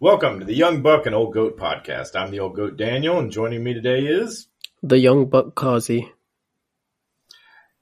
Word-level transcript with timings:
Welcome 0.00 0.38
to 0.38 0.46
the 0.46 0.54
Young 0.54 0.80
Buck 0.80 1.06
and 1.06 1.14
Old 1.14 1.34
Goat 1.34 1.58
podcast. 1.58 2.14
I'm 2.14 2.30
the 2.30 2.38
Old 2.38 2.54
Goat 2.54 2.76
Daniel, 2.76 3.18
and 3.18 3.32
joining 3.32 3.64
me 3.64 3.74
today 3.74 4.06
is 4.06 4.46
the 4.80 4.96
Young 4.96 5.26
Buck 5.26 5.56
Kazi. 5.56 6.12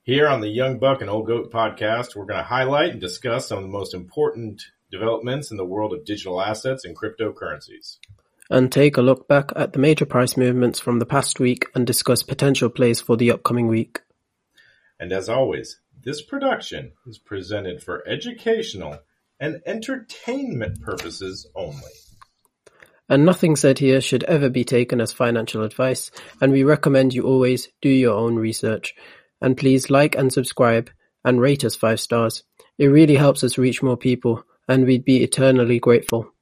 Here 0.03 0.27
on 0.27 0.41
the 0.41 0.49
Young 0.49 0.79
Buck 0.79 1.03
and 1.03 1.11
Old 1.11 1.27
Goat 1.27 1.53
podcast, 1.53 2.17
we're 2.17 2.25
going 2.25 2.39
to 2.39 2.43
highlight 2.43 2.93
and 2.93 3.03
discuss 3.03 3.49
some 3.49 3.59
of 3.59 3.65
the 3.65 3.69
most 3.69 3.93
important 3.93 4.63
developments 4.91 5.51
in 5.51 5.59
the 5.59 5.65
world 5.67 5.93
of 5.93 6.07
digital 6.07 6.41
assets 6.41 6.87
and 6.87 6.97
cryptocurrencies. 6.97 7.99
And 8.49 8.73
take 8.73 8.97
a 8.97 9.03
look 9.03 9.29
back 9.29 9.53
at 9.55 9.75
the 9.75 9.79
major 9.79 10.07
price 10.07 10.39
movements 10.39 10.81
from 10.81 11.01
the 11.01 11.05
past 11.05 11.39
week 11.39 11.67
and 11.75 11.87
discuss 11.87 12.23
potential 12.23 12.71
plays 12.71 12.99
for 12.99 13.19
the 13.19 13.31
upcoming 13.31 13.67
week. 13.67 14.01
And 14.99 15.13
as 15.13 15.29
always, 15.29 15.81
this 16.03 16.23
production 16.23 16.93
is 17.07 17.19
presented 17.19 17.83
for 17.83 18.09
educational 18.09 19.01
and 19.39 19.61
entertainment 19.67 20.81
purposes 20.81 21.47
only 21.55 21.93
and 23.09 23.25
nothing 23.25 23.57
said 23.57 23.79
here 23.79 24.01
should 24.01 24.25
ever 24.25 24.49
be 24.49 24.65
taken 24.65 25.01
as 25.01 25.13
financial 25.13 25.63
advice, 25.63 26.11
and 26.41 26.53
we 26.53 26.65
recommend 26.65 27.15
you 27.15 27.23
always 27.23 27.69
do 27.81 27.89
your 27.89 28.15
own 28.15 28.37
research. 28.37 28.95
And 29.41 29.57
please 29.57 29.91
like 29.91 30.17
and 30.17 30.33
subscribe 30.33 30.91
and 31.25 31.41
rate 31.41 31.65
us 31.65 31.77
five 31.77 32.01
stars. 32.01 32.43
It 32.79 32.87
really 32.87 33.17
helps 33.17 33.45
us 33.45 33.59
reach 33.59 33.83
more 33.83 33.97
people, 33.97 34.45
and 34.69 34.85
we'd 34.85 35.05
be 35.05 35.23
eternally 35.23 35.79
grateful. 35.79 36.33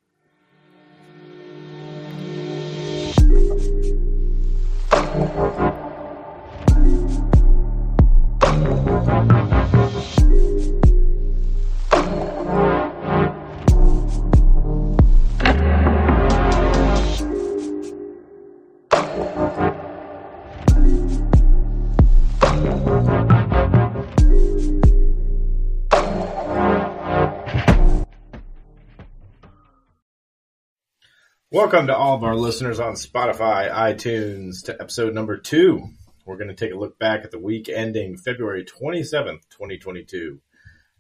Welcome 31.55 31.87
to 31.87 31.97
all 31.97 32.17
of 32.17 32.25
our 32.25 32.35
listeners 32.35 32.81
on 32.81 32.95
Spotify, 32.95 33.71
iTunes, 33.71 34.65
to 34.65 34.73
episode 34.81 35.15
number 35.15 35.37
two. 35.37 35.89
We're 36.27 36.37
going 36.37 36.49
to 36.49 36.55
take 36.57 36.73
a 36.73 36.77
look 36.77 36.99
back 36.99 37.23
at 37.23 37.31
the 37.31 37.39
week 37.39 37.69
ending 37.69 38.17
February 38.17 38.65
27th, 38.65 39.43
2022. 39.51 40.41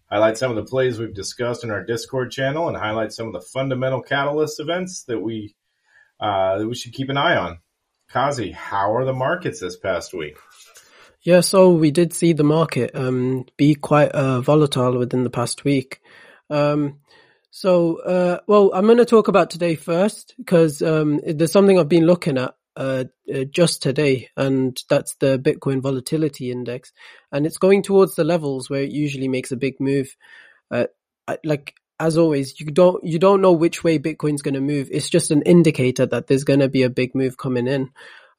Highlight 0.08 0.38
some 0.38 0.50
of 0.52 0.56
the 0.56 0.62
plays 0.62 0.96
we've 0.96 1.12
discussed 1.12 1.64
in 1.64 1.72
our 1.72 1.82
Discord 1.82 2.30
channel 2.30 2.68
and 2.68 2.76
highlight 2.76 3.12
some 3.12 3.26
of 3.26 3.32
the 3.32 3.40
fundamental 3.40 4.00
catalyst 4.00 4.60
events 4.60 5.02
that 5.08 5.18
we 5.18 5.56
uh, 6.20 6.58
that 6.58 6.68
we 6.68 6.76
should 6.76 6.92
keep 6.92 7.08
an 7.08 7.16
eye 7.16 7.34
on. 7.34 7.58
Kazi, 8.10 8.52
how 8.52 8.94
are 8.94 9.04
the 9.04 9.12
markets 9.12 9.58
this 9.58 9.76
past 9.76 10.14
week? 10.14 10.36
Yeah, 11.22 11.40
so 11.40 11.72
we 11.72 11.90
did 11.90 12.12
see 12.12 12.32
the 12.32 12.44
market 12.44 12.92
um, 12.94 13.46
be 13.56 13.74
quite 13.74 14.12
uh, 14.12 14.40
volatile 14.40 14.98
within 14.98 15.24
the 15.24 15.30
past 15.30 15.64
week. 15.64 16.00
Um, 16.48 17.00
so, 17.56 18.00
uh, 18.00 18.40
well, 18.48 18.72
I'm 18.74 18.86
going 18.86 18.98
to 18.98 19.04
talk 19.04 19.28
about 19.28 19.48
today 19.48 19.76
first 19.76 20.34
because 20.38 20.82
um, 20.82 21.20
there's 21.24 21.52
something 21.52 21.78
I've 21.78 21.88
been 21.88 22.04
looking 22.04 22.36
at 22.36 22.56
uh, 22.74 23.04
uh, 23.32 23.44
just 23.44 23.80
today, 23.80 24.28
and 24.36 24.76
that's 24.90 25.14
the 25.20 25.38
Bitcoin 25.38 25.80
Volatility 25.80 26.50
Index, 26.50 26.92
and 27.30 27.46
it's 27.46 27.58
going 27.58 27.84
towards 27.84 28.16
the 28.16 28.24
levels 28.24 28.68
where 28.68 28.82
it 28.82 28.90
usually 28.90 29.28
makes 29.28 29.52
a 29.52 29.56
big 29.56 29.78
move. 29.78 30.16
Uh, 30.68 30.86
like 31.44 31.76
as 32.00 32.18
always, 32.18 32.58
you 32.58 32.66
don't 32.72 33.04
you 33.04 33.20
don't 33.20 33.40
know 33.40 33.52
which 33.52 33.84
way 33.84 34.00
Bitcoin's 34.00 34.42
going 34.42 34.54
to 34.54 34.60
move. 34.60 34.88
It's 34.90 35.08
just 35.08 35.30
an 35.30 35.42
indicator 35.42 36.06
that 36.06 36.26
there's 36.26 36.42
going 36.42 36.58
to 36.58 36.68
be 36.68 36.82
a 36.82 36.90
big 36.90 37.14
move 37.14 37.38
coming 37.38 37.68
in. 37.68 37.90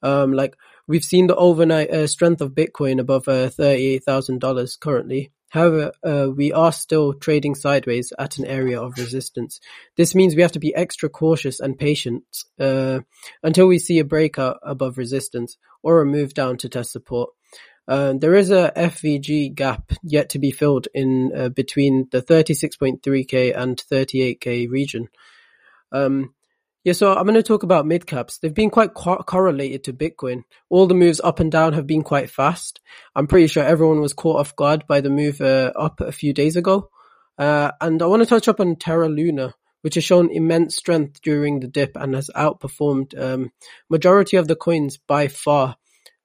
Um, 0.03 0.33
like 0.33 0.57
we've 0.89 1.05
seen 1.05 1.27
the 1.27 1.37
overnight 1.37 1.89
uh, 1.89 2.07
strength 2.07 2.41
of 2.41 2.51
Bitcoin 2.51 2.99
above 2.99 3.29
uh, 3.29 3.47
thirty 3.47 3.85
eight 3.85 4.03
thousand 4.03 4.41
dollars 4.41 4.75
currently. 4.75 5.31
However, 5.49 5.93
uh, 6.03 6.27
we 6.35 6.51
are 6.51 6.71
still 6.71 7.13
trading 7.13 7.55
sideways 7.55 8.11
at 8.17 8.37
an 8.37 8.45
area 8.45 8.81
of 8.81 8.97
resistance. 8.97 9.59
This 9.95 10.15
means 10.15 10.35
we 10.35 10.41
have 10.41 10.51
to 10.53 10.59
be 10.59 10.75
extra 10.75 11.07
cautious 11.07 11.59
and 11.59 11.77
patient 11.77 12.23
uh, 12.59 12.99
until 13.43 13.67
we 13.67 13.79
see 13.79 13.99
a 13.99 14.05
breakout 14.05 14.59
above 14.63 14.97
resistance 14.97 15.57
or 15.83 16.01
a 16.01 16.05
move 16.05 16.33
down 16.33 16.57
to 16.57 16.69
test 16.69 16.91
support. 16.91 17.29
Uh, 17.87 18.13
there 18.13 18.33
is 18.33 18.49
a 18.49 18.73
FVG 18.75 19.53
gap 19.53 19.91
yet 20.01 20.29
to 20.29 20.39
be 20.39 20.51
filled 20.51 20.87
in 20.93 21.31
uh, 21.35 21.49
between 21.49 22.07
the 22.11 22.21
36.3k 22.21 23.55
and 23.55 23.77
38k 23.91 24.69
region. 24.69 25.07
Um, 25.91 26.33
yeah, 26.85 26.93
so 26.93 27.15
I'm 27.15 27.23
going 27.23 27.33
to 27.33 27.41
talk 27.41 27.63
about 27.63 27.87
mid 27.87 28.05
caps. 28.05 28.37
They've 28.37 28.53
been 28.53 28.69
quite 28.69 28.93
co- 28.93 29.17
correlated 29.17 29.85
to 29.85 29.93
Bitcoin. 29.93 30.43
All 30.69 30.85
the 30.85 30.93
moves 30.93 31.19
up 31.19 31.39
and 31.39 31.51
down 31.51 31.73
have 31.73 31.87
been 31.87 32.03
quite 32.03 32.29
fast. 32.29 32.79
I'm 33.15 33.25
pretty 33.25 33.47
sure 33.47 33.63
everyone 33.63 34.01
was 34.01 34.13
caught 34.13 34.39
off 34.39 34.55
guard 34.55 34.85
by 34.87 35.01
the 35.01 35.09
move 35.09 35.41
uh, 35.41 35.73
up 35.75 35.99
a 35.99 36.11
few 36.11 36.31
days 36.31 36.55
ago. 36.55 36.91
Uh, 37.39 37.71
and 37.81 38.03
I 38.03 38.05
want 38.05 38.21
to 38.21 38.27
touch 38.27 38.47
up 38.47 38.59
on 38.59 38.75
Terra 38.75 39.09
Luna, 39.09 39.55
which 39.81 39.95
has 39.95 40.03
shown 40.03 40.29
immense 40.29 40.75
strength 40.75 41.23
during 41.23 41.59
the 41.59 41.67
dip 41.67 41.97
and 41.97 42.13
has 42.13 42.29
outperformed 42.35 43.19
um, 43.19 43.51
majority 43.89 44.37
of 44.37 44.47
the 44.47 44.55
coins 44.55 44.97
by 44.97 45.27
far. 45.27 45.77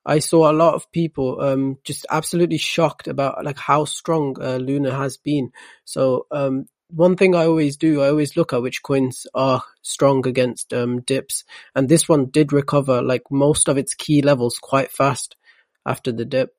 I 0.05 0.19
saw 0.19 0.51
a 0.51 0.53
lot 0.53 0.75
of 0.75 0.93
people 0.93 1.41
um, 1.41 1.79
just 1.85 2.05
absolutely 2.11 2.59
shocked 2.59 3.09
about 3.09 3.47
like 3.47 3.59
how 3.59 3.87
strong 3.87 4.37
uh, 4.39 4.57
Luna 4.57 4.95
has 4.95 5.17
been. 5.17 5.53
So 5.87 6.27
um, 6.31 6.67
one 6.93 7.17
thing 7.17 7.35
I 7.35 7.47
always 7.47 7.77
do, 7.77 8.03
I 8.03 8.09
always 8.09 8.37
look 8.37 8.53
at 8.53 8.63
which 8.63 8.83
coins 8.83 9.27
are 9.35 9.63
strong 9.83 10.27
against 10.27 10.73
um, 10.73 11.01
dips, 11.01 11.45
and 11.75 11.89
this 11.89 12.09
one 12.09 12.27
did 12.27 12.53
recover 12.53 13.03
like 13.03 13.23
most 13.31 13.69
of 13.69 13.79
its 13.79 13.95
key 13.95 14.23
levels 14.23 14.59
quite 14.59 14.91
fast 14.91 15.37
after 15.87 16.13
the 16.13 16.25
dip. 16.25 16.55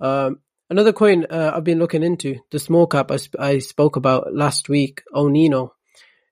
Um, 0.00 0.40
another 0.70 0.92
coin 0.92 1.26
uh, 1.30 1.52
I've 1.54 1.64
been 1.64 1.78
looking 1.78 2.02
into, 2.02 2.40
the 2.50 2.58
small 2.58 2.86
cap 2.86 3.10
I, 3.10 3.16
sp- 3.20 3.40
I 3.40 3.58
spoke 3.58 3.96
about 3.96 4.34
last 4.34 4.68
week, 4.68 5.02
Onino. 5.14 5.70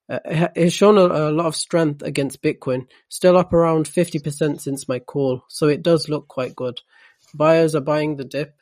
Uh, 0.08 0.18
it 0.26 0.54
has 0.56 0.72
shown 0.72 0.98
a, 0.98 1.06
a, 1.06 1.32
lot 1.32 1.46
of 1.46 1.56
strength 1.56 2.02
against 2.02 2.42
Bitcoin, 2.42 2.86
still 3.08 3.38
up 3.38 3.54
around 3.54 3.86
50% 3.86 4.60
since 4.60 4.88
my 4.88 4.98
call, 4.98 5.42
so 5.48 5.68
it 5.68 5.82
does 5.82 6.08
look 6.08 6.28
quite 6.28 6.54
good. 6.54 6.80
Buyers 7.32 7.74
are 7.74 7.80
buying 7.80 8.16
the 8.16 8.24
dip, 8.24 8.54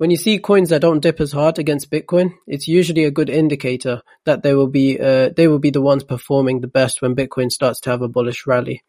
when 0.00 0.10
you 0.10 0.16
see 0.16 0.38
coins 0.38 0.70
that 0.70 0.80
don't 0.80 1.00
dip 1.00 1.20
as 1.20 1.30
hard 1.30 1.58
against 1.58 1.90
Bitcoin, 1.90 2.32
it's 2.46 2.66
usually 2.66 3.04
a 3.04 3.10
good 3.10 3.28
indicator 3.28 4.00
that 4.24 4.42
they 4.42 4.54
will 4.54 4.66
be 4.66 4.98
uh, 4.98 5.28
they 5.36 5.46
will 5.46 5.58
be 5.58 5.68
the 5.68 5.82
ones 5.82 6.04
performing 6.04 6.62
the 6.62 6.68
best 6.68 7.02
when 7.02 7.14
Bitcoin 7.14 7.50
starts 7.50 7.80
to 7.80 7.90
have 7.90 8.00
a 8.00 8.08
bullish 8.08 8.46
rally. 8.46 8.82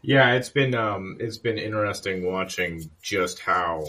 Yeah, 0.00 0.34
it's 0.34 0.48
been 0.48 0.76
um, 0.76 1.16
it's 1.18 1.38
been 1.38 1.58
interesting 1.58 2.24
watching 2.24 2.88
just 3.02 3.40
how 3.40 3.86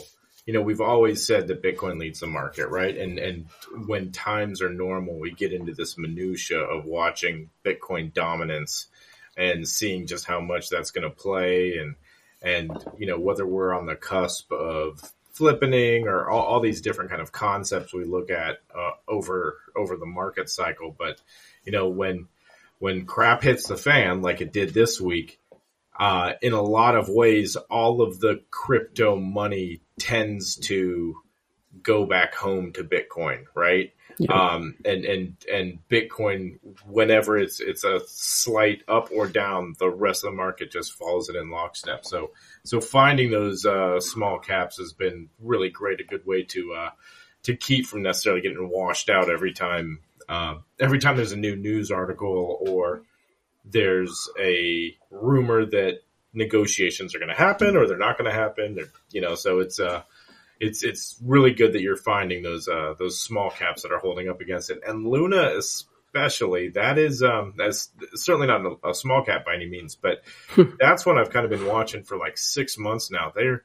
you 0.47 0.53
know 0.53 0.61
we've 0.63 0.81
always 0.81 1.23
said 1.23 1.47
that 1.49 1.61
Bitcoin 1.61 1.99
leads 1.99 2.21
the 2.21 2.25
market, 2.25 2.69
right? 2.69 2.97
And 2.97 3.19
and 3.19 3.45
when 3.85 4.11
times 4.11 4.59
are 4.59 4.73
normal, 4.73 5.19
we 5.19 5.33
get 5.33 5.53
into 5.53 5.75
this 5.75 5.99
minutia 5.99 6.61
of 6.61 6.85
watching 6.85 7.51
Bitcoin 7.63 8.11
dominance 8.11 8.87
and 9.37 9.67
seeing 9.67 10.07
just 10.07 10.25
how 10.25 10.41
much 10.41 10.69
that's 10.69 10.89
going 10.89 11.07
to 11.07 11.15
play 11.15 11.77
and 11.77 11.93
and 12.41 12.83
you 12.97 13.05
know 13.05 13.19
whether 13.19 13.45
we're 13.45 13.75
on 13.75 13.85
the 13.85 13.95
cusp 13.95 14.51
of 14.51 15.13
flippening 15.37 16.05
or 16.05 16.29
all, 16.29 16.43
all, 16.43 16.59
these 16.59 16.81
different 16.81 17.09
kind 17.09 17.21
of 17.21 17.31
concepts 17.31 17.93
we 17.93 18.05
look 18.05 18.29
at 18.29 18.57
uh, 18.75 18.91
over 19.07 19.57
over 19.75 19.97
the 19.97 20.05
market 20.05 20.49
cycle. 20.49 20.95
But 20.97 21.19
you 21.65 21.71
know 21.71 21.89
when 21.89 22.27
when 22.79 23.05
crap 23.05 23.43
hits 23.43 23.67
the 23.67 23.77
fan 23.77 24.21
like 24.21 24.41
it 24.41 24.53
did 24.53 24.73
this 24.73 24.99
week, 24.99 25.39
uh, 25.99 26.33
in 26.41 26.53
a 26.53 26.61
lot 26.61 26.95
of 26.95 27.09
ways, 27.09 27.55
all 27.55 28.01
of 28.01 28.19
the 28.19 28.41
crypto 28.51 29.15
money 29.15 29.81
tends 29.99 30.55
to 30.55 31.15
go 31.81 32.05
back 32.05 32.35
home 32.35 32.71
to 32.73 32.83
Bitcoin, 32.83 33.45
right? 33.55 33.93
Yeah. 34.19 34.31
Um, 34.31 34.75
and, 34.85 35.05
and, 35.05 35.35
and 35.51 35.79
Bitcoin, 35.89 36.59
whenever 36.85 37.37
it's, 37.37 37.59
it's 37.59 37.83
a 37.83 38.01
slight 38.07 38.83
up 38.87 39.09
or 39.11 39.27
down, 39.27 39.73
the 39.79 39.89
rest 39.89 40.23
of 40.23 40.31
the 40.31 40.37
market 40.37 40.71
just 40.71 40.93
follows 40.93 41.29
it 41.29 41.35
in 41.35 41.49
lockstep. 41.49 42.05
So, 42.05 42.31
so 42.63 42.79
finding 42.79 43.31
those, 43.31 43.65
uh, 43.65 43.99
small 43.99 44.39
caps 44.39 44.77
has 44.77 44.93
been 44.93 45.29
really 45.41 45.69
great. 45.69 45.99
A 45.99 46.03
good 46.03 46.25
way 46.25 46.43
to, 46.43 46.73
uh, 46.73 46.89
to 47.43 47.55
keep 47.55 47.87
from 47.87 48.03
necessarily 48.03 48.41
getting 48.41 48.69
washed 48.69 49.09
out 49.09 49.31
every 49.31 49.53
time, 49.53 49.99
uh, 50.29 50.55
every 50.79 50.99
time 50.99 51.17
there's 51.17 51.31
a 51.31 51.37
new 51.37 51.55
news 51.55 51.89
article 51.89 52.59
or 52.67 53.01
there's 53.65 54.29
a 54.39 54.95
rumor 55.09 55.65
that 55.65 56.01
negotiations 56.33 57.15
are 57.15 57.19
going 57.19 57.29
to 57.29 57.35
happen 57.35 57.75
or 57.75 57.87
they're 57.87 57.97
not 57.97 58.17
going 58.17 58.29
to 58.29 58.37
happen. 58.37 58.77
You 59.11 59.21
know, 59.21 59.35
so 59.35 59.59
it's, 59.59 59.79
uh, 59.79 60.03
it's 60.63 60.83
it's 60.83 61.17
really 61.21 61.53
good 61.53 61.73
that 61.73 61.81
you're 61.81 61.97
finding 61.97 62.41
those 62.41 62.67
uh, 62.67 62.93
those 62.97 63.19
small 63.19 63.51
caps 63.51 63.83
that 63.83 63.91
are 63.91 63.99
holding 63.99 64.29
up 64.29 64.41
against 64.41 64.69
it. 64.69 64.79
And 64.87 65.05
Luna 65.05 65.55
especially, 65.57 66.69
that 66.69 66.97
is 66.97 67.21
um, 67.21 67.53
that's 67.57 67.89
certainly 68.15 68.47
not 68.47 68.65
a, 68.65 68.89
a 68.89 68.93
small 68.93 69.23
cap 69.23 69.45
by 69.45 69.55
any 69.55 69.67
means, 69.67 69.95
but 69.95 70.23
that's 70.79 71.05
one 71.05 71.17
I've 71.17 71.31
kind 71.31 71.45
of 71.45 71.51
been 71.51 71.67
watching 71.67 72.03
for 72.03 72.17
like 72.17 72.37
six 72.37 72.77
months 72.77 73.11
now. 73.11 73.31
They're 73.35 73.63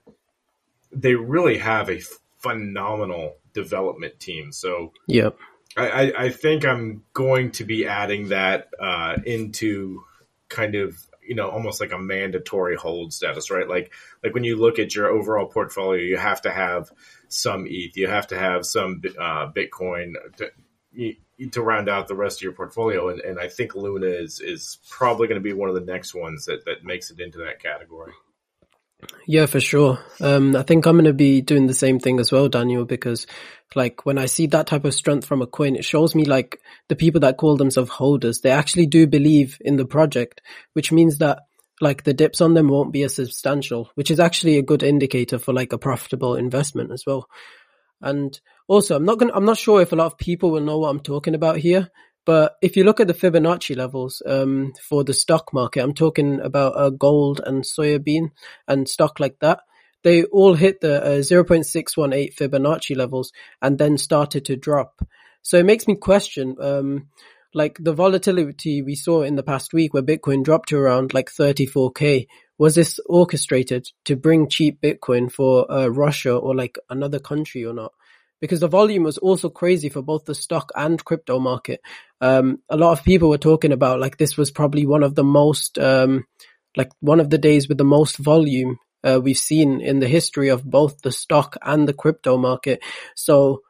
they 0.91 1.15
really 1.15 1.59
have 1.59 1.89
a 1.89 2.01
phenomenal 2.39 3.37
development 3.53 4.19
team. 4.19 4.53
So 4.53 4.93
yep. 5.07 5.37
I, 5.77 6.13
I 6.19 6.29
think 6.31 6.65
I'm 6.65 7.05
going 7.13 7.53
to 7.53 7.65
be 7.65 7.87
adding 7.87 8.31
that 8.31 8.69
uh, 8.81 9.19
into 9.25 10.03
kind 10.49 10.75
of 10.75 10.97
you 11.29 11.35
know 11.35 11.49
almost 11.49 11.81
like 11.81 11.93
a 11.93 11.99
mandatory 11.99 12.75
hold 12.75 13.13
status, 13.13 13.51
right? 13.51 13.69
Like 13.69 13.93
like 14.25 14.35
when 14.35 14.45
you 14.45 14.57
look 14.57 14.79
at 14.79 14.95
your 14.95 15.09
overall 15.09 15.47
portfolio, 15.47 16.01
you 16.01 16.17
have 16.17 16.43
to 16.43 16.51
have 16.51 16.91
some 17.29 17.67
ETH, 17.69 17.97
you 17.97 18.09
have 18.09 18.29
to 18.29 18.39
have 18.39 18.65
some 18.65 19.03
uh, 19.19 19.53
Bitcoin 19.53 20.15
to, 20.39 21.15
to 21.51 21.63
round 21.63 21.89
out 21.89 22.09
the 22.09 22.17
rest 22.17 22.39
of 22.39 22.43
your 22.43 22.53
portfolio, 22.53 23.11
and, 23.11 23.21
and 23.21 23.39
I 23.39 23.49
think 23.49 23.75
Luna 23.75 24.07
is 24.07 24.41
is 24.41 24.79
probably 24.89 25.29
going 25.29 25.41
to 25.41 25.49
be 25.49 25.53
one 25.53 25.69
of 25.69 25.75
the 25.75 25.93
next 25.93 26.15
ones 26.15 26.47
that 26.47 26.65
that 26.65 26.83
makes 26.83 27.11
it 27.11 27.21
into 27.21 27.39
that 27.39 27.63
category. 27.63 28.13
Yeah, 29.27 29.47
for 29.47 29.61
sure. 29.61 29.99
Um, 30.21 30.57
I 30.57 30.63
think 30.63 30.87
I'm 30.87 30.95
going 30.95 31.05
to 31.05 31.13
be 31.13 31.41
doing 31.41 31.67
the 31.67 31.75
same 31.75 32.01
thing 32.01 32.19
as 32.19 32.33
well, 32.33 32.49
Daniel, 32.49 32.85
because 32.85 33.27
like 33.75 34.05
when 34.05 34.19
I 34.19 34.27
see 34.27 34.47
that 34.49 34.67
type 34.67 34.85
of 34.85 34.95
strength 34.95 35.27
from 35.27 35.43
a 35.43 35.47
coin, 35.47 35.77
it 35.77 35.85
shows 35.85 36.15
me 36.15 36.25
like 36.25 36.61
the 36.89 36.97
people 36.97 37.21
that 37.21 37.37
call 37.37 37.57
themselves 37.57 37.91
holders, 37.91 38.41
they 38.41 38.51
actually 38.51 38.87
do 38.87 39.07
believe 39.07 39.59
in 39.61 39.77
the 39.77 39.85
project, 39.85 40.41
which 40.73 40.91
means 40.91 41.19
that 41.19 41.41
like 41.81 42.03
the 42.03 42.15
dips 42.15 42.41
on 42.41 42.55
them 42.55 42.69
won't 42.69 42.93
be 42.93 43.05
as 43.05 43.15
substantial, 43.15 43.91
which 43.95 44.11
is 44.11 44.19
actually 44.19 44.59
a 44.59 44.63
good 44.63 44.83
indicator 44.83 45.39
for 45.39 45.53
like 45.53 45.73
a 45.73 45.79
profitable 45.79 46.35
investment 46.35 46.91
as 46.91 47.05
well. 47.07 47.29
And 48.01 48.39
also, 48.67 48.97
I'm 48.97 49.05
not 49.05 49.19
going 49.19 49.31
to, 49.31 49.37
I'm 49.37 49.45
not 49.45 49.59
sure 49.59 49.81
if 49.81 49.93
a 49.93 49.97
lot 49.97 50.07
of 50.07 50.19
people 50.19 50.51
will 50.51 50.61
know 50.61 50.79
what 50.79 50.89
I'm 50.89 51.01
talking 51.01 51.35
about 51.35 51.59
here, 51.59 51.91
but 52.29 52.59
if 52.61 52.77
you 52.77 52.85
look 52.85 53.01
at 53.01 53.07
the 53.07 53.15
Fibonacci 53.15 53.75
levels 53.75 54.21
um, 54.27 54.75
for 54.87 55.03
the 55.03 55.15
stock 55.15 55.55
market, 55.55 55.83
I'm 55.83 55.95
talking 55.95 56.43
about 56.43 56.77
uh, 56.77 56.91
gold 56.91 57.41
and 57.43 57.65
soybean 57.65 58.33
and 58.67 58.87
stock 58.87 59.19
like 59.19 59.39
that. 59.41 59.61
They 60.05 60.25
all 60.25 60.53
hit 60.53 60.83
the 60.83 61.03
uh, 61.03 61.09
0.618 61.21 62.35
Fibonacci 62.35 62.95
levels 62.95 63.33
and 63.63 63.79
then 63.79 63.97
started 63.97 64.45
to 64.45 64.57
drop. 64.57 65.01
So 65.41 65.57
it 65.57 65.65
makes 65.65 65.89
me 65.89 65.95
question, 65.97 66.57
um, 66.61 67.09
like 67.55 67.79
the 67.81 67.95
volatility 67.95 68.83
we 68.83 68.95
saw 68.95 69.23
in 69.23 69.37
the 69.37 69.43
past 69.43 69.73
week 69.73 69.95
where 69.95 70.03
Bitcoin 70.03 70.45
dropped 70.45 70.69
to 70.69 70.77
around 70.77 71.15
like 71.15 71.31
34k. 71.31 72.27
Was 72.59 72.75
this 72.75 73.01
orchestrated 73.07 73.89
to 74.05 74.17
bring 74.17 74.51
cheap 74.51 74.83
Bitcoin 74.83 75.33
for 75.33 75.73
uh, 75.73 75.87
Russia 75.87 76.37
or 76.37 76.55
like 76.55 76.77
another 76.91 77.21
country 77.21 77.65
or 77.65 77.73
not? 77.73 77.95
Because 78.41 78.61
the 78.61 78.69
volume 78.69 79.03
was 79.03 79.19
also 79.19 79.49
crazy 79.49 79.89
for 79.89 80.03
both 80.03 80.25
the 80.25 80.35
stock 80.35 80.71
and 80.75 81.05
crypto 81.05 81.39
market. 81.39 81.81
Um, 82.21 82.63
a 82.69 82.77
lot 82.77 82.93
of 82.93 83.05
people 83.05 83.29
were 83.29 83.39
talking 83.39 83.73
about 83.73 84.01
like 84.01 84.17
this 84.17 84.37
was 84.37 84.51
probably 84.51 84.87
one 84.87 85.03
of 85.03 85.15
the 85.15 85.25
most, 85.25 85.79
um, 85.79 86.27
like 86.77 86.91
one 87.01 87.21
of 87.21 87.31
the 87.31 87.39
days 87.39 87.69
with 87.69 87.79
the 87.79 87.85
most 87.85 88.17
volume 88.17 88.79
uh, 89.05 89.21
we've 89.23 89.37
seen 89.37 89.81
in 89.81 90.01
the 90.01 90.09
history 90.09 90.49
of 90.49 90.65
both 90.65 91.03
the 91.03 91.13
stock 91.13 91.57
and 91.63 91.89
the 91.89 91.93
crypto 91.93 92.37
market. 92.37 92.83
So 93.15 93.63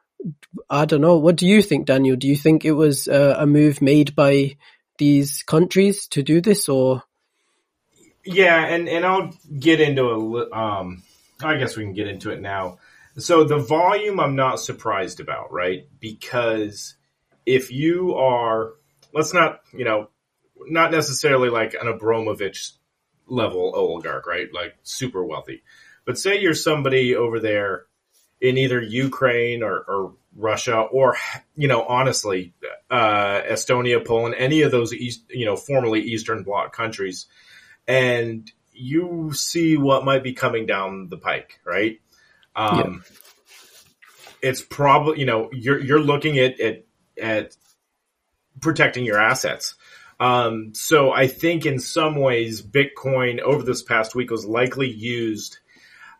I 0.69 0.85
don't 0.85 1.01
know. 1.01 1.17
What 1.17 1.37
do 1.37 1.47
you 1.47 1.61
think, 1.61 1.85
Daniel? 1.85 2.15
Do 2.15 2.27
you 2.27 2.35
think 2.35 2.65
it 2.65 2.73
was 2.73 3.07
uh, 3.07 3.35
a 3.37 3.45
move 3.45 3.81
made 3.81 4.15
by 4.15 4.57
these 4.97 5.43
countries 5.43 6.07
to 6.09 6.23
do 6.23 6.41
this, 6.41 6.67
or? 6.67 7.03
Yeah, 8.25 8.65
and 8.65 8.89
and 8.89 9.05
I'll 9.05 9.31
get 9.59 9.79
into 9.79 10.03
a. 10.03 10.51
Um, 10.51 11.03
I 11.41 11.55
guess 11.55 11.77
we 11.77 11.83
can 11.83 11.93
get 11.93 12.07
into 12.07 12.31
it 12.31 12.41
now. 12.41 12.79
So 13.19 13.43
the 13.43 13.57
volume 13.57 14.19
I'm 14.19 14.35
not 14.35 14.59
surprised 14.59 15.19
about, 15.19 15.51
right? 15.51 15.87
Because 15.99 16.95
if 17.45 17.71
you 17.71 18.15
are, 18.15 18.73
let's 19.13 19.33
not, 19.33 19.61
you 19.73 19.85
know, 19.85 20.09
not 20.67 20.91
necessarily 20.91 21.49
like 21.49 21.73
an 21.73 21.87
Abramovich 21.87 22.71
level 23.27 23.73
oligarch, 23.75 24.27
right? 24.27 24.47
Like 24.53 24.75
super 24.83 25.23
wealthy. 25.23 25.63
But 26.05 26.17
say 26.17 26.39
you're 26.39 26.53
somebody 26.53 27.15
over 27.15 27.39
there 27.39 27.85
in 28.41 28.57
either 28.57 28.81
Ukraine 28.81 29.63
or, 29.63 29.77
or 29.79 30.13
Russia 30.35 30.77
or, 30.79 31.17
you 31.55 31.67
know, 31.67 31.83
honestly, 31.83 32.53
uh, 32.89 33.41
Estonia, 33.41 34.05
Poland, 34.05 34.35
any 34.37 34.61
of 34.61 34.71
those 34.71 34.93
East, 34.93 35.23
you 35.29 35.45
know, 35.45 35.55
formerly 35.55 36.01
Eastern 36.01 36.43
Bloc 36.43 36.73
countries, 36.75 37.27
and 37.87 38.51
you 38.71 39.31
see 39.33 39.77
what 39.77 40.05
might 40.05 40.23
be 40.23 40.33
coming 40.33 40.65
down 40.65 41.09
the 41.09 41.17
pike, 41.17 41.59
right? 41.65 41.99
Um, 42.59 42.77
yeah. 42.77 44.49
It's 44.49 44.61
probably 44.61 45.19
you 45.19 45.25
know 45.25 45.49
you're 45.53 45.79
you're 45.79 45.99
looking 45.99 46.39
at 46.39 46.59
at, 46.59 46.85
at 47.21 47.55
protecting 48.59 49.05
your 49.05 49.19
assets. 49.19 49.75
Um, 50.19 50.73
so 50.73 51.13
I 51.13 51.27
think 51.27 51.65
in 51.65 51.79
some 51.79 52.17
ways 52.17 52.61
Bitcoin 52.61 53.39
over 53.39 53.63
this 53.63 53.81
past 53.81 54.15
week 54.15 54.29
was 54.29 54.45
likely 54.45 54.89
used 54.89 55.57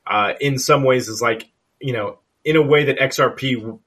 uh, 0.07 0.33
in 0.39 0.57
some 0.57 0.83
ways 0.83 1.09
as 1.09 1.21
like 1.21 1.50
you 1.81 1.91
know 1.94 2.19
in 2.45 2.56
a 2.56 2.62
way 2.62 2.85
that 2.85 3.00
XRP 3.00 3.57
w- 3.57 3.80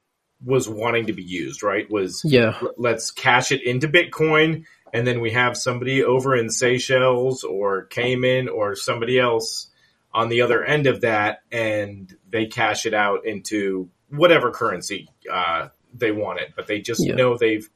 was 0.45 0.69
wanting 0.69 1.07
to 1.07 1.15
be 1.15 1.23
used. 1.23 1.63
Right? 1.63 1.91
Was 1.91 2.23
yeah. 2.23 2.59
L- 2.61 2.75
let's 2.77 3.11
cash 3.11 3.51
it 3.51 3.63
into 3.63 3.89
Bitcoin, 3.89 4.65
and 4.93 5.07
then 5.07 5.21
we 5.21 5.31
have 5.31 5.57
somebody 5.57 6.05
over 6.05 6.37
in 6.37 6.51
Seychelles 6.51 7.45
or 7.45 7.87
Cayman 7.87 8.51
or 8.51 8.77
somebody 8.77 9.19
else 9.19 9.72
on 10.15 10.29
the 10.29 10.43
other 10.43 10.63
end 10.65 10.87
of 10.87 11.03
that 11.03 11.41
and 11.51 12.15
they 12.29 12.47
cash 12.47 12.87
it 12.87 12.95
out 12.95 13.27
into 13.27 13.89
whatever 14.11 14.51
currency 14.51 15.09
uh, 15.31 15.69
they 15.95 16.13
want 16.13 16.41
it, 16.41 16.53
but 16.55 16.67
they 16.67 16.81
just 16.81 17.05
yeah. 17.05 17.15
know 17.15 17.37
they've 17.37 17.69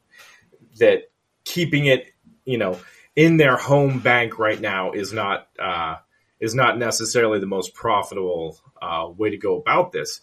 that 0.79 1.11
keeping 1.45 1.87
it, 1.87 2.13
you 2.45 2.59
know, 2.59 2.79
in 3.15 3.39
their 3.39 3.57
home 3.57 4.01
bank 4.01 4.39
right 4.39 4.61
now 4.61 4.93
is 4.93 5.13
not 5.13 5.49
uh, 5.59 5.97
is 6.41 6.55
not 6.55 6.79
necessarily 6.79 7.41
the 7.41 7.47
most 7.47 7.75
profitable 7.75 8.59
uh, 8.81 9.09
way 9.17 9.31
to 9.31 9.39
go 9.39 9.57
about 9.57 9.93
this. 9.93 10.21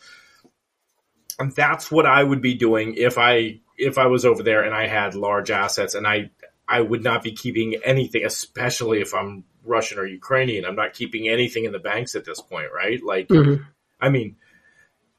And 1.40 1.52
that's 1.56 1.92
what 1.92 2.06
I 2.06 2.24
would 2.24 2.42
be 2.42 2.54
doing 2.54 2.94
if 2.96 3.18
I 3.18 3.60
if 3.78 3.98
I 3.98 4.06
was 4.06 4.26
over 4.26 4.44
there 4.44 4.62
and 4.62 4.76
I 4.76 4.88
had 4.88 5.16
large 5.16 5.50
assets 5.50 5.96
and 5.96 6.06
I 6.06 6.30
I 6.68 6.82
would 6.82 7.04
not 7.04 7.24
be 7.24 7.32
keeping 7.32 7.76
anything, 7.84 8.24
especially 8.26 9.02
if 9.02 9.14
I'm 9.14 9.44
Russian 9.64 10.00
or 10.00 10.06
Ukrainian. 10.06 10.66
I'm 10.66 10.76
not 10.76 10.94
keeping 10.94 11.28
anything 11.28 11.66
in 11.66 11.72
the 11.72 11.80
banks 11.80 12.16
at 12.16 12.26
this 12.26 12.42
point, 12.42 12.68
right? 12.74 13.02
Like, 13.04 13.28
mm-hmm. 13.28 13.64
I 14.00 14.10
mean, 14.10 14.36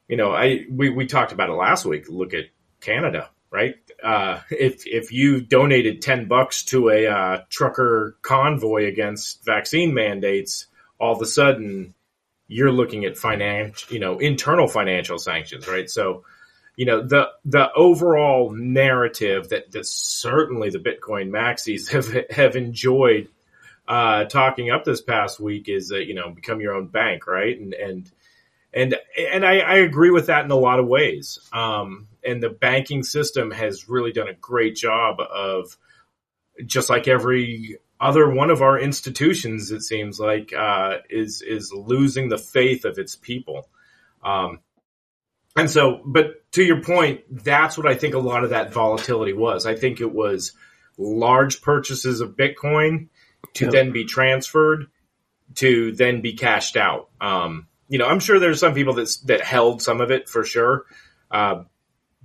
you 0.08 0.16
know, 0.16 0.32
I 0.32 0.66
we, 0.70 0.90
we 0.90 1.06
talked 1.06 1.32
about 1.32 1.48
it 1.48 1.54
last 1.54 1.84
week. 1.84 2.06
Look 2.08 2.34
at 2.34 2.46
Canada, 2.80 3.30
right? 3.50 3.76
Uh, 4.02 4.40
if 4.50 4.86
if 4.86 5.12
you 5.12 5.40
donated 5.40 6.02
ten 6.02 6.28
bucks 6.28 6.64
to 6.66 6.90
a 6.90 7.06
uh, 7.06 7.38
trucker 7.48 8.16
convoy 8.22 8.86
against 8.86 9.44
vaccine 9.44 9.94
mandates, 9.94 10.66
all 10.98 11.14
of 11.14 11.22
a 11.22 11.26
sudden 11.26 11.94
you're 12.46 12.72
looking 12.72 13.04
at 13.04 13.16
financial, 13.16 13.92
you 13.92 14.00
know, 14.00 14.18
internal 14.18 14.68
financial 14.68 15.18
sanctions, 15.18 15.66
right? 15.66 15.88
So, 15.88 16.24
you 16.76 16.86
know, 16.86 17.06
the 17.06 17.28
the 17.44 17.72
overall 17.72 18.52
narrative 18.52 19.48
that 19.48 19.72
that 19.72 19.86
certainly 19.86 20.70
the 20.70 20.78
Bitcoin 20.78 21.30
maxis 21.30 21.88
have 21.92 22.30
have 22.30 22.56
enjoyed 22.56 23.28
uh, 23.86 24.24
talking 24.24 24.70
up 24.70 24.84
this 24.84 25.02
past 25.02 25.40
week 25.40 25.68
is 25.68 25.88
that 25.88 26.06
you 26.06 26.14
know 26.14 26.30
become 26.30 26.60
your 26.60 26.74
own 26.74 26.88
bank, 26.88 27.26
right? 27.26 27.58
And 27.58 27.74
and 27.74 28.10
and 28.72 28.96
and 29.18 29.44
I, 29.44 29.58
I 29.58 29.74
agree 29.76 30.10
with 30.10 30.26
that 30.26 30.44
in 30.44 30.50
a 30.50 30.56
lot 30.56 30.80
of 30.80 30.86
ways. 30.86 31.38
Um, 31.52 32.08
and 32.24 32.42
the 32.42 32.50
banking 32.50 33.02
system 33.02 33.50
has 33.50 33.88
really 33.88 34.12
done 34.12 34.28
a 34.28 34.34
great 34.34 34.76
job 34.76 35.20
of 35.20 35.76
just 36.66 36.88
like 36.88 37.08
every 37.08 37.78
other 38.00 38.28
one 38.28 38.50
of 38.50 38.62
our 38.62 38.78
institutions, 38.78 39.70
it 39.70 39.82
seems 39.82 40.18
like 40.18 40.52
uh, 40.52 40.98
is 41.08 41.42
is 41.42 41.72
losing 41.72 42.28
the 42.28 42.38
faith 42.38 42.84
of 42.84 42.98
its 42.98 43.16
people. 43.16 43.68
Um, 44.22 44.60
and 45.56 45.70
so, 45.70 46.02
but 46.04 46.50
to 46.52 46.64
your 46.64 46.82
point, 46.82 47.22
that's 47.30 47.78
what 47.78 47.86
I 47.86 47.94
think 47.94 48.14
a 48.14 48.18
lot 48.18 48.44
of 48.44 48.50
that 48.50 48.72
volatility 48.72 49.32
was. 49.32 49.66
I 49.66 49.76
think 49.76 50.00
it 50.00 50.12
was 50.12 50.52
large 50.98 51.62
purchases 51.62 52.20
of 52.20 52.36
Bitcoin 52.36 53.08
to 53.54 53.64
yep. 53.64 53.72
then 53.72 53.92
be 53.92 54.04
transferred 54.04 54.86
to 55.56 55.92
then 55.92 56.20
be 56.20 56.34
cashed 56.34 56.76
out. 56.76 57.08
Um, 57.20 57.68
you 57.88 57.98
know, 57.98 58.06
I'm 58.06 58.20
sure 58.20 58.38
there's 58.38 58.60
some 58.60 58.74
people 58.74 58.94
that 58.94 59.14
that 59.26 59.42
held 59.42 59.82
some 59.82 60.00
of 60.00 60.10
it 60.10 60.28
for 60.28 60.44
sure, 60.44 60.84
uh, 61.30 61.64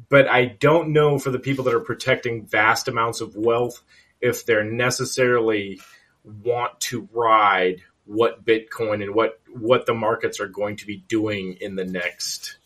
but 0.09 0.27
I 0.27 0.45
don't 0.45 0.93
know 0.93 1.19
for 1.19 1.31
the 1.31 1.39
people 1.39 1.65
that 1.65 1.73
are 1.73 1.79
protecting 1.79 2.45
vast 2.45 2.88
amounts 2.88 3.21
of 3.21 3.35
wealth 3.35 3.81
if 4.21 4.45
they're 4.45 4.63
necessarily 4.63 5.81
want 6.23 6.79
to 6.81 7.07
ride 7.11 7.81
what 8.05 8.43
Bitcoin 8.43 9.03
and 9.03 9.13
what 9.13 9.39
what 9.53 9.85
the 9.85 9.93
markets 9.93 10.39
are 10.39 10.47
going 10.47 10.77
to 10.77 10.88
be 10.88 10.97
doing 10.97 11.57
in 11.61 11.75
the 11.75 11.85
next 11.85 12.57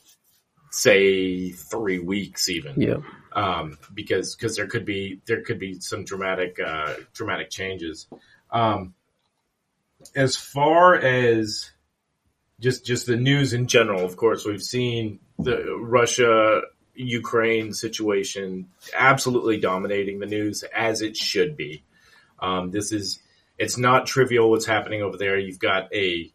say 0.72 1.52
three 1.52 2.00
weeks 2.00 2.50
even. 2.50 2.80
Yeah. 2.80 2.98
Um, 3.34 3.78
because 3.94 4.36
because 4.36 4.56
there 4.56 4.68
could 4.68 4.86
be 4.86 5.22
there 5.26 5.42
could 5.42 5.60
be 5.60 5.80
some 5.80 6.06
dramatic 6.06 6.60
uh, 6.60 6.94
dramatic 7.14 7.50
changes. 7.50 8.08
Um, 8.54 8.94
as 10.16 10.38
far 10.38 10.96
as 10.96 11.72
just 12.60 12.86
just 12.86 13.08
the 13.08 13.18
news 13.18 13.54
in 13.54 13.68
general, 13.68 14.06
of 14.06 14.16
course, 14.16 14.46
we've 14.46 14.62
seen 14.62 15.20
the 15.40 15.76
Russia 15.82 16.62
Ukraine 16.96 17.74
situation 17.74 18.70
absolutely 18.96 19.60
dominating 19.60 20.20
the 20.20 20.28
news 20.28 20.64
as 20.64 21.02
it 21.02 21.18
should 21.18 21.58
be. 21.58 21.84
Um, 22.40 22.72
this 22.72 22.92
is 22.92 23.20
it's 23.58 23.78
not 23.78 24.06
trivial 24.06 24.50
what's 24.50 24.66
happening 24.66 25.02
over 25.02 25.18
there. 25.18 25.38
You've 25.38 25.60
got 25.60 25.94
a 25.94 26.32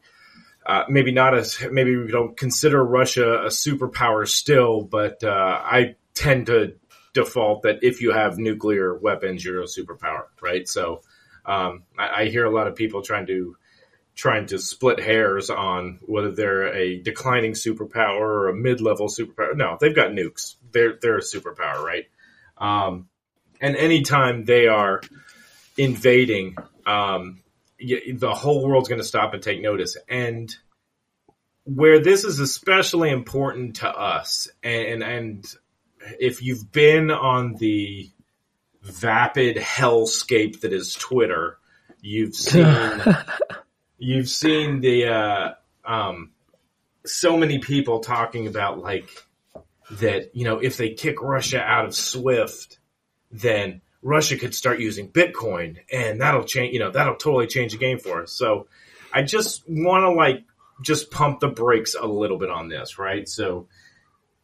uh, 0.66 0.84
maybe 0.88 1.12
not 1.12 1.36
as 1.36 1.58
maybe 1.70 1.96
we 1.96 2.10
don't 2.10 2.36
consider 2.36 2.84
Russia 2.84 3.44
a 3.44 3.46
superpower 3.46 4.26
still, 4.26 4.82
but 4.82 5.22
uh, 5.24 5.60
I 5.62 5.96
tend 6.14 6.46
to 6.46 6.74
default 7.14 7.62
that 7.62 7.78
if 7.82 8.02
you 8.02 8.12
have 8.12 8.38
nuclear 8.38 8.94
weapons, 8.94 9.44
you're 9.44 9.62
a 9.62 9.66
superpower, 9.66 10.24
right? 10.42 10.68
So 10.68 11.02
um, 11.48 11.84
I, 11.98 12.22
I, 12.22 12.24
hear 12.26 12.44
a 12.44 12.50
lot 12.50 12.66
of 12.66 12.76
people 12.76 13.00
trying 13.00 13.26
to 13.26 13.56
trying 14.14 14.46
to 14.46 14.58
split 14.58 15.00
hairs 15.00 15.48
on 15.48 15.98
whether 16.02 16.30
they're 16.30 16.74
a 16.74 17.00
declining 17.00 17.52
superpower 17.52 18.20
or 18.20 18.48
a 18.48 18.54
mid-level 18.54 19.08
superpower. 19.08 19.56
No, 19.56 19.78
they've 19.80 19.94
got 19.94 20.10
nukes. 20.10 20.56
They're 20.72 20.98
they're 21.00 21.16
a 21.16 21.22
superpower, 21.22 21.82
right? 21.82 22.04
Um, 22.58 23.08
and 23.62 23.76
anytime 23.76 24.44
they 24.44 24.66
are 24.66 25.00
invading, 25.78 26.56
um, 26.84 27.40
the 27.78 28.34
whole 28.34 28.68
world's 28.68 28.88
going 28.88 29.00
to 29.00 29.06
stop 29.06 29.32
and 29.32 29.42
take 29.42 29.62
notice. 29.62 29.96
And 30.06 30.54
where 31.64 32.00
this 32.00 32.24
is 32.24 32.40
especially 32.40 33.10
important 33.10 33.76
to 33.76 33.88
us, 33.88 34.48
and 34.62 35.02
and 35.02 35.54
if 36.20 36.42
you've 36.42 36.70
been 36.70 37.10
on 37.10 37.54
the 37.54 38.10
vapid 38.88 39.56
hellscape 39.56 40.60
that 40.60 40.72
is 40.72 40.94
Twitter, 40.94 41.58
you've 42.00 42.34
seen 42.34 43.02
you've 43.98 44.28
seen 44.28 44.80
the 44.80 45.06
uh, 45.06 45.54
um, 45.84 46.30
so 47.04 47.36
many 47.36 47.58
people 47.58 48.00
talking 48.00 48.46
about 48.46 48.78
like 48.78 49.10
that. 49.92 50.34
You 50.34 50.44
know, 50.44 50.58
if 50.58 50.76
they 50.76 50.90
kick 50.90 51.22
Russia 51.22 51.60
out 51.60 51.86
of 51.86 51.94
SWIFT, 51.94 52.78
then 53.30 53.82
Russia 54.02 54.36
could 54.36 54.54
start 54.54 54.80
using 54.80 55.10
Bitcoin, 55.10 55.78
and 55.92 56.20
that'll 56.20 56.44
change. 56.44 56.72
You 56.72 56.80
know, 56.80 56.90
that'll 56.90 57.16
totally 57.16 57.46
change 57.46 57.72
the 57.72 57.78
game 57.78 57.98
for 57.98 58.22
us. 58.22 58.32
So, 58.32 58.68
I 59.12 59.22
just 59.22 59.64
want 59.68 60.02
to 60.02 60.10
like 60.10 60.44
just 60.82 61.10
pump 61.10 61.40
the 61.40 61.48
brakes 61.48 61.94
a 61.94 62.06
little 62.06 62.38
bit 62.38 62.50
on 62.50 62.68
this, 62.68 62.98
right? 62.98 63.28
So, 63.28 63.66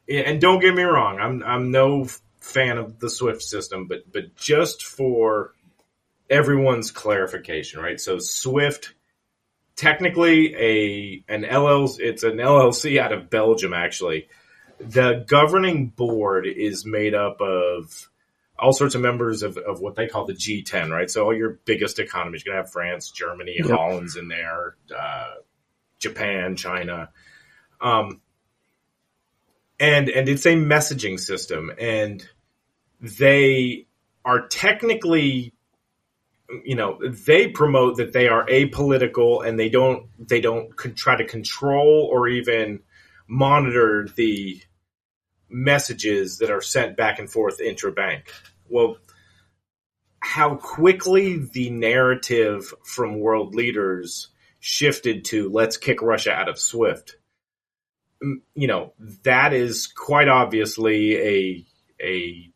and 0.08 0.40
don't 0.40 0.60
get 0.60 0.74
me 0.74 0.82
wrong, 0.82 1.18
I'm 1.18 1.42
I'm 1.42 1.70
no 1.70 2.06
fan 2.44 2.76
of 2.76 3.00
the 3.00 3.08
Swift 3.08 3.42
system, 3.42 3.86
but 3.88 4.12
but 4.12 4.36
just 4.36 4.84
for 4.84 5.52
everyone's 6.28 6.90
clarification, 6.90 7.80
right? 7.80 7.98
So 7.98 8.18
Swift 8.18 8.94
technically 9.76 10.54
a 10.54 11.24
an 11.28 11.42
LLC 11.42 12.00
it's 12.00 12.22
an 12.22 12.36
LLC 12.36 12.98
out 12.98 13.12
of 13.12 13.30
Belgium 13.30 13.72
actually. 13.72 14.28
The 14.78 15.24
governing 15.26 15.88
board 15.88 16.46
is 16.46 16.84
made 16.84 17.14
up 17.14 17.40
of 17.40 18.08
all 18.58 18.72
sorts 18.72 18.94
of 18.94 19.00
members 19.00 19.42
of, 19.42 19.56
of 19.56 19.80
what 19.80 19.96
they 19.96 20.06
call 20.06 20.26
the 20.26 20.34
G10, 20.34 20.90
right? 20.90 21.10
So 21.10 21.24
all 21.24 21.34
your 21.34 21.58
biggest 21.64 21.98
economies, 21.98 22.44
you're 22.44 22.54
going 22.54 22.62
to 22.62 22.66
have 22.66 22.72
France, 22.72 23.10
Germany, 23.10 23.56
yep. 23.58 23.68
Holland's 23.68 24.16
in 24.16 24.28
there, 24.28 24.76
uh, 24.96 25.34
Japan, 25.98 26.54
China. 26.56 27.10
Um, 27.80 28.20
and, 29.80 30.08
and 30.08 30.28
it's 30.28 30.46
a 30.46 30.54
messaging 30.54 31.18
system 31.18 31.72
and 31.78 32.24
they 33.04 33.86
are 34.24 34.48
technically 34.48 35.52
you 36.64 36.74
know 36.74 36.98
they 37.26 37.48
promote 37.48 37.96
that 37.96 38.12
they 38.12 38.28
are 38.28 38.46
apolitical 38.46 39.46
and 39.46 39.58
they 39.58 39.68
don't 39.68 40.06
they 40.18 40.40
don't 40.40 40.74
try 40.96 41.16
to 41.16 41.26
control 41.26 42.08
or 42.10 42.28
even 42.28 42.80
monitor 43.28 44.08
the 44.16 44.60
messages 45.50 46.38
that 46.38 46.50
are 46.50 46.60
sent 46.60 46.96
back 46.96 47.18
and 47.18 47.30
forth 47.30 47.60
intra-bank. 47.60 48.32
Well 48.68 48.96
how 50.20 50.56
quickly 50.56 51.36
the 51.36 51.68
narrative 51.68 52.72
from 52.82 53.20
world 53.20 53.54
leaders 53.54 54.28
shifted 54.60 55.26
to 55.26 55.50
let's 55.50 55.76
kick 55.76 56.00
russia 56.00 56.32
out 56.32 56.48
of 56.48 56.58
swift 56.58 57.16
you 58.54 58.66
know 58.66 58.94
that 59.24 59.52
is 59.52 59.86
quite 59.86 60.28
obviously 60.28 61.16
a 61.18 61.66
a 62.00 62.53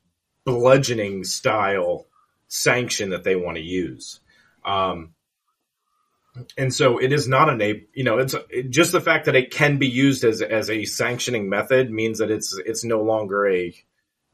bludgeoning 0.49 1.25
style 1.25 2.07
sanction 2.49 3.11
that 3.11 3.23
they 3.23 3.37
want 3.37 3.59
to 3.59 3.63
use. 3.63 4.21
Um, 4.65 5.15
and 6.57 6.73
so 6.73 6.99
it 6.99 7.13
is 7.13 7.29
not 7.29 7.49
an 7.49 7.61
a 7.61 7.85
you 7.93 8.05
know 8.05 8.19
it's 8.19 8.35
it, 8.49 8.71
just 8.71 8.93
the 8.93 9.01
fact 9.01 9.27
that 9.27 9.37
it 9.37 9.51
can 9.51 9.79
be 9.79 9.89
used 9.89 10.25
as 10.25 10.41
as 10.41 10.71
a 10.71 10.85
sanctioning 10.85 11.49
method 11.49 11.91
means 11.91 12.19
that 12.19 12.31
it's 12.31 12.59
it's 12.65 12.85
no 12.85 13.03
longer 13.03 13.47
a, 13.47 13.75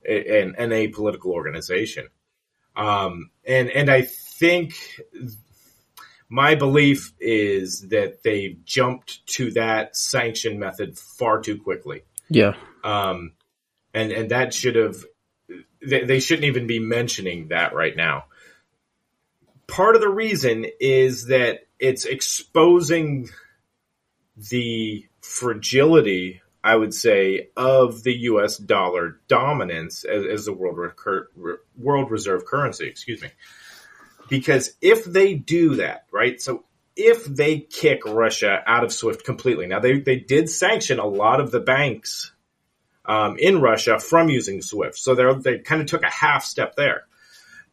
a 0.08 0.42
an, 0.42 0.54
an 0.58 0.70
apolitical 0.70 1.32
organization. 1.32 2.08
Um, 2.76 3.30
and 3.46 3.70
and 3.70 3.90
I 3.90 4.02
think 4.02 4.74
my 6.28 6.54
belief 6.54 7.12
is 7.18 7.88
that 7.88 8.22
they 8.22 8.56
jumped 8.64 9.26
to 9.26 9.50
that 9.52 9.96
sanction 9.96 10.58
method 10.58 10.98
far 10.98 11.40
too 11.40 11.60
quickly. 11.60 12.02
Yeah. 12.28 12.54
Um, 12.82 13.32
and 13.94 14.12
and 14.12 14.30
that 14.30 14.52
should 14.52 14.76
have 14.76 15.04
they, 15.86 16.04
they 16.04 16.20
shouldn't 16.20 16.46
even 16.46 16.66
be 16.66 16.78
mentioning 16.78 17.48
that 17.48 17.74
right 17.74 17.96
now. 17.96 18.24
Part 19.66 19.94
of 19.94 20.00
the 20.00 20.08
reason 20.08 20.66
is 20.80 21.26
that 21.26 21.66
it's 21.78 22.04
exposing 22.04 23.28
the 24.36 25.06
fragility, 25.20 26.42
I 26.62 26.76
would 26.76 26.94
say, 26.94 27.48
of 27.56 28.02
the 28.02 28.12
U.S. 28.12 28.58
dollar 28.58 29.20
dominance 29.28 30.04
as, 30.04 30.24
as 30.26 30.44
the 30.44 30.52
world 30.52 30.76
recur, 30.76 31.28
world 31.76 32.10
reserve 32.10 32.44
currency. 32.46 32.86
Excuse 32.86 33.22
me, 33.22 33.30
because 34.28 34.74
if 34.80 35.04
they 35.04 35.34
do 35.34 35.76
that, 35.76 36.06
right? 36.10 36.40
So 36.40 36.64
if 36.96 37.24
they 37.24 37.60
kick 37.60 38.04
Russia 38.06 38.62
out 38.66 38.84
of 38.84 38.92
SWIFT 38.92 39.24
completely, 39.24 39.66
now 39.66 39.80
they 39.80 39.98
they 40.00 40.16
did 40.16 40.48
sanction 40.48 40.98
a 40.98 41.06
lot 41.06 41.40
of 41.40 41.50
the 41.50 41.60
banks 41.60 42.32
um, 43.04 43.36
in 43.38 43.60
Russia 43.60 43.98
from 43.98 44.28
using 44.28 44.62
Swift. 44.62 44.98
So 44.98 45.14
they 45.14 45.34
they 45.34 45.58
kind 45.58 45.80
of 45.80 45.86
took 45.86 46.02
a 46.02 46.10
half 46.10 46.44
step 46.44 46.76
there. 46.76 47.04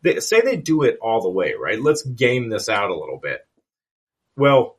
They 0.02 0.20
say 0.20 0.42
they 0.42 0.58
do 0.58 0.84
it 0.84 0.98
all 1.02 1.22
the 1.22 1.30
way, 1.30 1.54
right? 1.60 1.80
Let's 1.80 2.04
game 2.04 2.50
this 2.50 2.70
out 2.70 2.90
a 2.90 2.98
little 2.98 3.20
bit. 3.22 3.46
Well, 4.36 4.78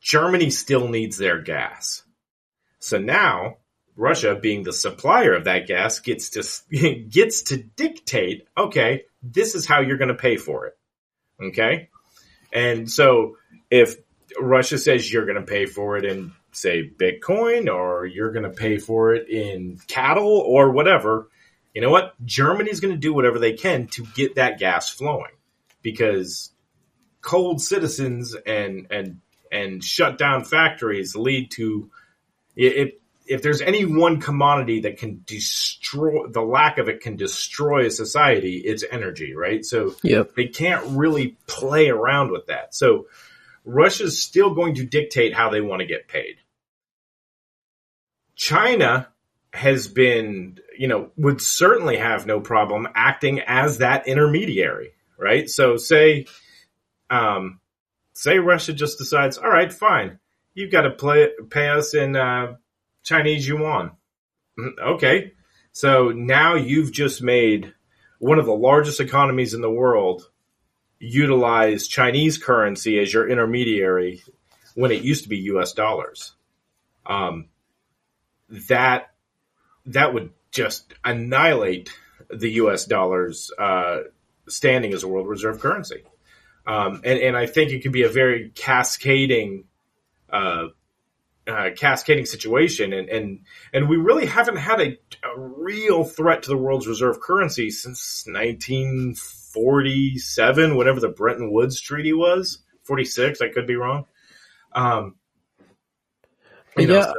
Germany 0.00 0.50
still 0.50 0.88
needs 0.88 1.16
their 1.16 1.40
gas. 1.40 2.02
So 2.78 2.98
now 2.98 3.56
Russia, 3.96 4.34
being 4.34 4.62
the 4.62 4.72
supplier 4.72 5.34
of 5.34 5.44
that 5.44 5.66
gas, 5.66 6.00
gets 6.00 6.30
to 6.30 7.04
gets 7.10 7.42
to 7.44 7.56
dictate. 7.56 8.46
Okay, 8.56 9.04
this 9.22 9.54
is 9.54 9.66
how 9.66 9.80
you're 9.80 9.96
going 9.96 10.08
to 10.08 10.14
pay 10.14 10.36
for 10.36 10.66
it. 10.66 10.78
Okay, 11.40 11.88
and 12.52 12.90
so 12.90 13.36
if 13.70 13.96
Russia 14.38 14.78
says 14.78 15.10
you're 15.10 15.26
going 15.26 15.40
to 15.40 15.50
pay 15.50 15.66
for 15.66 15.96
it 15.96 16.04
in 16.04 16.32
say 16.56 16.88
Bitcoin 16.88 17.72
or 17.72 18.06
you're 18.06 18.32
going 18.32 18.44
to 18.44 18.50
pay 18.50 18.78
for 18.78 19.14
it 19.14 19.28
in 19.28 19.78
cattle 19.86 20.38
or 20.38 20.70
whatever, 20.70 21.28
you 21.74 21.82
know 21.82 21.90
what? 21.90 22.14
Germany's 22.24 22.80
going 22.80 22.94
to 22.94 23.00
do 23.00 23.12
whatever 23.12 23.38
they 23.38 23.52
can 23.52 23.86
to 23.88 24.06
get 24.14 24.36
that 24.36 24.58
gas 24.58 24.88
flowing 24.88 25.32
because 25.82 26.50
cold 27.20 27.60
citizens 27.60 28.34
and 28.34 28.86
and 28.90 29.20
and 29.52 29.82
shut 29.84 30.18
down 30.18 30.44
factories 30.44 31.14
lead 31.14 31.50
to 31.50 31.90
if 32.56 32.94
if 33.26 33.42
there's 33.42 33.60
any 33.60 33.84
one 33.84 34.20
commodity 34.20 34.80
that 34.80 34.98
can 34.98 35.22
destroy 35.26 36.26
the 36.28 36.40
lack 36.40 36.78
of 36.78 36.88
it 36.88 37.00
can 37.00 37.16
destroy 37.16 37.86
a 37.86 37.90
society, 37.90 38.58
it's 38.58 38.84
energy, 38.90 39.34
right? 39.34 39.64
So 39.64 39.94
yep. 40.02 40.34
they 40.34 40.46
can't 40.46 40.84
really 40.96 41.36
play 41.46 41.88
around 41.88 42.30
with 42.30 42.46
that. 42.46 42.74
So 42.74 43.06
Russia's 43.64 44.22
still 44.22 44.54
going 44.54 44.76
to 44.76 44.84
dictate 44.84 45.34
how 45.34 45.50
they 45.50 45.60
want 45.60 45.80
to 45.80 45.86
get 45.86 46.08
paid. 46.08 46.36
China 48.36 49.08
has 49.52 49.88
been, 49.88 50.58
you 50.78 50.86
know, 50.86 51.10
would 51.16 51.40
certainly 51.40 51.96
have 51.96 52.26
no 52.26 52.40
problem 52.40 52.86
acting 52.94 53.40
as 53.40 53.78
that 53.78 54.06
intermediary, 54.06 54.92
right? 55.18 55.48
So 55.48 55.78
say, 55.78 56.26
um, 57.08 57.60
say 58.12 58.38
Russia 58.38 58.74
just 58.74 58.98
decides, 58.98 59.38
all 59.38 59.48
right, 59.48 59.72
fine, 59.72 60.18
you've 60.54 60.70
got 60.70 60.82
to 60.82 60.90
play, 60.90 61.30
pay 61.48 61.68
us 61.68 61.94
in 61.94 62.14
uh, 62.14 62.56
Chinese 63.02 63.48
yuan. 63.48 63.92
Mm, 64.58 64.78
okay, 64.94 65.32
so 65.72 66.10
now 66.10 66.54
you've 66.54 66.92
just 66.92 67.22
made 67.22 67.72
one 68.18 68.38
of 68.38 68.46
the 68.46 68.54
largest 68.54 69.00
economies 69.00 69.54
in 69.54 69.62
the 69.62 69.70
world 69.70 70.30
utilize 70.98 71.88
Chinese 71.88 72.38
currency 72.38 72.98
as 72.98 73.12
your 73.12 73.28
intermediary 73.28 74.22
when 74.74 74.90
it 74.90 75.02
used 75.02 75.24
to 75.24 75.28
be 75.28 75.38
U.S. 75.38 75.72
dollars. 75.72 76.32
Um, 77.04 77.48
that 78.48 79.10
that 79.86 80.14
would 80.14 80.30
just 80.50 80.92
annihilate 81.04 81.90
the 82.30 82.50
U.S. 82.52 82.86
dollar's 82.86 83.50
uh, 83.58 83.98
standing 84.48 84.92
as 84.92 85.02
a 85.02 85.08
world 85.08 85.28
reserve 85.28 85.60
currency. 85.60 86.04
Um, 86.66 87.02
and, 87.04 87.20
and, 87.20 87.36
I 87.36 87.46
think 87.46 87.70
it 87.70 87.82
could 87.82 87.92
be 87.92 88.02
a 88.02 88.08
very 88.08 88.50
cascading, 88.50 89.66
uh, 90.32 90.66
uh, 91.46 91.70
cascading 91.76 92.26
situation. 92.26 92.92
And, 92.92 93.08
and, 93.08 93.44
and 93.72 93.88
we 93.88 93.96
really 93.96 94.26
haven't 94.26 94.56
had 94.56 94.80
a, 94.80 94.98
a, 95.22 95.38
real 95.38 96.02
threat 96.02 96.42
to 96.42 96.48
the 96.48 96.56
world's 96.56 96.88
reserve 96.88 97.20
currency 97.20 97.70
since 97.70 98.24
1947, 98.26 100.76
whatever 100.76 100.98
the 100.98 101.08
Bretton 101.08 101.52
Woods 101.52 101.80
Treaty 101.80 102.12
was. 102.12 102.58
46, 102.82 103.40
I 103.40 103.50
could 103.50 103.68
be 103.68 103.76
wrong. 103.76 104.06
Um, 104.72 105.14
yeah. 106.76 106.86
Know, 106.86 107.02
so, 107.02 107.14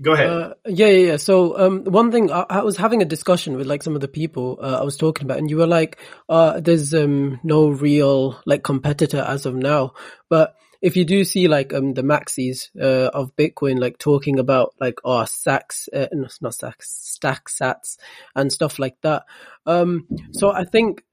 go 0.00 0.12
ahead. 0.12 0.28
Uh, 0.28 0.54
yeah, 0.66 0.86
yeah, 0.86 1.06
yeah. 1.06 1.16
So, 1.16 1.58
um, 1.58 1.84
one 1.84 2.10
thing 2.10 2.30
I, 2.30 2.46
I, 2.48 2.62
was 2.62 2.76
having 2.76 3.02
a 3.02 3.06
discussion 3.06 3.56
with 3.56 3.66
like 3.66 3.82
some 3.82 3.94
of 3.94 4.00
the 4.00 4.08
people 4.08 4.58
uh, 4.62 4.78
I 4.80 4.84
was 4.84 4.96
talking 4.96 5.24
about, 5.24 5.38
and 5.38 5.50
you 5.50 5.56
were 5.56 5.66
like, 5.66 5.98
uh, 6.28 6.60
"There's 6.60 6.94
um 6.94 7.40
no 7.42 7.68
real 7.68 8.40
like 8.46 8.62
competitor 8.62 9.20
as 9.20 9.46
of 9.46 9.54
now." 9.54 9.92
But 10.28 10.54
if 10.82 10.96
you 10.96 11.04
do 11.04 11.24
see 11.24 11.48
like 11.48 11.72
um 11.72 11.94
the 11.94 12.02
maxis 12.02 12.68
uh, 12.80 13.10
of 13.12 13.36
Bitcoin 13.36 13.80
like 13.80 13.98
talking 13.98 14.38
about 14.38 14.74
like 14.80 14.98
oh 15.04 15.24
stacks, 15.24 15.88
uh, 15.92 16.06
not 16.40 16.54
stacks, 16.54 16.90
stack 16.90 17.48
sats 17.48 17.96
and 18.34 18.52
stuff 18.52 18.78
like 18.78 18.96
that. 19.02 19.24
Um, 19.66 20.06
so 20.32 20.50
I 20.50 20.64
think 20.64 21.04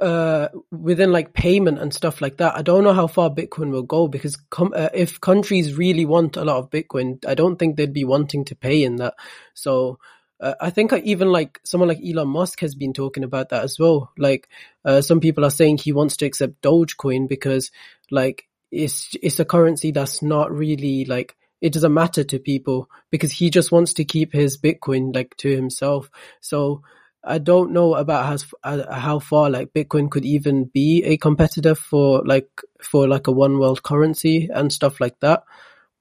uh, 0.00 0.48
within 0.70 1.12
like 1.12 1.34
payment 1.34 1.78
and 1.78 1.92
stuff 1.92 2.20
like 2.20 2.38
that, 2.38 2.56
I 2.56 2.62
don't 2.62 2.84
know 2.84 2.92
how 2.92 3.06
far 3.06 3.30
Bitcoin 3.30 3.70
will 3.70 3.82
go 3.82 4.08
because 4.08 4.36
com- 4.50 4.74
uh, 4.74 4.88
if 4.94 5.20
countries 5.20 5.76
really 5.76 6.04
want 6.04 6.36
a 6.36 6.44
lot 6.44 6.58
of 6.58 6.70
Bitcoin, 6.70 7.24
I 7.26 7.34
don't 7.34 7.58
think 7.58 7.76
they'd 7.76 7.92
be 7.92 8.04
wanting 8.04 8.44
to 8.46 8.54
pay 8.54 8.82
in 8.82 8.96
that. 8.96 9.14
So 9.54 9.98
uh, 10.40 10.54
I 10.60 10.70
think 10.70 10.92
even 10.92 11.28
like 11.28 11.60
someone 11.64 11.88
like 11.88 12.00
Elon 12.04 12.28
Musk 12.28 12.60
has 12.60 12.74
been 12.74 12.92
talking 12.92 13.24
about 13.24 13.50
that 13.50 13.62
as 13.62 13.78
well. 13.78 14.12
Like 14.18 14.48
uh, 14.84 15.00
some 15.00 15.20
people 15.20 15.44
are 15.44 15.50
saying 15.50 15.78
he 15.78 15.92
wants 15.92 16.16
to 16.18 16.26
accept 16.26 16.62
Dogecoin 16.62 17.28
because 17.28 17.70
like 18.10 18.48
it's 18.70 19.14
it's 19.22 19.38
a 19.38 19.44
currency 19.44 19.92
that's 19.92 20.22
not 20.22 20.50
really 20.50 21.04
like 21.04 21.36
it 21.60 21.72
doesn't 21.72 21.94
matter 21.94 22.24
to 22.24 22.40
people 22.40 22.90
because 23.10 23.30
he 23.30 23.50
just 23.50 23.70
wants 23.70 23.92
to 23.92 24.04
keep 24.04 24.32
his 24.32 24.58
Bitcoin 24.58 25.14
like 25.14 25.36
to 25.36 25.54
himself. 25.54 26.10
So 26.40 26.82
I 27.24 27.38
don't 27.38 27.72
know 27.72 27.94
about 27.94 28.26
how 28.26 28.36
uh, 28.64 28.92
how 28.92 29.18
far 29.18 29.48
like 29.48 29.72
Bitcoin 29.72 30.10
could 30.10 30.24
even 30.24 30.64
be 30.64 31.04
a 31.04 31.16
competitor 31.16 31.74
for 31.74 32.22
like 32.24 32.48
for 32.82 33.06
like 33.06 33.26
a 33.26 33.32
one 33.32 33.58
world 33.58 33.82
currency 33.82 34.48
and 34.52 34.72
stuff 34.72 35.00
like 35.00 35.18
that. 35.20 35.44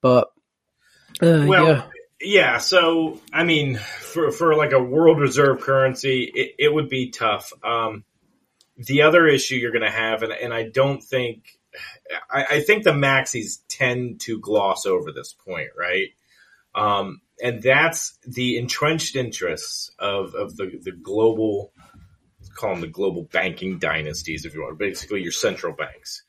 But 0.02 0.32
uh, 1.22 1.46
well, 1.48 1.68
yeah. 1.68 1.84
Yeah, 2.24 2.58
so 2.60 3.20
I 3.34 3.44
mean, 3.44 3.78
for 3.78 4.32
for 4.32 4.56
like 4.56 4.74
a 4.74 4.82
world 4.82 5.20
reserve 5.20 5.62
currency, 5.62 6.24
it, 6.24 6.56
it 6.60 6.74
would 6.74 6.88
be 6.88 7.10
tough. 7.10 7.52
Um, 7.64 8.04
the 8.78 9.04
other 9.04 9.28
issue 9.28 9.56
you're 9.56 9.72
going 9.72 9.84
to 9.84 9.90
have, 9.90 10.24
and, 10.24 10.32
and 10.32 10.54
I 10.54 10.70
don't 10.70 11.04
think, 11.04 11.60
I, 12.30 12.46
I, 12.50 12.60
think 12.62 12.84
the 12.84 12.92
maxis 12.92 13.60
tend 13.68 14.22
to 14.22 14.40
gloss 14.40 14.86
over 14.86 15.12
this 15.12 15.34
point, 15.34 15.70
right? 15.78 16.10
Um, 16.74 17.22
and 17.42 17.62
that's 17.62 18.18
the 18.26 18.58
entrenched 18.58 19.16
interests 19.16 19.92
of, 19.98 20.36
of 20.36 20.56
the, 20.58 20.80
the 20.82 20.92
global, 20.92 21.74
call 22.56 22.74
them 22.74 22.82
the 22.82 22.88
global 22.88 23.24
banking 23.24 23.80
dynasties, 23.80 24.46
if 24.46 24.54
you 24.54 24.62
want, 24.62 24.78
basically 24.78 25.24
your 25.24 25.32
central 25.32 25.74
banks. 25.74 26.24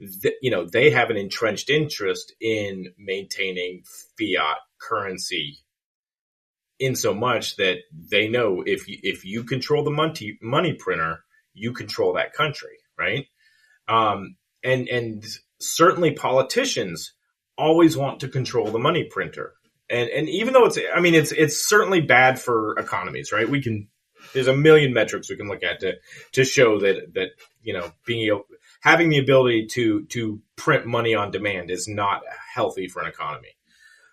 The, 0.00 0.34
you 0.42 0.50
know, 0.50 0.66
they 0.66 0.90
have 0.90 1.10
an 1.10 1.16
entrenched 1.16 1.70
interest 1.70 2.34
in 2.40 2.92
maintaining 2.98 3.84
fiat 4.18 4.58
currency 4.78 5.58
in 6.78 6.96
so 6.96 7.14
much 7.14 7.56
that 7.56 7.78
they 7.92 8.28
know 8.28 8.62
if 8.66 8.88
you, 8.88 8.98
if 9.02 9.24
you 9.24 9.44
control 9.44 9.84
the 9.84 9.90
money, 9.90 10.38
money 10.42 10.74
printer, 10.74 11.20
you 11.54 11.72
control 11.72 12.14
that 12.14 12.34
country, 12.34 12.76
right? 12.98 13.26
Um, 13.88 14.36
and, 14.62 14.88
and 14.88 15.24
certainly 15.60 16.10
politicians 16.10 17.12
always 17.56 17.96
want 17.96 18.20
to 18.20 18.28
control 18.28 18.70
the 18.70 18.78
money 18.78 19.04
printer 19.04 19.54
and 19.88 20.08
and 20.08 20.28
even 20.28 20.52
though 20.52 20.66
it's 20.66 20.78
I 20.94 21.00
mean 21.00 21.14
it's 21.14 21.32
it's 21.32 21.66
certainly 21.66 22.00
bad 22.00 22.40
for 22.40 22.78
economies, 22.78 23.32
right? 23.32 23.48
We 23.48 23.62
can 23.62 23.88
there's 24.32 24.48
a 24.48 24.56
million 24.56 24.92
metrics 24.92 25.30
we 25.30 25.36
can 25.36 25.48
look 25.48 25.62
at 25.62 25.80
to 25.80 25.94
to 26.32 26.44
show 26.44 26.80
that 26.80 27.14
that 27.14 27.28
you 27.62 27.72
know 27.72 27.92
being 28.04 28.42
having 28.80 29.08
the 29.08 29.18
ability 29.18 29.66
to 29.72 30.04
to 30.06 30.40
print 30.56 30.86
money 30.86 31.14
on 31.14 31.30
demand 31.30 31.70
is 31.70 31.88
not 31.88 32.22
healthy 32.54 32.88
for 32.88 33.02
an 33.02 33.08
economy. 33.08 33.56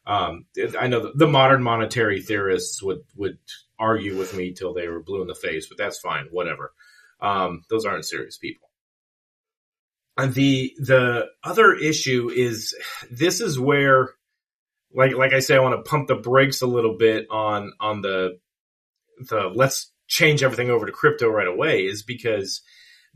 Um, 0.06 0.46
I 0.78 0.88
know 0.88 1.02
the, 1.02 1.12
the 1.16 1.28
modern 1.28 1.64
monetary 1.64 2.22
theorists 2.22 2.82
would 2.84 3.04
would 3.16 3.38
argue 3.80 4.18
with 4.18 4.36
me 4.36 4.54
till 4.54 4.74
they 4.74 4.88
were 4.88 5.02
blue 5.02 5.22
in 5.22 5.28
the 5.28 5.36
face, 5.36 5.68
but 5.68 5.78
that's 5.78 6.00
fine, 6.00 6.28
whatever. 6.32 6.74
Um, 7.22 7.64
those 7.70 7.86
aren't 7.86 8.06
serious 8.06 8.38
people. 8.38 8.70
And 10.18 10.34
the 10.34 10.74
the 10.78 11.28
other 11.44 11.74
issue 11.74 12.30
is 12.30 12.76
this 13.10 13.42
is 13.42 13.60
where 13.60 14.10
like 14.94 15.14
like 15.16 15.34
I 15.34 15.40
say, 15.40 15.56
I 15.56 15.60
want 15.60 15.84
to 15.84 15.90
pump 15.90 16.08
the 16.08 16.16
brakes 16.16 16.62
a 16.62 16.68
little 16.68 16.98
bit 16.98 17.28
on 17.30 17.74
on 17.80 18.02
the 18.02 18.40
the 19.30 19.52
let's 19.54 19.92
change 20.08 20.44
everything 20.44 20.70
over 20.70 20.86
to 20.86 20.92
crypto 20.92 21.28
right 21.28 21.48
away 21.48 21.86
is 21.86 22.04
because 22.04 22.62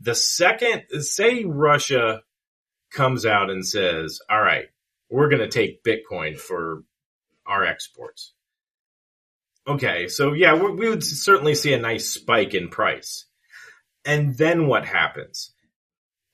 the 0.00 0.14
second 0.14 0.82
say 1.00 1.44
Russia 1.44 2.22
comes 2.92 3.26
out 3.26 3.50
and 3.50 3.66
says, 3.66 4.20
"All 4.30 4.40
right, 4.40 4.66
we're 5.10 5.28
going 5.28 5.42
to 5.42 5.48
take 5.48 5.84
Bitcoin 5.84 6.38
for 6.38 6.82
our 7.46 7.64
exports." 7.64 8.32
Okay, 9.66 10.08
so 10.08 10.32
yeah, 10.32 10.54
we 10.54 10.88
would 10.88 11.04
certainly 11.04 11.54
see 11.54 11.74
a 11.74 11.78
nice 11.78 12.08
spike 12.08 12.54
in 12.54 12.68
price. 12.68 13.26
And 14.04 14.36
then 14.36 14.66
what 14.66 14.86
happens? 14.86 15.52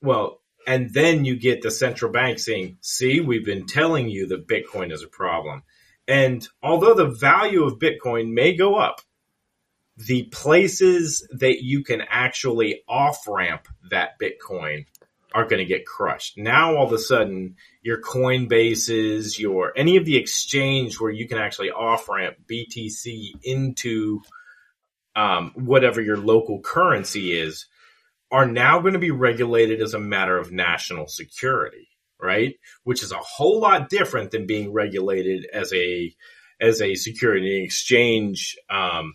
Well, 0.00 0.40
and 0.66 0.92
then 0.92 1.24
you 1.24 1.36
get 1.36 1.62
the 1.62 1.70
central 1.70 2.10
bank 2.10 2.38
saying, 2.38 2.78
see, 2.80 3.20
we've 3.20 3.44
been 3.44 3.66
telling 3.66 4.08
you 4.08 4.26
that 4.28 4.48
Bitcoin 4.48 4.92
is 4.92 5.02
a 5.02 5.08
problem. 5.08 5.62
And 6.06 6.46
although 6.62 6.94
the 6.94 7.08
value 7.08 7.64
of 7.64 7.78
Bitcoin 7.78 8.32
may 8.32 8.54
go 8.54 8.76
up, 8.76 9.00
the 9.96 10.24
places 10.24 11.26
that 11.30 11.62
you 11.62 11.84
can 11.84 12.02
actually 12.08 12.82
off 12.88 13.26
ramp 13.28 13.68
that 13.90 14.18
Bitcoin 14.20 14.86
are 15.34 15.46
going 15.46 15.58
to 15.58 15.64
get 15.64 15.86
crushed. 15.86 16.38
Now, 16.38 16.76
all 16.76 16.86
of 16.86 16.92
a 16.92 16.98
sudden, 16.98 17.56
your 17.82 18.00
Coinbases, 18.00 19.38
your 19.38 19.72
any 19.76 19.96
of 19.96 20.04
the 20.04 20.16
exchange 20.16 21.00
where 21.00 21.10
you 21.10 21.26
can 21.26 21.38
actually 21.38 21.70
off 21.70 22.08
ramp 22.08 22.36
BTC 22.48 23.32
into 23.42 24.22
um, 25.16 25.52
whatever 25.54 26.00
your 26.00 26.16
local 26.16 26.60
currency 26.60 27.32
is, 27.32 27.66
are 28.34 28.46
now 28.46 28.80
going 28.80 28.94
to 28.94 28.98
be 28.98 29.12
regulated 29.12 29.80
as 29.80 29.94
a 29.94 30.00
matter 30.00 30.36
of 30.36 30.50
national 30.50 31.06
security, 31.06 31.86
right? 32.20 32.56
Which 32.82 33.04
is 33.04 33.12
a 33.12 33.18
whole 33.18 33.60
lot 33.60 33.88
different 33.88 34.32
than 34.32 34.44
being 34.44 34.72
regulated 34.72 35.46
as 35.52 35.72
a 35.72 36.12
as 36.60 36.82
a 36.82 36.96
security 36.96 37.62
exchange 37.62 38.56
um, 38.68 39.14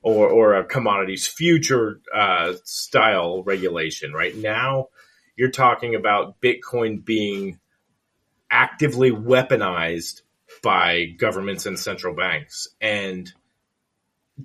or 0.00 0.30
or 0.30 0.54
a 0.54 0.64
commodities 0.64 1.26
future 1.26 2.00
uh, 2.14 2.54
style 2.64 3.42
regulation. 3.42 4.14
Right 4.14 4.34
now, 4.34 4.88
you're 5.36 5.50
talking 5.50 5.94
about 5.94 6.40
Bitcoin 6.40 7.04
being 7.04 7.60
actively 8.50 9.10
weaponized 9.10 10.22
by 10.62 11.04
governments 11.18 11.66
and 11.66 11.78
central 11.78 12.14
banks, 12.14 12.68
and 12.80 13.30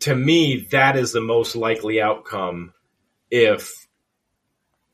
to 0.02 0.14
me, 0.14 0.68
that 0.72 0.98
is 0.98 1.14
the 1.14 1.22
most 1.22 1.56
likely 1.56 2.02
outcome 2.02 2.74
if 3.32 3.88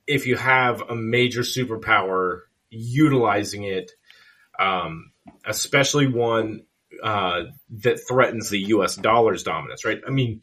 if 0.07 0.27
you 0.27 0.35
have 0.35 0.81
a 0.81 0.95
major 0.95 1.41
superpower 1.41 2.41
utilizing 2.69 3.63
it, 3.63 3.91
um, 4.59 5.11
especially 5.45 6.07
one 6.07 6.65
uh, 7.03 7.43
that 7.69 7.99
threatens 8.07 8.49
the 8.49 8.59
U.S. 8.59 8.95
dollar's 8.95 9.43
dominance, 9.43 9.85
right? 9.85 9.99
I 10.07 10.11
mean, 10.11 10.41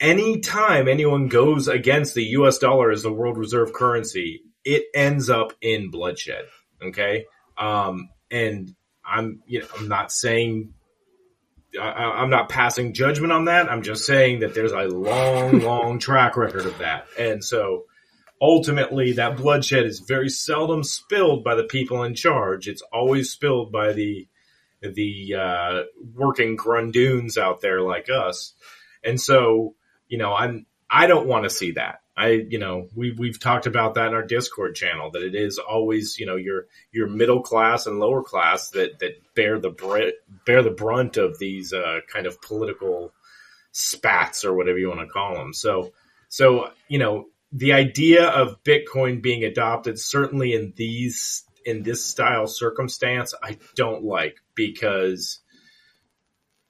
anytime 0.00 0.88
anyone 0.88 1.28
goes 1.28 1.68
against 1.68 2.14
the 2.14 2.24
U.S. 2.24 2.58
dollar 2.58 2.90
as 2.90 3.02
the 3.02 3.12
world 3.12 3.38
reserve 3.38 3.72
currency, 3.72 4.42
it 4.64 4.84
ends 4.94 5.30
up 5.30 5.52
in 5.60 5.90
bloodshed. 5.90 6.44
Okay, 6.82 7.24
um, 7.56 8.10
and 8.30 8.74
I'm 9.04 9.42
you 9.46 9.60
know 9.60 9.66
I'm 9.78 9.88
not 9.88 10.12
saying 10.12 10.74
I, 11.78 12.22
am 12.22 12.30
not 12.30 12.48
passing 12.48 12.92
judgment 12.92 13.32
on 13.32 13.46
that. 13.46 13.70
I'm 13.70 13.82
just 13.82 14.04
saying 14.04 14.40
that 14.40 14.54
there's 14.54 14.72
a 14.72 14.82
long, 14.82 15.60
long 15.60 15.98
track 15.98 16.36
record 16.36 16.66
of 16.66 16.78
that. 16.78 17.06
And 17.18 17.44
so 17.44 17.84
ultimately 18.40 19.12
that 19.12 19.36
bloodshed 19.36 19.86
is 19.86 20.00
very 20.00 20.28
seldom 20.28 20.84
spilled 20.84 21.44
by 21.44 21.54
the 21.54 21.64
people 21.64 22.02
in 22.04 22.14
charge. 22.14 22.68
It's 22.68 22.82
always 22.92 23.30
spilled 23.30 23.72
by 23.72 23.92
the, 23.92 24.28
the, 24.80 25.34
uh, 25.34 25.82
working 26.14 26.56
grundoons 26.56 27.38
out 27.38 27.60
there 27.60 27.80
like 27.80 28.08
us. 28.10 28.54
And 29.04 29.20
so, 29.20 29.74
you 30.08 30.18
know, 30.18 30.34
I'm, 30.34 30.66
I 30.90 31.06
don't 31.06 31.26
want 31.26 31.44
to 31.44 31.50
see 31.50 31.72
that. 31.72 32.00
I, 32.16 32.28
you 32.48 32.58
know, 32.58 32.88
we 32.94 33.12
we've 33.12 33.38
talked 33.38 33.66
about 33.66 33.94
that 33.94 34.08
in 34.08 34.14
our 34.14 34.22
Discord 34.22 34.74
channel 34.74 35.10
that 35.10 35.22
it 35.22 35.34
is 35.34 35.58
always, 35.58 36.18
you 36.18 36.24
know, 36.24 36.36
your 36.36 36.66
your 36.90 37.08
middle 37.08 37.42
class 37.42 37.86
and 37.86 37.98
lower 37.98 38.22
class 38.22 38.70
that 38.70 39.00
that 39.00 39.34
bear 39.34 39.58
the 39.58 40.12
bear 40.46 40.62
the 40.62 40.70
brunt 40.70 41.18
of 41.18 41.38
these 41.38 41.74
uh, 41.74 42.00
kind 42.10 42.26
of 42.26 42.40
political 42.40 43.12
spats 43.72 44.44
or 44.44 44.54
whatever 44.54 44.78
you 44.78 44.88
want 44.88 45.00
to 45.00 45.06
call 45.06 45.34
them. 45.34 45.52
So, 45.52 45.92
so 46.30 46.70
you 46.88 46.98
know, 46.98 47.26
the 47.52 47.74
idea 47.74 48.26
of 48.26 48.62
Bitcoin 48.64 49.20
being 49.20 49.44
adopted, 49.44 49.98
certainly 49.98 50.54
in 50.54 50.72
these 50.74 51.44
in 51.66 51.82
this 51.82 52.02
style 52.02 52.46
circumstance, 52.46 53.34
I 53.42 53.58
don't 53.74 54.04
like 54.04 54.36
because 54.54 55.40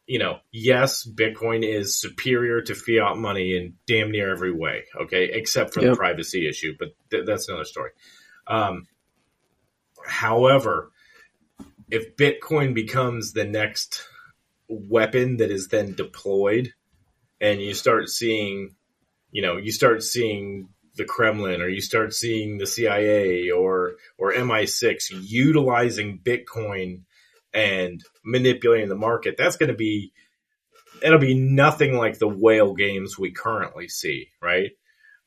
you 0.06 0.20
know, 0.20 0.38
yes, 0.52 1.06
Bitcoin 1.06 1.64
is 1.64 2.00
superior 2.00 2.60
to 2.62 2.74
fiat 2.74 3.16
money 3.16 3.56
in 3.56 3.74
damn 3.86 4.12
near 4.12 4.30
every 4.30 4.52
way. 4.52 4.84
Okay, 5.02 5.30
except 5.32 5.74
for 5.74 5.80
yep. 5.80 5.92
the 5.92 5.96
privacy 5.96 6.48
issue, 6.48 6.74
but 6.78 6.94
th- 7.10 7.26
that's 7.26 7.48
another 7.48 7.64
story. 7.64 7.90
Um, 8.46 8.86
however, 10.06 10.92
if 11.90 12.16
Bitcoin 12.16 12.74
becomes 12.74 13.32
the 13.32 13.44
next 13.44 14.06
weapon 14.68 15.38
that 15.38 15.50
is 15.50 15.68
then 15.68 15.94
deployed, 15.94 16.72
and 17.40 17.60
you 17.60 17.74
start 17.74 18.08
seeing, 18.08 18.76
you 19.32 19.42
know, 19.42 19.56
you 19.56 19.72
start 19.72 20.02
seeing 20.02 20.68
the 20.96 21.04
Kremlin 21.04 21.60
or 21.60 21.68
you 21.68 21.80
start 21.80 22.14
seeing 22.14 22.58
the 22.58 22.66
CIA 22.66 23.50
or 23.50 23.96
or 24.18 24.32
MI6 24.32 25.10
utilizing 25.10 26.18
Bitcoin 26.18 27.02
and 27.56 28.04
manipulating 28.22 28.88
the 28.88 28.94
market, 28.94 29.36
that's 29.36 29.56
going 29.56 29.70
to 29.70 29.76
be 29.76 30.12
it'll 31.02 31.18
be 31.18 31.34
nothing 31.34 31.96
like 31.96 32.18
the 32.18 32.28
whale 32.28 32.74
games 32.74 33.18
we 33.18 33.32
currently 33.32 33.88
see, 33.88 34.28
right? 34.40 34.70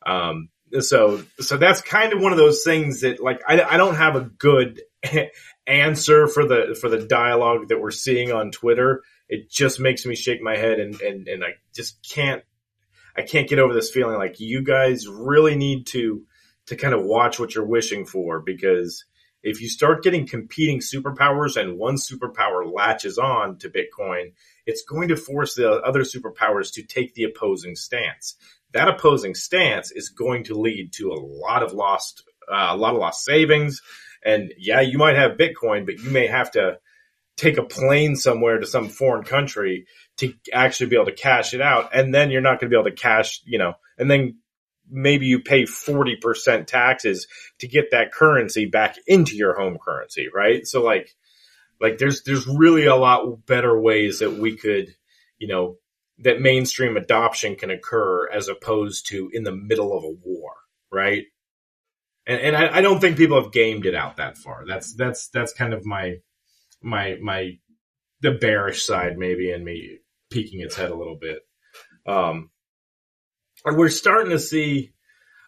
Um, 0.06 0.50
so 0.80 1.24
so 1.40 1.58
that's 1.58 1.82
kind 1.82 2.14
of 2.14 2.22
one 2.22 2.32
of 2.32 2.38
those 2.38 2.64
things 2.64 3.02
that 3.02 3.22
like 3.22 3.42
I, 3.48 3.62
I 3.62 3.78
don't 3.78 3.96
have 3.96 4.16
a 4.16 4.22
good 4.22 4.82
answer 5.68 6.28
for 6.28 6.46
the 6.46 6.78
for 6.80 6.90
the 6.90 7.06
dialogue 7.06 7.70
that 7.70 7.82
we're 7.82 7.92
seeing 7.92 8.32
on 8.32 8.52
Twitter. 8.52 9.02
It 9.28 9.50
just 9.50 9.80
makes 9.80 10.06
me 10.06 10.16
shake 10.16 10.42
my 10.42 10.56
head 10.56 10.80
and 10.80 11.02
and 11.02 11.28
and 11.28 11.44
I 11.44 11.56
just 11.76 12.08
can't 12.08 12.44
I 13.18 13.24
can't 13.24 13.50
get 13.50 13.60
over 13.60 13.74
this 13.74 13.90
feeling 13.90 14.18
like 14.18 14.40
you 14.40 14.64
guys 14.64 15.08
really 15.08 15.56
need 15.56 15.88
to 15.88 16.24
to 16.68 16.76
kind 16.76 16.94
of 16.94 17.04
watch 17.04 17.40
what 17.40 17.56
you're 17.56 17.66
wishing 17.66 18.06
for 18.06 18.40
because 18.40 19.06
if 19.42 19.62
you 19.62 19.70
start 19.70 20.04
getting 20.04 20.28
competing 20.28 20.80
superpowers 20.80 21.56
and 21.56 21.78
one 21.78 21.96
superpower 21.96 22.72
latches 22.72 23.18
on 23.18 23.58
to 23.60 23.70
Bitcoin, 23.70 24.34
it's 24.66 24.84
going 24.84 25.10
to 25.10 25.16
force 25.16 25.56
the 25.56 25.70
other 25.70 26.02
superpowers 26.02 26.74
to 26.74 26.84
take 26.84 27.14
the 27.14 27.24
opposing 27.24 27.76
stance 27.76 28.36
that 28.74 28.88
opposing 28.88 29.36
stance 29.36 29.92
is 29.92 30.10
going 30.10 30.44
to 30.46 30.60
lead 30.60 30.94
to 30.94 31.12
a 31.12 31.20
lot 31.20 31.64
of 31.64 31.74
lost, 31.74 32.24
uh, 32.52 32.68
a 32.72 32.78
lot 32.78 32.94
of 32.94 33.00
lost 33.00 33.26
savings. 33.26 33.82
And 34.24 34.54
yeah, 34.58 34.82
you 34.82 34.98
might 34.98 35.16
have 35.16 35.38
Bitcoin, 35.38 35.86
but 35.86 36.00
you 36.00 36.10
may 36.12 36.28
have 36.28 36.52
to 36.52 36.80
take 37.38 37.58
a 37.58 37.64
plane 37.64 38.16
somewhere 38.16 38.60
to 38.60 38.68
some 38.68 38.90
foreign 38.90 39.24
country 39.24 39.88
to 40.18 40.34
actually 40.54 40.90
be 40.90 40.98
able 40.98 41.06
to 41.06 41.14
cash 41.14 41.54
it 41.54 41.62
out. 41.62 41.92
And 41.94 42.14
then 42.14 42.32
you're 42.32 42.42
not 42.42 42.60
going 42.60 42.70
to 42.70 42.76
be 42.76 42.80
able 42.80 42.90
to 42.90 43.02
cash, 43.02 43.42
you 43.46 43.58
know, 43.58 43.74
and 43.98 44.12
then 44.12 44.40
maybe 44.90 45.28
you 45.28 45.40
pay 45.40 45.64
40% 45.64 46.68
taxes 46.68 47.28
to 47.60 47.68
get 47.68 47.92
that 47.92 48.12
currency 48.12 48.66
back 48.66 48.96
into 49.08 49.36
your 49.36 49.56
home 49.56 49.78
currency, 49.84 50.28
right? 50.34 50.66
So 50.66 50.84
like, 50.84 51.16
like 51.82 51.98
there's, 51.98 52.24
there's 52.24 52.48
really 52.48 52.86
a 52.86 52.96
lot 52.96 53.46
better 53.46 53.80
ways 53.80 54.20
that 54.20 54.34
we 54.34 54.58
could, 54.58 54.96
you 55.38 55.48
know, 55.48 55.78
that 56.20 56.42
mainstream 56.42 56.98
adoption 56.98 57.56
can 57.56 57.70
occur 57.70 58.30
as 58.30 58.48
opposed 58.50 59.08
to 59.08 59.30
in 59.34 59.44
the 59.44 59.56
middle 59.56 59.98
of 59.98 60.04
a 60.04 60.18
war, 60.24 60.54
right? 60.92 61.24
And, 62.28 62.42
and 62.42 62.56
I, 62.56 62.78
I, 62.78 62.82
don't 62.82 63.00
think 63.00 63.18
people 63.18 63.42
have 63.42 63.54
gamed 63.54 63.86
it 63.86 63.96
out 63.96 64.18
that 64.18 64.38
far. 64.38 64.66
That's 64.68 64.94
that's 64.94 65.30
that's 65.30 65.54
kind 65.54 65.74
of 65.74 65.86
my 65.86 66.18
my 66.82 67.16
my 67.22 67.58
the 68.22 68.32
bearish 68.32 68.86
side 68.86 69.18
maybe 69.18 69.52
in 69.52 69.64
me 69.64 70.00
peeking 70.30 70.60
its 70.60 70.76
head 70.76 70.92
a 70.92 70.96
little 70.96 71.18
bit. 71.20 71.40
Um, 72.06 72.52
we're 73.66 73.90
starting 73.90 74.32
to 74.32 74.40
see 74.40 74.92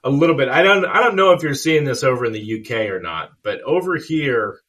a 0.04 0.10
little 0.10 0.36
bit. 0.36 0.50
I 0.50 0.64
don't 0.64 0.86
I 0.86 1.02
don't 1.02 1.16
know 1.16 1.32
if 1.32 1.44
you're 1.44 1.54
seeing 1.54 1.84
this 1.84 2.04
over 2.04 2.26
in 2.26 2.34
the 2.34 2.62
UK 2.62 2.90
or 2.90 3.00
not, 3.00 3.32
but 3.44 3.62
over 3.62 3.98
here 3.98 4.60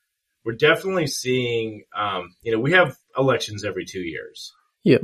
we're 0.44 0.54
definitely 0.54 1.06
seeing. 1.06 1.84
Um, 1.96 2.34
you 2.42 2.52
know, 2.52 2.60
we 2.60 2.72
have 2.72 2.96
elections 3.16 3.64
every 3.64 3.84
two 3.84 4.00
years. 4.00 4.52
Yeah 4.84 4.98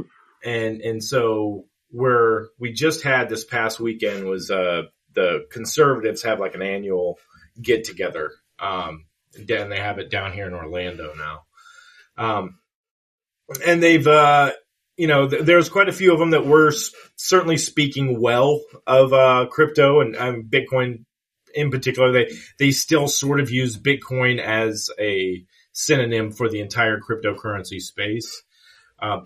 and 0.45 0.81
and 0.81 1.03
so 1.03 1.65
where 1.91 2.49
we 2.59 2.73
just 2.73 3.03
had 3.03 3.29
this 3.29 3.45
past 3.45 3.81
weekend 3.81 4.25
was 4.27 4.51
uh, 4.51 4.83
the 5.15 5.47
conservatives 5.51 6.23
have 6.23 6.39
like 6.39 6.55
an 6.55 6.63
annual 6.63 7.19
get 7.61 7.85
together. 7.85 8.31
Um, 8.59 9.07
and 9.35 9.73
they 9.73 9.79
have 9.79 9.99
it 9.99 10.11
down 10.11 10.33
here 10.33 10.47
in 10.47 10.55
Orlando 10.55 11.15
now. 11.15 11.43
Um, 12.17 12.59
and 13.67 13.83
they've, 13.83 14.07
uh, 14.07 14.53
you 14.99 15.07
know, 15.07 15.29
th- 15.29 15.43
there's 15.45 15.69
quite 15.69 15.89
a 15.89 15.93
few 15.93 16.13
of 16.13 16.19
them 16.19 16.31
that 16.31 16.47
were 16.47 16.69
s- 16.69 16.91
certainly 17.17 17.57
speaking 17.57 18.21
well 18.21 18.61
of, 18.87 19.13
uh, 19.13 19.47
crypto 19.51 20.01
and 20.01 20.17
um, 20.17 20.49
Bitcoin 20.51 21.05
in 21.55 21.71
particular. 21.71 22.13
They, 22.13 22.31
they 22.59 22.71
still 22.73 23.09
sort 23.09 23.41
of 23.41 23.51
use 23.51 23.79
Bitcoin 23.79 24.41
as 24.41 24.91
a 25.01 25.45
synonym 25.73 26.33
for 26.33 26.49
the 26.49 26.61
entire 26.61 27.01
cryptocurrency 27.01 27.81
space. 27.81 28.43
Uh, 28.99 29.21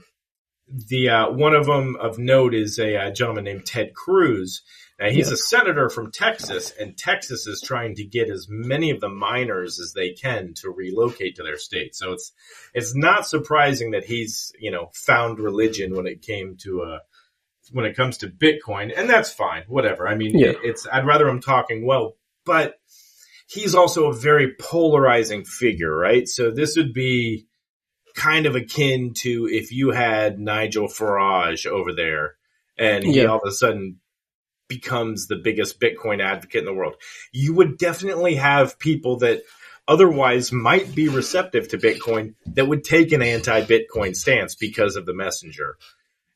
the 0.89 1.09
uh, 1.09 1.31
one 1.31 1.55
of 1.55 1.67
them 1.67 1.97
of 1.97 2.19
note 2.19 2.55
is 2.55 2.79
a, 2.79 2.95
a 2.95 3.09
uh, 3.09 3.11
gentleman 3.11 3.45
named 3.45 3.67
Ted 3.67 3.95
Cruz. 3.95 4.63
Now 5.03 5.11
he's 5.11 5.33
a 5.33 5.37
senator 5.37 5.89
from 5.89 6.13
Texas, 6.13 6.73
and 6.79 6.97
Texas 6.97 7.49
is 7.49 7.61
trying 7.61 7.97
to 7.97 8.05
get 8.05 8.31
as 8.31 8.47
many 8.49 8.91
of 8.91 9.01
the 9.01 9.09
miners 9.09 9.81
as 9.81 9.93
they 9.93 10.13
can 10.13 10.55
to 10.59 10.71
relocate 10.71 11.37
to 11.37 11.43
their 11.43 11.59
state. 11.59 11.97
So 11.97 12.13
it's 12.13 12.33
it's 12.73 12.95
not 12.95 13.27
surprising 13.27 13.91
that 13.91 14.05
he's 14.05 14.53
you 14.61 14.71
know 14.71 14.91
found 14.95 15.41
religion 15.41 15.97
when 15.97 16.07
it 16.07 16.23
came 16.23 16.57
to 16.59 16.83
uh 16.83 16.99
when 17.73 17.85
it 17.85 17.97
comes 17.97 18.19
to 18.19 18.29
Bitcoin, 18.29 18.93
and 18.97 19.11
that's 19.11 19.33
fine. 19.33 19.65
Whatever. 19.67 20.07
I 20.07 20.15
mean, 20.15 20.39
yeah. 20.39 20.53
it's 20.63 20.87
I'd 20.91 21.07
rather 21.07 21.29
him 21.29 21.41
talking 21.41 21.85
well, 21.85 22.17
but 22.45 22.77
he's 23.49 23.75
also 23.75 24.05
a 24.05 24.15
very 24.15 24.55
polarizing 24.55 25.45
figure, 25.45 25.95
right? 25.95 26.29
So 26.29 26.53
this 26.53 26.77
would 26.77 26.95
be 26.95 27.49
kind 28.15 28.47
of 28.47 28.55
akin 28.55 29.15
to 29.23 29.49
if 29.51 29.73
you 29.73 29.91
had 29.91 30.39
Nigel 30.39 30.87
Farage 30.87 31.67
over 31.67 31.93
there 31.93 32.37
and 32.79 33.03
he 33.03 33.23
yeah. 33.23 33.25
all 33.25 33.39
of 33.39 33.49
a 33.49 33.53
sudden 33.53 33.99
becomes 34.73 35.27
the 35.27 35.37
biggest 35.37 35.81
Bitcoin 35.81 36.23
advocate 36.23 36.61
in 36.61 36.65
the 36.65 36.75
world. 36.75 36.97
You 37.33 37.55
would 37.55 37.79
definitely 37.79 38.37
have 38.37 38.79
people 38.79 39.19
that 39.19 39.43
otherwise 39.87 40.53
might 40.53 40.95
be 40.95 41.09
receptive 41.09 41.69
to 41.69 41.79
Bitcoin 41.79 42.35
that 42.47 42.67
would 42.67 42.85
take 42.85 43.13
an 43.13 43.23
anti-Bitcoin 43.23 44.17
stance 44.17 44.55
because 44.55 44.97
of 44.97 45.07
the 45.07 45.15
messenger. 45.15 45.77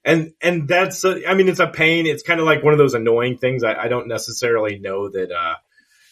And, 0.04 0.32
and 0.40 0.68
that's, 0.68 1.04
a, 1.04 1.28
I 1.28 1.34
mean, 1.34 1.48
it's 1.48 1.60
a 1.60 1.66
pain. 1.66 2.06
It's 2.06 2.22
kind 2.22 2.40
of 2.40 2.46
like 2.46 2.62
one 2.62 2.72
of 2.72 2.78
those 2.78 2.94
annoying 2.94 3.38
things. 3.38 3.64
I, 3.64 3.74
I 3.74 3.88
don't 3.88 4.08
necessarily 4.08 4.78
know 4.78 5.08
that, 5.08 5.30
uh, 5.32 5.54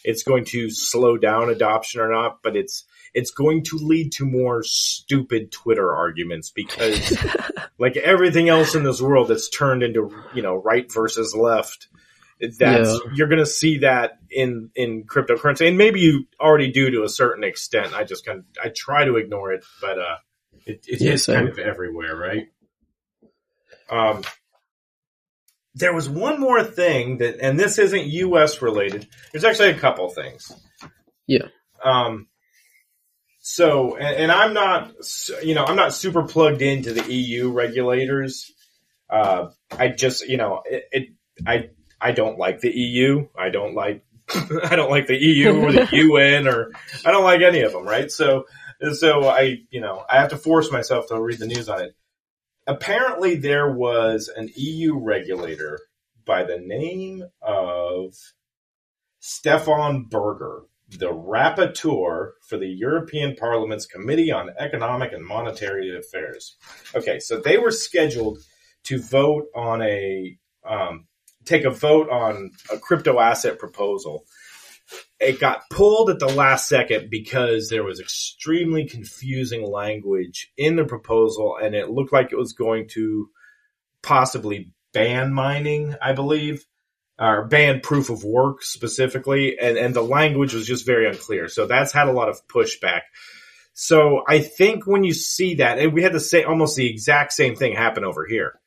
it's 0.02 0.22
going 0.22 0.44
to 0.46 0.68
slow 0.68 1.16
down 1.16 1.48
adoption 1.48 2.00
or 2.00 2.10
not, 2.10 2.42
but 2.42 2.56
it's, 2.56 2.84
it's 3.14 3.30
going 3.30 3.62
to 3.64 3.76
lead 3.76 4.12
to 4.12 4.26
more 4.26 4.62
stupid 4.64 5.52
Twitter 5.52 5.94
arguments 5.94 6.50
because 6.50 7.16
like 7.78 7.96
everything 7.96 8.48
else 8.48 8.74
in 8.74 8.82
this 8.82 9.00
world 9.00 9.28
that's 9.28 9.48
turned 9.48 9.82
into, 9.82 10.14
you 10.34 10.42
know, 10.42 10.56
right 10.56 10.92
versus 10.92 11.34
left. 11.34 11.88
That's 12.40 12.60
yeah. 12.60 12.98
you're 13.14 13.28
going 13.28 13.38
to 13.38 13.46
see 13.46 13.78
that 13.78 14.18
in 14.30 14.70
in 14.74 15.04
cryptocurrency, 15.04 15.68
and 15.68 15.78
maybe 15.78 16.00
you 16.00 16.26
already 16.40 16.72
do 16.72 16.90
to 16.90 17.04
a 17.04 17.08
certain 17.08 17.44
extent. 17.44 17.94
I 17.94 18.04
just 18.04 18.26
kind 18.26 18.40
of 18.40 18.44
I 18.62 18.70
try 18.74 19.04
to 19.04 19.16
ignore 19.16 19.52
it, 19.52 19.64
but 19.80 19.98
uh, 19.98 20.16
it, 20.66 20.84
it's 20.86 21.02
yes, 21.02 21.26
kind 21.26 21.48
of 21.48 21.58
everywhere, 21.58 22.16
right? 22.16 22.48
Um, 23.90 24.22
there 25.74 25.94
was 25.94 26.08
one 26.08 26.40
more 26.40 26.62
thing 26.62 27.18
that, 27.18 27.40
and 27.40 27.58
this 27.58 27.78
isn't 27.78 28.06
U.S. 28.06 28.62
related. 28.62 29.08
There's 29.32 29.44
actually 29.44 29.70
a 29.70 29.78
couple 29.78 30.08
things. 30.08 30.52
Yeah. 31.26 31.48
Um, 31.82 32.28
so, 33.40 33.96
and, 33.96 34.16
and, 34.16 34.32
I'm 34.32 34.54
not, 34.54 34.92
you 35.42 35.54
know, 35.54 35.64
I'm 35.64 35.76
not 35.76 35.92
super 35.92 36.22
plugged 36.22 36.62
into 36.62 36.92
the 36.92 37.12
EU 37.12 37.50
regulators. 37.50 38.50
Uh, 39.10 39.50
I 39.70 39.88
just, 39.88 40.26
you 40.26 40.38
know, 40.38 40.62
it, 40.64 40.84
it, 40.92 41.08
I, 41.46 41.70
I 42.04 42.12
don't 42.12 42.38
like 42.38 42.60
the 42.60 42.70
EU. 42.70 43.28
I 43.36 43.48
don't 43.48 43.74
like, 43.74 44.04
I 44.64 44.76
don't 44.76 44.90
like 44.90 45.06
the 45.06 45.16
EU 45.16 45.56
or 45.56 45.72
the 45.72 45.88
UN 45.92 46.46
or 46.46 46.72
I 47.04 47.10
don't 47.10 47.24
like 47.24 47.40
any 47.40 47.62
of 47.62 47.72
them, 47.72 47.86
right? 47.86 48.12
So, 48.12 48.44
so 48.92 49.28
I, 49.28 49.62
you 49.70 49.80
know, 49.80 50.04
I 50.10 50.16
have 50.20 50.30
to 50.30 50.36
force 50.36 50.70
myself 50.70 51.08
to 51.08 51.20
read 51.20 51.38
the 51.38 51.46
news 51.46 51.68
on 51.68 51.80
it. 51.80 51.96
Apparently 52.66 53.36
there 53.36 53.72
was 53.72 54.30
an 54.34 54.50
EU 54.54 54.98
regulator 54.98 55.80
by 56.26 56.44
the 56.44 56.58
name 56.58 57.24
of 57.42 58.14
Stefan 59.20 60.04
Berger 60.04 60.64
the 60.98 61.06
rapporteur 61.06 62.32
for 62.46 62.58
the 62.58 62.68
European 62.68 63.34
Parliament's 63.36 63.86
Committee 63.86 64.30
on 64.30 64.50
Economic 64.58 65.12
and 65.12 65.24
Monetary 65.24 65.96
Affairs. 65.96 66.56
Okay, 66.94 67.18
so 67.18 67.40
they 67.40 67.58
were 67.58 67.70
scheduled 67.70 68.38
to 68.84 69.00
vote 69.00 69.46
on 69.54 69.82
a 69.82 70.38
um, 70.68 71.06
take 71.44 71.64
a 71.64 71.70
vote 71.70 72.08
on 72.10 72.50
a 72.72 72.78
crypto 72.78 73.18
asset 73.18 73.58
proposal. 73.58 74.24
It 75.18 75.40
got 75.40 75.68
pulled 75.70 76.10
at 76.10 76.18
the 76.18 76.28
last 76.28 76.68
second 76.68 77.08
because 77.10 77.68
there 77.68 77.84
was 77.84 78.00
extremely 78.00 78.86
confusing 78.86 79.70
language 79.70 80.52
in 80.56 80.76
the 80.76 80.84
proposal, 80.84 81.56
and 81.60 81.74
it 81.74 81.90
looked 81.90 82.12
like 82.12 82.32
it 82.32 82.38
was 82.38 82.52
going 82.52 82.88
to 82.90 83.30
possibly 84.02 84.70
ban 84.92 85.32
mining, 85.32 85.94
I 86.00 86.12
believe 86.12 86.64
or 87.18 87.46
ban 87.46 87.80
proof 87.80 88.10
of 88.10 88.24
work 88.24 88.62
specifically, 88.62 89.58
and, 89.58 89.76
and 89.76 89.94
the 89.94 90.02
language 90.02 90.52
was 90.52 90.66
just 90.66 90.86
very 90.86 91.08
unclear. 91.08 91.48
So 91.48 91.66
that's 91.66 91.92
had 91.92 92.08
a 92.08 92.12
lot 92.12 92.28
of 92.28 92.46
pushback. 92.48 93.02
So 93.72 94.22
I 94.26 94.40
think 94.40 94.86
when 94.86 95.04
you 95.04 95.14
see 95.14 95.56
that, 95.56 95.78
and 95.78 95.92
we 95.92 96.02
had 96.02 96.12
the 96.12 96.20
same, 96.20 96.48
almost 96.48 96.76
the 96.76 96.88
exact 96.88 97.32
same 97.32 97.56
thing 97.56 97.74
happen 97.74 98.04
over 98.04 98.26
here. 98.26 98.58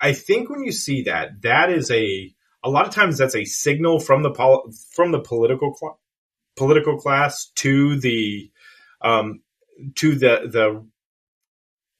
I 0.00 0.12
think 0.12 0.50
when 0.50 0.64
you 0.64 0.72
see 0.72 1.02
that, 1.02 1.42
that 1.42 1.70
is 1.70 1.90
a, 1.90 2.34
a 2.62 2.70
lot 2.70 2.86
of 2.86 2.94
times 2.94 3.18
that's 3.18 3.36
a 3.36 3.44
signal 3.44 4.00
from 4.00 4.22
the 4.22 4.30
pol- 4.30 4.70
from 4.94 5.12
the 5.12 5.20
political 5.20 5.74
cl- 5.74 6.00
political 6.56 6.98
class 6.98 7.50
to 7.56 7.98
the 7.98 8.50
um, 9.00 9.42
to 9.96 10.14
the 10.14 10.48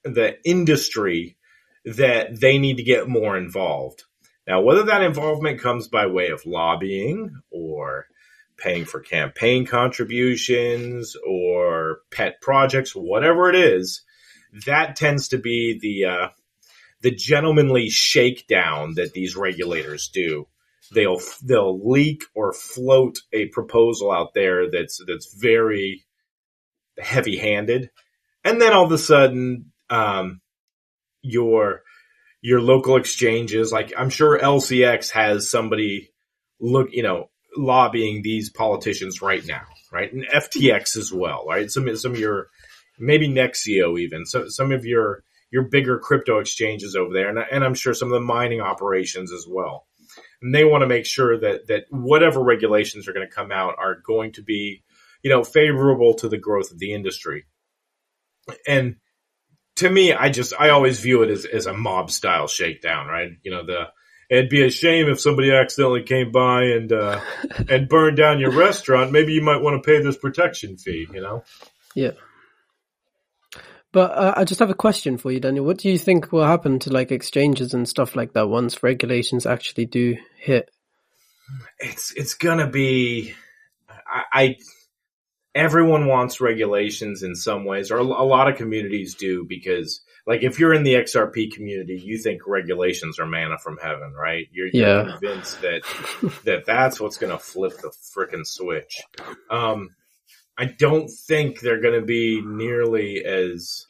the 0.04 0.11
the 0.11 0.37
industry 0.44 1.37
that 1.85 2.40
they 2.40 2.59
need 2.59 2.78
to 2.78 2.82
get 2.82 3.09
more 3.09 3.37
involved. 3.37 4.04
Now, 4.46 4.61
whether 4.61 4.85
that 4.85 5.02
involvement 5.02 5.61
comes 5.61 5.88
by 5.88 6.06
way 6.06 6.28
of 6.28 6.46
lobbying 6.46 7.40
or 7.50 8.06
paying 8.56 8.85
for 8.85 9.00
campaign 9.00 9.66
contributions 9.66 11.16
or 11.26 12.00
pet 12.11 12.40
projects, 12.40 12.94
whatever 12.94 13.48
it 13.50 13.56
is, 13.56 14.02
that 14.66 14.96
tends 14.96 15.28
to 15.28 15.38
be 15.38 15.78
the 15.80 16.04
uh, 16.06 16.28
the 17.02 17.11
gentlemanly 17.11 17.88
shakedown 17.88 18.94
that 18.94 19.12
these 19.12 19.37
regulators 19.37 20.09
do. 20.09 20.46
They'll 20.92 21.20
they'll 21.42 21.90
leak 21.90 22.22
or 22.35 22.52
float 22.52 23.18
a 23.32 23.46
proposal 23.48 24.12
out 24.12 24.35
there 24.35 24.70
that's 24.70 25.00
that's 25.06 25.35
very 25.35 26.04
heavy 26.98 27.37
handed, 27.37 27.90
and 28.44 28.61
then 28.61 28.72
all 28.72 28.85
of 28.85 28.92
a 28.92 28.98
sudden, 28.98 29.72
um, 29.90 30.40
your 31.22 31.82
your 32.40 32.61
local 32.61 32.96
exchanges, 32.96 33.72
like 33.72 33.92
I'm 33.98 34.11
sure 34.11 34.38
LCX 34.38 35.11
has 35.11 35.50
somebody 35.50 36.11
look, 36.61 36.90
you 36.92 37.02
know, 37.02 37.30
lobbying 37.56 38.22
these 38.22 38.50
politicians 38.50 39.20
right 39.20 39.44
now, 39.44 39.62
right? 39.90 40.12
And 40.12 40.24
FTX 40.28 40.96
as 40.96 41.12
well, 41.12 41.44
right? 41.48 41.68
Some 41.70 41.94
some 41.96 42.12
of 42.12 42.20
your 42.20 42.48
maybe 42.98 43.28
Nexio 43.28 43.98
even 43.98 44.24
so 44.26 44.48
some 44.48 44.72
of 44.72 44.85
your 44.85 45.24
your 45.50 45.64
bigger 45.64 45.98
crypto 45.98 46.38
exchanges 46.38 46.96
over 46.96 47.12
there, 47.12 47.28
and, 47.28 47.38
and 47.38 47.64
I'm 47.64 47.74
sure 47.74 47.94
some 47.94 48.09
of 48.09 48.14
the 48.14 48.26
mining 48.26 48.61
operations 48.61 49.32
as 49.32 49.46
well. 49.48 49.87
And 50.42 50.54
they 50.54 50.64
want 50.64 50.82
to 50.82 50.88
make 50.88 51.06
sure 51.06 51.38
that 51.40 51.68
that 51.68 51.85
whatever 51.90 52.42
regulations 52.42 53.09
are 53.09 53.12
going 53.12 53.26
to 53.26 53.35
come 53.35 53.52
out 53.52 53.74
are 53.78 53.96
going 54.06 54.32
to 54.32 54.42
be, 54.42 54.82
you 55.22 55.30
know, 55.30 55.44
favorable 55.44 56.14
to 56.14 56.28
the 56.28 56.38
growth 56.38 56.70
of 56.70 56.78
the 56.78 56.92
industry. 56.92 57.46
And 58.66 58.96
to 59.76 59.90
me, 59.90 60.12
I 60.12 60.30
just 60.30 60.52
I 60.59 60.70
always 60.70 61.00
view 61.00 61.22
it 61.22 61.30
as, 61.30 61.44
as 61.44 61.66
a 61.66 61.72
mob 61.72 62.11
style 62.11 62.48
shakedown, 62.48 63.06
right? 63.06 63.30
You 63.42 63.50
know, 63.50 63.64
the 63.64 63.85
it'd 64.28 64.50
be 64.50 64.64
a 64.64 64.70
shame 64.70 65.09
if 65.09 65.20
somebody 65.20 65.52
accidentally 65.52 66.02
came 66.02 66.32
by 66.32 66.64
and 66.64 66.92
uh, 66.92 67.20
and 67.68 67.88
burned 67.88 68.16
down 68.16 68.40
your 68.40 68.52
restaurant. 68.52 69.12
Maybe 69.12 69.32
you 69.32 69.42
might 69.42 69.62
want 69.62 69.82
to 69.82 69.87
pay 69.87 70.02
this 70.02 70.16
protection 70.16 70.76
fee. 70.76 71.06
You 71.12 71.20
know? 71.20 71.44
Yeah. 71.94 72.12
But 73.92 74.11
uh, 74.12 74.35
I 74.37 74.44
just 74.44 74.61
have 74.61 74.70
a 74.70 74.75
question 74.75 75.16
for 75.16 75.33
you, 75.33 75.40
Daniel. 75.40 75.64
What 75.64 75.79
do 75.79 75.88
you 75.88 75.99
think 75.99 76.33
will 76.33 76.44
happen 76.44 76.79
to 76.81 76.92
like 76.92 77.12
exchanges 77.12 77.72
and 77.72 77.88
stuff 77.88 78.14
like 78.14 78.33
that 78.35 78.49
once 78.49 78.83
regulations 78.83 79.46
actually 79.46 79.87
do 79.87 80.16
hit? 80.37 80.70
It's 81.79 82.12
it's 82.12 82.35
gonna 82.35 82.68
be. 82.68 83.35
I, 83.88 84.22
I 84.33 84.57
everyone 85.57 86.07
wants 86.07 86.40
regulations 86.40 87.22
in 87.22 87.35
some 87.35 87.64
ways, 87.64 87.90
or 87.90 87.96
a, 87.96 88.03
lot 88.03 88.49
of 88.49 88.57
communities 88.57 89.14
do 89.14 89.46
because 89.49 90.03
like 90.27 90.42
if 90.42 90.61
you're 90.61 90.75
in 90.75 90.83
the 90.83 90.94
XRP 90.94 91.51
community, 91.53 92.01
you 92.05 92.18
think 92.18 92.42
regulations 92.46 93.18
are 93.18 93.27
manna 93.27 93.57
from 93.59 93.79
heaven, 93.83 94.12
right? 94.12 94.46
You're, 94.53 94.68
you're 94.72 95.07
yeah. 95.07 95.11
convinced 95.12 95.62
that 95.62 95.83
that 96.44 96.66
that's 96.66 97.01
what's 97.01 97.16
going 97.16 97.33
to 97.33 97.38
flip 97.38 97.79
the 97.79 97.92
freaking 98.14 98.46
switch. 98.46 99.01
Um, 99.51 99.90
I 100.58 100.66
don't 100.66 101.08
think 101.08 101.60
they're 101.60 101.80
going 101.80 102.00
to 102.00 102.06
be 102.06 102.40
nearly 102.44 103.24
as. 103.24 103.86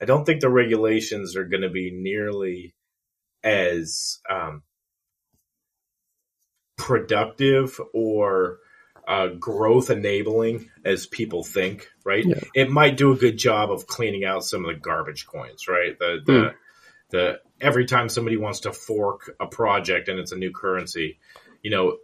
I 0.00 0.04
don't 0.04 0.24
think 0.24 0.40
the 0.40 0.50
regulations 0.50 1.36
are 1.36 1.44
going 1.44 1.62
to 1.62 1.70
be 1.70 1.90
nearly 1.90 2.74
as 3.42 4.20
um, 4.30 4.62
productive 6.76 7.80
or 7.92 8.58
uh, 9.08 9.28
growth 9.28 9.90
enabling 9.90 10.70
as 10.84 11.06
people 11.06 11.42
think, 11.42 11.88
right? 12.04 12.24
Yeah. 12.24 12.40
It 12.54 12.70
might 12.70 12.96
do 12.96 13.12
a 13.12 13.16
good 13.16 13.38
job 13.38 13.70
of 13.70 13.86
cleaning 13.86 14.24
out 14.24 14.44
some 14.44 14.64
of 14.64 14.74
the 14.74 14.80
garbage 14.80 15.26
coins, 15.26 15.66
right? 15.66 15.98
The, 15.98 16.18
the, 16.24 16.32
mm. 16.32 16.54
the, 17.10 17.40
every 17.60 17.86
time 17.86 18.08
somebody 18.08 18.36
wants 18.36 18.60
to 18.60 18.72
fork 18.72 19.34
a 19.40 19.46
project 19.46 20.08
and 20.08 20.18
it's 20.18 20.32
a 20.32 20.36
new 20.36 20.52
currency, 20.52 21.18
you 21.62 21.70
know, 21.70 21.96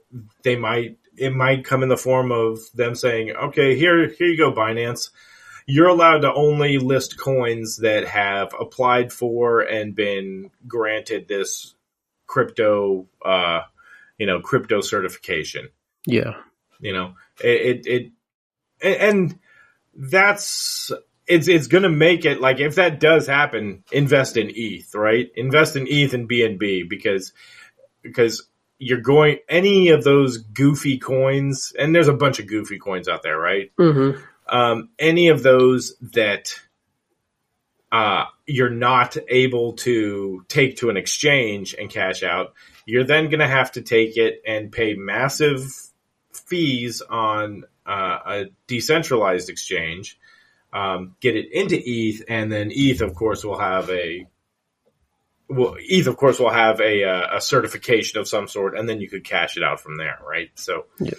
they 0.42 0.56
might, 0.56 0.96
it 1.16 1.34
might 1.34 1.64
come 1.64 1.82
in 1.82 1.88
the 1.88 1.96
form 1.96 2.32
of 2.32 2.58
them 2.74 2.94
saying, 2.94 3.30
okay, 3.30 3.76
here, 3.76 4.08
here 4.08 4.26
you 4.26 4.36
go, 4.36 4.52
Binance. 4.52 5.10
You're 5.66 5.88
allowed 5.88 6.18
to 6.18 6.32
only 6.32 6.78
list 6.78 7.18
coins 7.18 7.78
that 7.78 8.06
have 8.06 8.52
applied 8.58 9.12
for 9.12 9.60
and 9.60 9.94
been 9.94 10.50
granted 10.66 11.26
this 11.26 11.74
crypto, 12.26 13.06
uh, 13.24 13.60
you 14.18 14.26
know, 14.26 14.40
crypto 14.40 14.80
certification. 14.80 15.70
Yeah. 16.06 16.34
You 16.80 16.92
know, 16.92 17.14
it, 17.42 17.86
it, 17.86 18.12
it 18.80 19.00
and 19.00 19.38
that's, 19.94 20.92
it's, 21.26 21.48
it's 21.48 21.68
going 21.68 21.84
to 21.84 21.88
make 21.88 22.26
it 22.26 22.42
like 22.42 22.60
if 22.60 22.74
that 22.74 23.00
does 23.00 23.26
happen, 23.26 23.84
invest 23.90 24.36
in 24.36 24.52
ETH, 24.54 24.94
right? 24.94 25.30
Invest 25.34 25.76
in 25.76 25.86
ETH 25.88 26.12
and 26.12 26.28
BNB 26.28 26.90
because, 26.90 27.32
because 28.02 28.46
you're 28.84 29.00
going 29.00 29.38
any 29.48 29.88
of 29.88 30.04
those 30.04 30.36
goofy 30.36 30.98
coins, 30.98 31.72
and 31.78 31.94
there's 31.94 32.08
a 32.08 32.12
bunch 32.12 32.38
of 32.38 32.46
goofy 32.46 32.78
coins 32.78 33.08
out 33.08 33.22
there, 33.22 33.38
right? 33.38 33.72
Mm-hmm. 33.78 34.20
Um, 34.46 34.90
any 34.98 35.28
of 35.28 35.42
those 35.42 35.94
that 36.12 36.60
uh, 37.90 38.26
you're 38.46 38.68
not 38.68 39.16
able 39.28 39.72
to 39.72 40.44
take 40.48 40.76
to 40.78 40.90
an 40.90 40.98
exchange 40.98 41.74
and 41.78 41.88
cash 41.88 42.22
out, 42.22 42.52
you're 42.84 43.04
then 43.04 43.30
going 43.30 43.40
to 43.40 43.48
have 43.48 43.72
to 43.72 43.80
take 43.80 44.18
it 44.18 44.42
and 44.46 44.70
pay 44.70 44.94
massive 44.94 45.66
fees 46.32 47.00
on 47.00 47.64
uh, 47.86 48.18
a 48.26 48.44
decentralized 48.66 49.48
exchange, 49.48 50.18
um, 50.74 51.16
get 51.20 51.36
it 51.36 51.50
into 51.52 51.80
ETH, 51.82 52.22
and 52.28 52.52
then 52.52 52.70
ETH, 52.70 53.00
of 53.00 53.14
course, 53.14 53.44
will 53.44 53.58
have 53.58 53.88
a 53.88 54.26
well, 55.48 55.76
ETH, 55.78 56.06
of 56.06 56.16
course, 56.16 56.38
will 56.38 56.50
have 56.50 56.80
a 56.80 57.04
uh, 57.04 57.36
a 57.36 57.40
certification 57.40 58.18
of 58.18 58.28
some 58.28 58.48
sort, 58.48 58.76
and 58.78 58.88
then 58.88 59.00
you 59.00 59.08
could 59.08 59.24
cash 59.24 59.56
it 59.56 59.62
out 59.62 59.80
from 59.80 59.96
there, 59.96 60.18
right? 60.26 60.50
So, 60.54 60.86
yeah. 60.98 61.14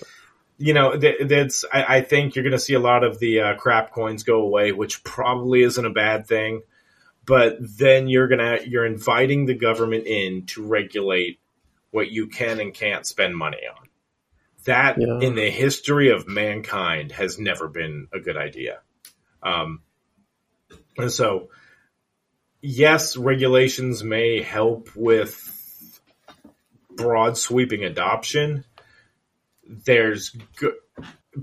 you 0.57 0.73
know, 0.73 0.97
th- 0.97 1.27
that's 1.27 1.63
I, 1.71 1.97
I, 1.97 2.01
think 2.01 2.35
you're 2.35 2.43
going 2.43 2.51
to 2.53 2.59
see 2.59 2.73
a 2.73 2.79
lot 2.79 3.03
of 3.03 3.19
the 3.19 3.41
uh, 3.41 3.55
crap 3.55 3.91
coins 3.91 4.23
go 4.23 4.41
away, 4.41 4.71
which 4.71 5.03
probably 5.03 5.61
isn't 5.61 5.85
a 5.85 5.91
bad 5.91 6.27
thing. 6.27 6.61
But 7.25 7.57
then 7.59 8.07
you're 8.07 8.27
gonna 8.27 8.59
you're 8.65 8.85
inviting 8.85 9.45
the 9.45 9.55
government 9.55 10.05
in 10.05 10.45
to 10.47 10.65
regulate 10.65 11.39
what 11.91 12.11
you 12.11 12.27
can 12.27 12.59
and 12.59 12.73
can't 12.73 13.05
spend 13.05 13.35
money 13.35 13.61
on. 13.69 13.87
That 14.65 14.97
yeah. 14.99 15.19
in 15.19 15.35
the 15.35 15.49
history 15.49 16.09
of 16.09 16.27
mankind 16.27 17.11
has 17.11 17.39
never 17.39 17.67
been 17.67 18.07
a 18.11 18.19
good 18.19 18.37
idea. 18.37 18.79
Um, 19.41 19.81
and 20.97 21.11
so, 21.11 21.49
yes, 22.65 23.15
regulations 23.15 24.03
may 24.03 24.41
help 24.41 24.89
with 24.95 25.51
broad 26.89 27.37
sweeping 27.37 27.83
adoption. 27.83 28.65
There's 29.67 30.35
good, 30.57 30.73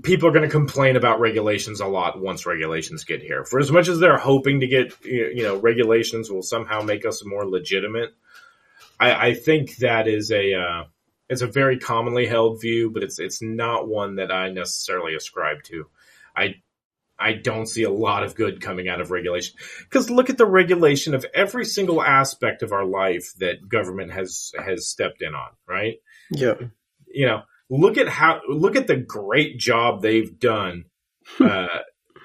people 0.01 0.27
are 0.27 0.31
going 0.31 0.43
to 0.43 0.49
complain 0.49 0.95
about 0.95 1.19
regulations 1.19 1.79
a 1.79 1.87
lot 1.87 2.19
once 2.19 2.45
regulations 2.45 3.03
get 3.03 3.21
here. 3.21 3.45
For 3.45 3.59
as 3.59 3.71
much 3.71 3.87
as 3.87 3.99
they're 3.99 4.17
hoping 4.17 4.59
to 4.61 4.67
get, 4.67 4.93
you 5.05 5.43
know, 5.43 5.57
regulations 5.57 6.29
will 6.29 6.43
somehow 6.43 6.81
make 6.81 7.05
us 7.05 7.23
more 7.25 7.45
legitimate. 7.45 8.13
I, 8.99 9.29
I 9.29 9.33
think 9.33 9.77
that 9.77 10.07
is 10.07 10.31
a, 10.31 10.53
uh, 10.53 10.83
it's 11.29 11.41
a 11.41 11.47
very 11.47 11.79
commonly 11.79 12.27
held 12.27 12.61
view, 12.61 12.89
but 12.89 13.01
it's 13.01 13.17
it's 13.17 13.41
not 13.41 13.87
one 13.87 14.17
that 14.17 14.31
I 14.31 14.49
necessarily 14.49 15.15
ascribe 15.15 15.63
to. 15.63 15.87
I 16.35 16.55
I 17.19 17.33
don't 17.33 17.67
see 17.67 17.83
a 17.83 17.91
lot 17.91 18.23
of 18.23 18.35
good 18.35 18.61
coming 18.61 18.89
out 18.89 18.99
of 18.99 19.11
regulation 19.11 19.55
because 19.83 20.09
look 20.09 20.29
at 20.29 20.37
the 20.37 20.45
regulation 20.45 21.13
of 21.13 21.25
every 21.33 21.65
single 21.65 22.01
aspect 22.01 22.63
of 22.63 22.71
our 22.71 22.85
life 22.85 23.33
that 23.39 23.69
government 23.69 24.11
has 24.11 24.51
has 24.57 24.87
stepped 24.87 25.21
in 25.21 25.35
on, 25.35 25.49
right? 25.67 25.95
Yeah. 26.31 26.55
You 27.07 27.27
know, 27.27 27.43
look 27.69 27.97
at 27.97 28.07
how 28.07 28.41
look 28.47 28.75
at 28.75 28.87
the 28.87 28.97
great 28.97 29.57
job 29.57 30.01
they've 30.01 30.37
done 30.39 30.85
uh, 31.39 31.67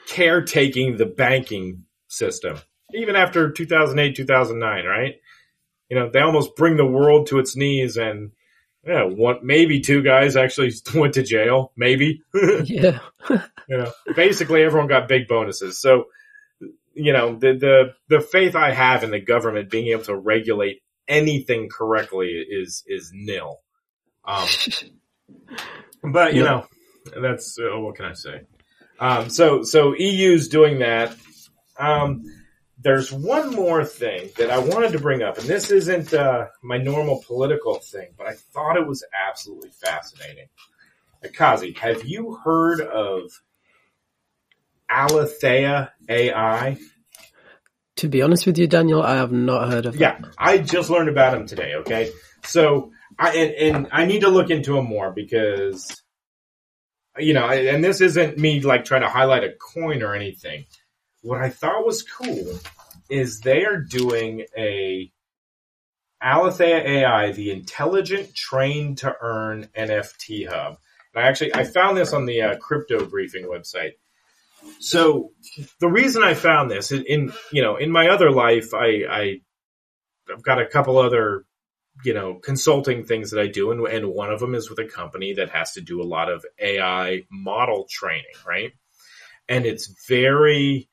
caretaking 0.07 0.97
the 0.97 1.07
banking 1.07 1.85
system 2.09 2.59
even 2.95 3.17
after 3.17 3.51
2008 3.51 4.17
2009 4.17 4.85
right 4.85 5.15
you 5.89 5.99
know 5.99 6.11
they 6.11 6.21
almost 6.21 6.57
bring 6.57 6.77
the 6.77 6.87
world 6.87 7.27
to 7.27 7.39
its 7.39 7.57
knees 7.57 7.97
and 7.97 8.33
yeah, 8.85 9.05
one 9.05 9.41
maybe 9.43 9.81
two 9.81 10.03
guys 10.03 10.37
actually 10.37 10.73
went 10.95 11.15
to 11.15 11.23
jail. 11.23 11.73
Maybe. 11.77 12.23
yeah. 12.65 13.01
you 13.29 13.39
know, 13.69 13.93
basically 14.15 14.63
everyone 14.63 14.89
got 14.89 15.09
big 15.09 15.29
bonuses. 15.29 15.81
So, 15.81 16.05
you 16.95 17.13
know, 17.13 17.37
the 17.37 17.55
the 17.55 17.95
the 18.09 18.21
faith 18.21 18.57
I 18.57 18.73
have 18.73 19.05
in 19.05 19.11
the 19.11 19.21
government 19.21 19.71
being 19.71 19.89
able 19.89 20.05
to 20.05 20.17
regulate 20.17 20.83
anything 21.07 21.69
correctly 21.69 22.29
is 22.29 22.85
is 22.87 23.11
nil. 23.15 23.59
Um, 24.25 24.47
but 26.13 26.35
you 26.35 26.45
yeah. 26.45 26.49
know, 26.49 26.67
that's 27.23 27.59
uh, 27.59 27.79
what 27.79 27.97
can 27.97 28.07
I 28.07 28.15
say? 28.15 28.43
Um, 29.01 29.31
so 29.31 29.63
so 29.63 29.95
EU's 29.97 30.49
doing 30.49 30.81
that. 30.81 31.17
Um, 31.79 32.25
there's 32.81 33.13
one 33.13 33.55
more 33.55 33.85
thing 33.85 34.31
that 34.39 34.51
I 34.51 34.59
wanted 34.59 34.93
to 34.93 35.01
bring 35.01 35.23
up, 35.23 35.39
and 35.39 35.47
this 35.47 35.71
isn't 35.71 36.15
uh, 36.15 36.47
my 36.63 36.79
normal 36.79 37.23
political 37.27 37.75
thing, 37.81 38.09
but 38.17 38.27
I 38.27 38.35
thought 38.35 38.77
it 38.77 38.87
was 38.87 39.05
absolutely 39.29 39.71
fascinating. 39.71 40.47
Akazi, 41.25 41.77
have 41.79 42.05
you 42.05 42.39
heard 42.45 42.81
of 42.81 43.33
Alethea 44.91 45.93
AI. 46.09 46.79
To 47.97 48.09
be 48.09 48.23
honest 48.23 48.47
with 48.47 48.59
you, 48.59 48.67
Daniel, 48.67 49.03
I 49.03 49.17
have 49.17 49.33
not 49.33 49.71
heard 49.71 49.87
of 49.87 49.99
that. 49.99 50.01
Yeah, 50.01 50.31
I 50.39 50.59
just 50.59 50.89
learned 50.89 51.09
about 51.09 51.35
him 51.35 51.47
today. 51.47 51.75
Okay, 51.77 52.11
so 52.45 52.93
I 53.19 53.31
and, 53.31 53.77
and 53.77 53.89
I 53.93 54.07
need 54.07 54.21
to 54.21 54.29
look 54.29 54.51
into 54.51 54.79
him 54.79 54.87
more 54.87 55.11
because 55.11 56.01
you 57.19 57.35
know, 57.35 57.49
and 57.49 57.83
this 57.83 58.01
isn't 58.01 58.39
me 58.39 58.61
like 58.61 58.85
trying 58.85 59.03
to 59.03 59.09
highlight 59.09 59.45
a 59.45 59.53
coin 59.53 60.03
or 60.03 60.15
anything. 60.15 60.67
What 61.23 61.41
I 61.41 61.51
thought 61.51 61.85
was 61.85 62.03
cool 62.03 62.59
is 63.11 63.41
they 63.41 63.65
are 63.65 63.81
doing 63.81 64.45
a 64.57 65.11
Alethea 66.23 66.79
AI, 66.79 67.33
the 67.33 67.51
intelligent 67.51 68.35
train 68.35 68.97
to 68.97 69.15
earn 69.21 69.69
NFT 69.77 70.49
hub. 70.49 70.79
And 71.15 71.25
I 71.25 71.29
actually 71.29 71.55
I 71.55 71.65
found 71.65 71.97
this 71.97 72.13
on 72.13 72.27
the 72.27 72.43
uh, 72.43 72.57
crypto 72.59 73.07
briefing 73.07 73.45
website. 73.45 73.93
So 74.81 75.31
the 75.81 75.89
reason 75.89 76.25
I 76.25 76.35
found 76.35 76.71
this 76.71 76.91
in, 76.91 77.05
in 77.05 77.33
you 77.53 77.63
know 77.63 77.77
in 77.77 77.91
my 77.91 78.09
other 78.09 78.31
life 78.31 78.75
I, 78.75 79.05
I 79.09 79.41
I've 80.31 80.43
got 80.43 80.61
a 80.61 80.67
couple 80.67 80.99
other 80.99 81.45
you 82.05 82.15
know 82.15 82.35
consulting 82.35 83.05
things 83.05 83.31
that 83.31 83.41
I 83.41 83.47
do 83.47 83.71
and, 83.71 83.87
and 83.87 84.09
one 84.09 84.31
of 84.31 84.41
them 84.41 84.55
is 84.55 84.69
with 84.69 84.79
a 84.81 84.85
company 84.85 85.35
that 85.35 85.51
has 85.51 85.73
to 85.73 85.81
do 85.81 86.03
a 86.03 86.05
lot 86.05 86.31
of 86.31 86.45
AI 86.61 87.23
model 87.31 87.87
training 87.89 88.25
right 88.47 88.73
and 89.49 89.65
it's 89.65 89.95
very 90.09 90.89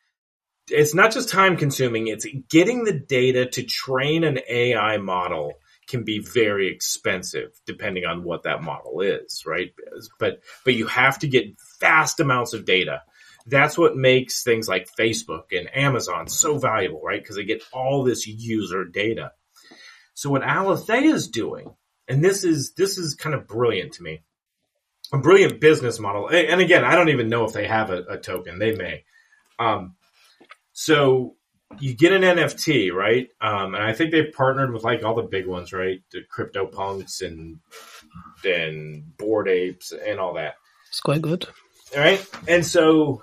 it's 0.69 0.95
not 0.95 1.11
just 1.11 1.29
time 1.29 1.57
consuming, 1.57 2.07
it's 2.07 2.25
getting 2.49 2.83
the 2.83 2.93
data 2.93 3.45
to 3.45 3.63
train 3.63 4.23
an 4.23 4.39
AI 4.49 4.97
model 4.97 5.53
can 5.87 6.03
be 6.03 6.19
very 6.19 6.71
expensive 6.73 7.51
depending 7.65 8.05
on 8.05 8.23
what 8.23 8.43
that 8.43 8.63
model 8.63 9.01
is, 9.01 9.43
right? 9.45 9.73
But 10.19 10.41
but 10.63 10.73
you 10.73 10.87
have 10.87 11.19
to 11.19 11.27
get 11.27 11.55
vast 11.79 12.19
amounts 12.19 12.53
of 12.53 12.65
data. 12.65 13.03
That's 13.45 13.77
what 13.77 13.95
makes 13.95 14.43
things 14.43 14.67
like 14.67 14.89
Facebook 14.97 15.51
and 15.51 15.69
Amazon 15.75 16.27
so 16.27 16.57
valuable, 16.57 17.01
right? 17.01 17.21
Because 17.21 17.35
they 17.35 17.43
get 17.43 17.61
all 17.71 18.03
this 18.03 18.25
user 18.25 18.83
data. 18.85 19.33
So 20.15 20.31
what 20.31 20.41
Alethea 20.43 21.13
is 21.13 21.27
doing, 21.27 21.75
and 22.07 22.23
this 22.23 22.43
is 22.43 22.73
this 22.73 22.97
is 22.97 23.13
kind 23.13 23.35
of 23.35 23.47
brilliant 23.47 23.93
to 23.93 24.03
me, 24.03 24.23
a 25.13 25.19
brilliant 25.19 25.61
business 25.61 25.99
model. 25.99 26.29
And 26.29 26.59
again, 26.61 26.83
I 26.83 26.95
don't 26.95 27.09
even 27.09 27.29
know 27.29 27.45
if 27.45 27.53
they 27.53 27.67
have 27.67 27.91
a, 27.91 28.03
a 28.09 28.17
token. 28.17 28.57
They 28.57 28.75
may. 28.75 29.03
Um, 29.59 29.95
so 30.77 31.35
you 31.79 31.95
get 31.95 32.11
an 32.11 32.21
NFT, 32.21 32.91
right? 32.91 33.29
Um, 33.39 33.73
and 33.75 33.83
I 33.83 33.93
think 33.93 34.11
they've 34.11 34.31
partnered 34.31 34.73
with 34.73 34.83
like 34.83 35.03
all 35.03 35.15
the 35.15 35.23
big 35.23 35.47
ones, 35.47 35.71
right? 35.71 36.01
The 36.11 36.21
crypto 36.29 36.67
punks 36.67 37.21
and 37.21 37.59
and 38.43 39.17
bored 39.17 39.47
apes 39.47 39.93
and 39.93 40.19
all 40.19 40.33
that. 40.33 40.55
It's 40.89 40.99
quite 40.99 41.21
good. 41.21 41.47
All 41.95 42.01
right. 42.01 42.23
And 42.47 42.65
so 42.65 43.21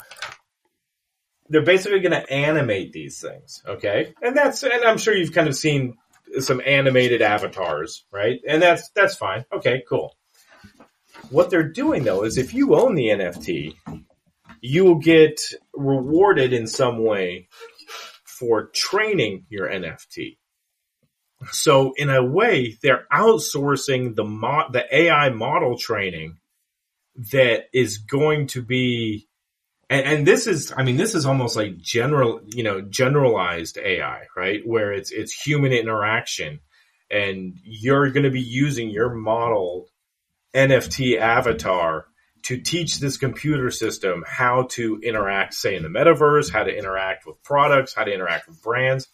they're 1.51 1.63
basically 1.63 2.01
going 2.01 2.13
to 2.13 2.33
animate 2.33 2.93
these 2.93 3.21
things. 3.21 3.63
Okay. 3.67 4.15
And 4.23 4.35
that's, 4.35 4.63
and 4.63 4.85
I'm 4.85 4.99
sure 4.99 5.15
you've 5.15 5.35
kind 5.35 5.49
of 5.49 5.55
seen 5.55 5.99
some 6.41 6.63
animated 6.65 7.21
avatars, 7.21 8.07
right? 8.11 8.41
And 8.49 8.63
that's, 8.63 8.89
that's 8.91 9.15
fine. 9.15 9.45
Okay, 9.53 9.83
cool. 9.87 10.17
What 11.29 11.51
they're 11.51 11.69
doing 11.69 12.05
though 12.05 12.25
is 12.25 12.39
if 12.39 12.55
you 12.55 12.75
own 12.75 12.95
the 12.95 13.09
NFT, 13.09 13.77
you 14.63 14.85
will 14.85 14.99
get 15.01 15.41
rewarded 15.75 16.53
in 16.53 16.67
some 16.67 17.05
way 17.05 17.49
for 18.25 18.69
training 18.69 19.45
your 19.51 19.69
NFT. 19.69 20.39
So 21.51 21.93
in 21.97 22.09
a 22.09 22.25
way, 22.25 22.79
they're 22.81 23.07
outsourcing 23.13 24.15
the 24.15 24.25
mo- 24.25 24.69
the 24.71 24.85
AI 24.95 25.31
model 25.31 25.77
training 25.77 26.39
that 27.33 27.65
is 27.75 27.99
going 27.99 28.47
to 28.49 28.63
be, 28.63 29.29
and, 29.91 30.07
and, 30.07 30.27
this 30.27 30.47
is, 30.47 30.73
I 30.75 30.85
mean, 30.85 30.97
this 30.97 31.17
is 31.17 31.27
almost 31.27 31.57
like 31.57 31.77
general, 31.79 32.41
you 32.55 32.63
know, 32.63 32.81
generalized 32.81 33.77
AI, 33.77 34.23
right? 34.37 34.61
Where 34.65 34.93
it's 34.93 35.11
it's 35.11 35.33
human 35.33 35.73
interaction, 35.73 36.61
and 37.11 37.59
you're 37.65 38.11
going 38.13 38.25
to 38.25 38.31
be 38.31 38.41
using 38.41 38.91
your 38.91 39.13
model 39.13 39.89
NFT 40.55 41.19
avatar 41.19 42.07
to 42.43 42.59
teach 42.59 42.99
this 42.99 43.17
computer 43.17 43.71
system 43.71 44.25
how 44.27 44.65
to 44.71 44.99
interact, 45.03 45.55
say 45.55 45.77
in 45.77 45.83
the 45.83 45.89
metaverse, 45.89 46.51
how 46.51 46.65
to 46.65 46.77
interact 46.77 47.25
with 47.27 47.43
products, 47.43 47.95
how 47.95 48.05
to 48.05 48.13
interact 48.13 48.49
with 48.49 48.63
brands. 48.63 49.09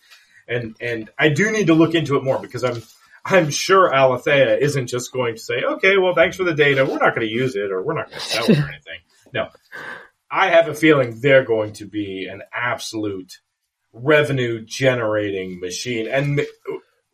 And, 0.46 0.74
and 0.80 1.10
I 1.18 1.28
do 1.28 1.50
need 1.52 1.66
to 1.66 1.74
look 1.74 1.94
into 1.94 2.16
it 2.16 2.24
more 2.24 2.38
because 2.38 2.64
I'm, 2.64 2.82
I'm 3.24 3.50
sure 3.50 3.94
Alethea 3.94 4.56
isn't 4.56 4.86
just 4.86 5.12
going 5.12 5.34
to 5.34 5.40
say, 5.40 5.62
okay, 5.62 5.98
well, 5.98 6.14
thanks 6.14 6.36
for 6.36 6.44
the 6.44 6.54
data. 6.54 6.86
We're 6.86 6.98
not 6.98 7.14
going 7.14 7.26
to 7.26 7.32
use 7.32 7.54
it 7.54 7.70
or 7.70 7.82
we're 7.82 7.94
not 7.94 8.08
going 8.08 8.20
to 8.20 8.26
sell 8.26 8.44
it 8.44 8.58
or 8.58 8.68
anything. 8.68 9.00
No, 9.34 9.48
I 10.30 10.48
have 10.50 10.68
a 10.68 10.74
feeling 10.74 11.20
they're 11.20 11.44
going 11.44 11.74
to 11.74 11.86
be 11.86 12.28
an 12.30 12.42
absolute 12.52 13.40
revenue 13.92 14.64
generating 14.64 15.60
machine. 15.60 16.08
And, 16.08 16.40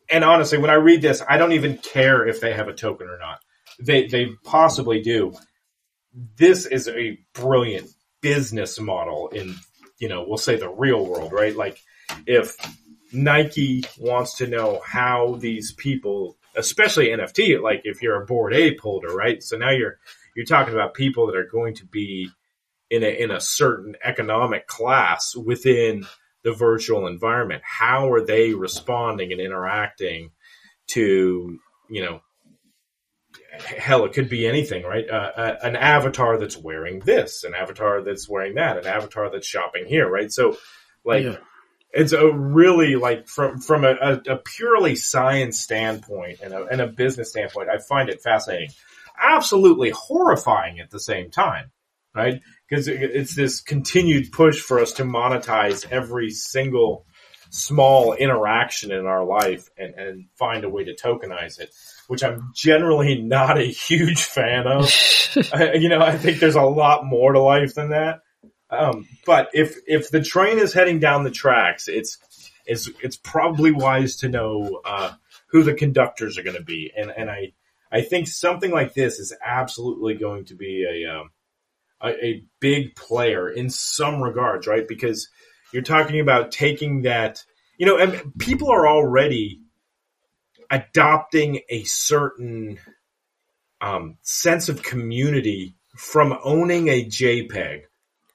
and 0.09 0.23
honestly, 0.23 0.59
when 0.59 0.69
I 0.69 0.75
read 0.75 1.01
this, 1.01 1.21
I 1.27 1.37
don't 1.37 1.51
even 1.51 1.77
care 1.77 2.25
if 2.25 2.39
they 2.39 2.53
have 2.53 2.69
a 2.69 2.73
token 2.73 3.07
or 3.07 3.17
not. 3.17 3.39
They, 3.81 4.07
they 4.07 4.29
possibly 4.45 5.01
do 5.01 5.35
this 6.37 6.65
is 6.65 6.87
a 6.87 7.19
brilliant 7.33 7.89
business 8.21 8.79
model 8.79 9.27
in, 9.29 9.55
you 9.99 10.07
know, 10.07 10.25
we'll 10.27 10.37
say 10.37 10.55
the 10.55 10.69
real 10.69 11.05
world, 11.05 11.33
right? 11.33 11.55
Like 11.55 11.81
if 12.25 12.55
Nike 13.11 13.83
wants 13.99 14.37
to 14.37 14.47
know 14.47 14.81
how 14.85 15.35
these 15.39 15.73
people, 15.73 16.37
especially 16.55 17.07
NFT, 17.07 17.61
like 17.61 17.81
if 17.83 18.01
you're 18.01 18.21
a 18.21 18.25
bored 18.25 18.53
ape 18.53 18.79
holder, 18.79 19.13
right? 19.13 19.43
So 19.43 19.57
now 19.57 19.71
you're, 19.71 19.97
you're 20.35 20.45
talking 20.45 20.73
about 20.73 20.93
people 20.93 21.27
that 21.27 21.35
are 21.35 21.47
going 21.49 21.75
to 21.75 21.85
be 21.85 22.29
in 22.89 23.03
a, 23.03 23.07
in 23.07 23.31
a 23.31 23.41
certain 23.41 23.95
economic 24.03 24.67
class 24.67 25.35
within 25.35 26.05
the 26.43 26.53
virtual 26.53 27.07
environment. 27.07 27.63
How 27.65 28.11
are 28.11 28.25
they 28.25 28.53
responding 28.53 29.31
and 29.31 29.41
interacting 29.41 30.31
to, 30.87 31.59
you 31.89 32.03
know, 32.03 32.21
hell, 33.61 34.05
it 34.05 34.13
could 34.13 34.29
be 34.29 34.47
anything, 34.47 34.83
right? 34.83 35.09
Uh, 35.09 35.31
uh, 35.35 35.55
an 35.63 35.75
avatar 35.75 36.37
that's 36.37 36.57
wearing 36.57 36.99
this, 36.99 37.43
an 37.43 37.53
avatar 37.53 38.01
that's 38.01 38.29
wearing 38.29 38.55
that, 38.55 38.77
an 38.77 38.87
avatar 38.87 39.29
that's 39.31 39.47
shopping 39.47 39.85
here, 39.85 40.09
right? 40.09 40.31
So, 40.31 40.57
like, 41.03 41.23
yeah. 41.23 41.37
it's 41.91 42.13
a 42.13 42.31
really 42.31 42.95
like 42.95 43.27
from 43.27 43.59
from 43.59 43.83
a, 43.83 43.93
a, 44.01 44.33
a 44.33 44.37
purely 44.37 44.95
science 44.95 45.59
standpoint 45.59 46.39
and 46.43 46.53
a, 46.53 46.65
and 46.65 46.81
a 46.81 46.87
business 46.87 47.29
standpoint, 47.29 47.69
I 47.69 47.77
find 47.77 48.09
it 48.09 48.21
fascinating, 48.21 48.69
absolutely 49.19 49.91
horrifying 49.91 50.79
at 50.79 50.89
the 50.89 50.99
same 50.99 51.31
time, 51.31 51.71
right? 52.13 52.41
Because 52.67 52.87
it's 52.87 53.35
this 53.35 53.61
continued 53.61 54.31
push 54.31 54.59
for 54.59 54.79
us 54.79 54.93
to 54.93 55.03
monetize 55.03 55.85
every 55.91 56.31
single 56.31 57.05
small 57.51 58.13
interaction 58.13 58.91
in 58.91 59.05
our 59.05 59.23
life 59.23 59.69
and, 59.77 59.93
and 59.95 60.25
find 60.35 60.63
a 60.63 60.69
way 60.69 60.83
to 60.83 60.95
tokenize 60.95 61.59
it 61.59 61.69
which 62.07 62.23
I'm 62.23 62.51
generally 62.53 63.21
not 63.21 63.57
a 63.57 63.65
huge 63.65 64.23
fan 64.23 64.67
of. 64.67 64.91
I, 65.53 65.73
you 65.73 65.89
know, 65.89 66.01
I 66.01 66.17
think 66.17 66.39
there's 66.39 66.55
a 66.55 66.61
lot 66.61 67.05
more 67.05 67.33
to 67.33 67.39
life 67.39 67.75
than 67.75 67.89
that. 67.89 68.21
Um, 68.69 69.07
but 69.25 69.49
if 69.53 69.77
if 69.87 70.09
the 70.09 70.21
train 70.21 70.59
is 70.59 70.73
heading 70.73 70.99
down 70.99 71.23
the 71.23 71.31
tracks, 71.31 71.87
it's 71.87 72.17
it's 72.65 72.89
it's 73.01 73.17
probably 73.17 73.71
wise 73.71 74.17
to 74.17 74.29
know 74.29 74.81
uh, 74.83 75.13
who 75.47 75.63
the 75.63 75.73
conductors 75.73 76.37
are 76.37 76.43
going 76.43 76.57
to 76.57 76.63
be, 76.63 76.91
and 76.95 77.11
and 77.15 77.29
I 77.29 77.53
I 77.91 78.01
think 78.01 78.27
something 78.27 78.71
like 78.71 78.93
this 78.93 79.19
is 79.19 79.35
absolutely 79.43 80.15
going 80.15 80.45
to 80.45 80.55
be 80.55 80.85
a, 80.89 81.11
um, 81.11 81.29
a 82.01 82.25
a 82.25 82.43
big 82.59 82.95
player 82.95 83.49
in 83.49 83.69
some 83.69 84.21
regards, 84.21 84.67
right? 84.67 84.87
Because 84.87 85.29
you're 85.71 85.83
talking 85.83 86.19
about 86.19 86.51
taking 86.51 87.03
that, 87.03 87.43
you 87.77 87.85
know, 87.85 87.97
and 87.97 88.33
people 88.39 88.71
are 88.71 88.87
already 88.87 89.61
adopting 90.75 91.61
a 91.69 91.83
certain 91.83 92.79
um, 93.79 94.17
sense 94.21 94.67
of 94.67 94.83
community 94.83 95.75
from 95.95 96.37
owning 96.43 96.89
a 96.89 97.05
JPEG. 97.05 97.83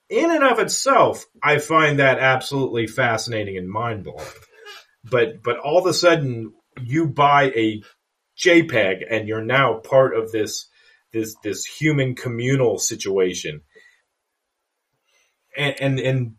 In 0.08 0.30
and 0.30 0.42
of 0.42 0.58
itself, 0.58 1.24
I 1.42 1.58
find 1.58 1.98
that 1.98 2.18
absolutely 2.18 2.86
fascinating 2.86 3.56
and 3.58 3.68
mind 3.68 4.04
blowing. 4.04 4.26
But 5.04 5.42
but 5.42 5.58
all 5.58 5.78
of 5.78 5.86
a 5.86 5.94
sudden, 5.94 6.52
you 6.82 7.06
buy 7.06 7.44
a 7.54 7.82
JPEG 8.38 9.04
and 9.08 9.28
you're 9.28 9.44
now 9.44 9.74
part 9.74 10.16
of 10.16 10.32
this 10.32 10.66
this 11.12 11.36
this 11.44 11.64
human 11.64 12.14
communal 12.14 12.78
situation. 12.78 13.60
And 15.56 15.80
and, 15.80 16.00
and 16.00 16.34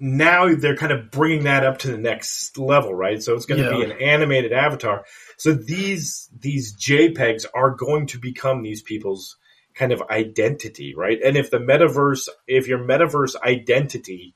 now 0.00 0.54
they're 0.54 0.76
kind 0.76 0.92
of 0.92 1.10
bringing 1.10 1.44
that 1.44 1.64
up 1.64 1.78
to 1.78 1.90
the 1.90 1.98
next 1.98 2.56
level, 2.58 2.94
right? 2.94 3.22
So 3.22 3.34
it's 3.34 3.44
going 3.44 3.62
to 3.62 3.70
yeah. 3.70 3.76
be 3.76 3.84
an 3.84 3.92
animated 4.00 4.52
avatar. 4.52 5.04
So 5.36 5.52
these 5.52 6.28
these 6.36 6.74
JPEGs 6.74 7.44
are 7.54 7.70
going 7.70 8.06
to 8.08 8.18
become 8.18 8.62
these 8.62 8.82
people's 8.82 9.36
kind 9.74 9.92
of 9.92 10.02
identity, 10.10 10.94
right? 10.94 11.18
And 11.22 11.36
if 11.36 11.50
the 11.50 11.58
metaverse, 11.58 12.28
if 12.46 12.66
your 12.66 12.78
metaverse 12.78 13.36
identity 13.42 14.34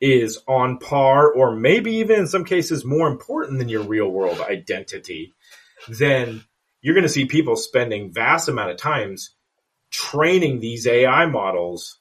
is 0.00 0.38
on 0.46 0.78
par, 0.78 1.32
or 1.32 1.56
maybe 1.56 1.96
even 1.96 2.20
in 2.20 2.26
some 2.28 2.44
cases 2.44 2.84
more 2.84 3.08
important 3.08 3.58
than 3.58 3.68
your 3.68 3.82
real 3.82 4.08
world 4.08 4.40
identity, 4.40 5.34
then 5.88 6.44
you're 6.80 6.94
going 6.94 7.02
to 7.02 7.08
see 7.08 7.24
people 7.24 7.56
spending 7.56 8.12
vast 8.12 8.48
amount 8.48 8.70
of 8.70 8.76
times 8.76 9.34
training 9.90 10.60
these 10.60 10.86
AI 10.86 11.26
models 11.26 11.98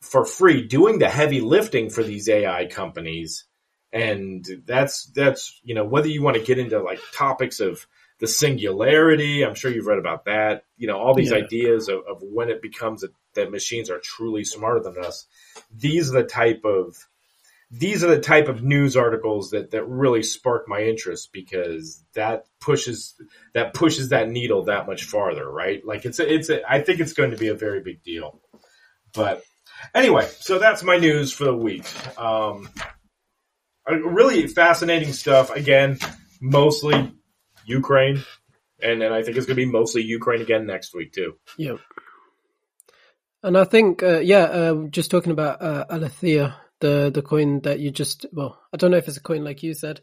for 0.00 0.24
free 0.24 0.66
doing 0.66 0.98
the 0.98 1.08
heavy 1.08 1.40
lifting 1.40 1.90
for 1.90 2.02
these 2.02 2.28
AI 2.28 2.66
companies. 2.66 3.44
And 3.92 4.46
that's, 4.66 5.06
that's, 5.06 5.60
you 5.62 5.74
know, 5.74 5.84
whether 5.84 6.08
you 6.08 6.22
want 6.22 6.36
to 6.36 6.42
get 6.42 6.58
into 6.58 6.80
like 6.80 7.00
topics 7.12 7.60
of 7.60 7.86
the 8.20 8.26
singularity, 8.26 9.44
I'm 9.44 9.54
sure 9.54 9.70
you've 9.70 9.86
read 9.86 9.98
about 9.98 10.26
that, 10.26 10.64
you 10.76 10.86
know, 10.86 10.98
all 10.98 11.14
these 11.14 11.30
yeah. 11.30 11.38
ideas 11.38 11.88
of, 11.88 12.00
of, 12.08 12.18
when 12.22 12.50
it 12.50 12.62
becomes 12.62 13.02
a, 13.02 13.08
that 13.34 13.50
machines 13.50 13.90
are 13.90 13.98
truly 13.98 14.44
smarter 14.44 14.80
than 14.80 15.02
us. 15.02 15.26
These 15.74 16.10
are 16.10 16.22
the 16.22 16.28
type 16.28 16.62
of, 16.64 16.96
these 17.70 18.04
are 18.04 18.08
the 18.08 18.20
type 18.20 18.48
of 18.48 18.62
news 18.62 18.96
articles 18.96 19.50
that, 19.50 19.70
that 19.70 19.84
really 19.84 20.22
spark 20.22 20.68
my 20.68 20.82
interest 20.82 21.30
because 21.32 22.04
that 22.14 22.44
pushes 22.60 23.14
that 23.54 23.74
pushes 23.74 24.08
that 24.08 24.28
needle 24.28 24.64
that 24.64 24.86
much 24.86 25.04
farther, 25.04 25.48
right? 25.48 25.80
Like 25.84 26.04
it's 26.04 26.18
a, 26.18 26.32
it's 26.32 26.50
a, 26.50 26.60
I 26.68 26.82
think 26.82 27.00
it's 27.00 27.12
going 27.12 27.30
to 27.30 27.36
be 27.36 27.48
a 27.48 27.54
very 27.54 27.80
big 27.80 28.02
deal. 28.02 28.40
But 29.14 29.42
anyway, 29.94 30.28
so 30.38 30.58
that's 30.58 30.82
my 30.82 30.96
news 30.96 31.32
for 31.32 31.44
the 31.44 31.54
week. 31.54 31.84
Um, 32.18 32.68
really 33.86 34.46
fascinating 34.46 35.12
stuff. 35.12 35.50
Again, 35.50 35.98
mostly 36.40 37.12
Ukraine, 37.64 38.22
and 38.82 39.00
then 39.00 39.12
I 39.12 39.22
think 39.22 39.36
it's 39.36 39.46
going 39.46 39.56
to 39.56 39.66
be 39.66 39.70
mostly 39.70 40.02
Ukraine 40.02 40.42
again 40.42 40.66
next 40.66 40.94
week 40.94 41.12
too. 41.12 41.34
Yeah. 41.56 41.76
And 43.42 43.56
I 43.56 43.64
think, 43.64 44.02
uh, 44.02 44.20
yeah, 44.20 44.42
uh, 44.42 44.86
just 44.90 45.10
talking 45.10 45.32
about 45.32 45.62
uh, 45.62 45.86
Alethea 45.88 46.56
the 46.80 47.10
the 47.12 47.22
coin 47.22 47.60
that 47.60 47.78
you 47.78 47.90
just 47.90 48.26
well, 48.32 48.58
I 48.72 48.76
don't 48.76 48.90
know 48.90 48.96
if 48.96 49.06
it's 49.06 49.18
a 49.18 49.22
coin 49.22 49.44
like 49.44 49.62
you 49.62 49.74
said. 49.74 50.00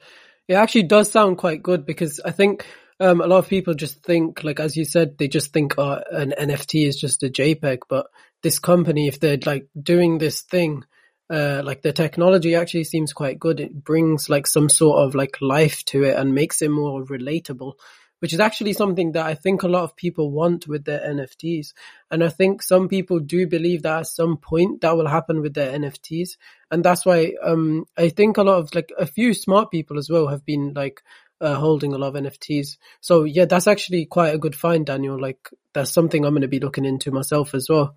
It 0.48 0.54
actually 0.54 0.84
does 0.84 1.12
sound 1.12 1.38
quite 1.38 1.62
good 1.62 1.86
because 1.86 2.22
I 2.24 2.32
think 2.32 2.66
um, 3.00 3.20
a 3.20 3.28
lot 3.28 3.40
of 3.40 3.50
people 3.50 3.74
just 3.74 4.02
think, 4.04 4.44
like 4.44 4.60
as 4.60 4.78
you 4.78 4.86
said, 4.86 5.18
they 5.18 5.28
just 5.28 5.52
think 5.52 5.76
oh, 5.78 6.02
an 6.12 6.34
NFT 6.40 6.88
is 6.88 6.98
just 6.98 7.24
a 7.24 7.30
JPEG. 7.30 7.80
But 7.90 8.08
this 8.44 8.60
company, 8.60 9.08
if 9.08 9.20
they're 9.20 9.40
like 9.46 9.68
doing 9.82 10.18
this 10.18 10.42
thing, 10.42 10.84
uh, 11.30 11.62
like 11.64 11.82
the 11.82 11.94
technology 11.94 12.56
actually 12.56 12.86
seems 12.86 13.14
quite 13.14 13.40
good. 13.40 13.60
It 13.60 13.84
brings 13.84 14.30
like 14.30 14.48
some 14.48 14.70
sort 14.70 15.06
of 15.06 15.16
like 15.16 15.38
life 15.42 15.84
to 15.86 16.04
it 16.04 16.16
and 16.16 16.34
makes 16.34 16.62
it 16.62 16.72
more 16.72 17.04
relatable 17.04 17.74
which 18.20 18.34
is 18.34 18.40
actually 18.40 18.74
something 18.74 19.12
that 19.12 19.26
I 19.26 19.36
think 19.36 19.64
a 19.64 19.68
lot 19.68 19.84
of 19.84 19.96
people 19.96 20.32
want 20.32 20.68
with 20.68 20.86
their 20.86 21.00
NFTs. 21.00 21.74
And 22.10 22.24
I 22.24 22.30
think 22.30 22.64
some 22.64 22.88
people 22.88 23.20
do 23.20 23.46
believe 23.48 23.84
that 23.84 24.00
at 24.00 24.08
some 24.08 24.38
point 24.38 24.82
that 24.82 24.98
will 24.98 25.08
happen 25.08 25.42
with 25.42 25.54
their 25.54 25.78
NFTs. 25.78 26.38
And 26.72 26.84
that's 26.84 27.06
why, 27.06 27.34
um, 27.44 27.86
I 27.96 28.10
think 28.10 28.38
a 28.38 28.44
lot 28.44 28.58
of 28.58 28.74
like 28.74 28.92
a 28.98 29.06
few 29.06 29.34
smart 29.34 29.72
people 29.72 29.98
as 29.98 30.10
well 30.10 30.28
have 30.28 30.46
been 30.46 30.74
like, 30.76 31.02
uh, 31.40 31.56
holding 31.56 31.94
a 31.94 31.98
lot 32.00 32.16
of 32.16 32.24
NFTs. 32.24 32.78
So 33.02 33.24
yeah, 33.24 33.46
that's 33.46 33.68
actually 33.68 34.06
quite 34.06 34.34
a 34.34 34.40
good 34.40 34.56
find, 34.56 34.86
Daniel. 34.86 35.20
Like 35.20 35.50
that's 35.74 35.92
something 35.92 36.26
I'm 36.26 36.34
going 36.34 36.42
to 36.42 36.48
be 36.48 36.60
looking 36.60 36.86
into 36.86 37.12
myself 37.12 37.54
as 37.54 37.68
well. 37.70 37.96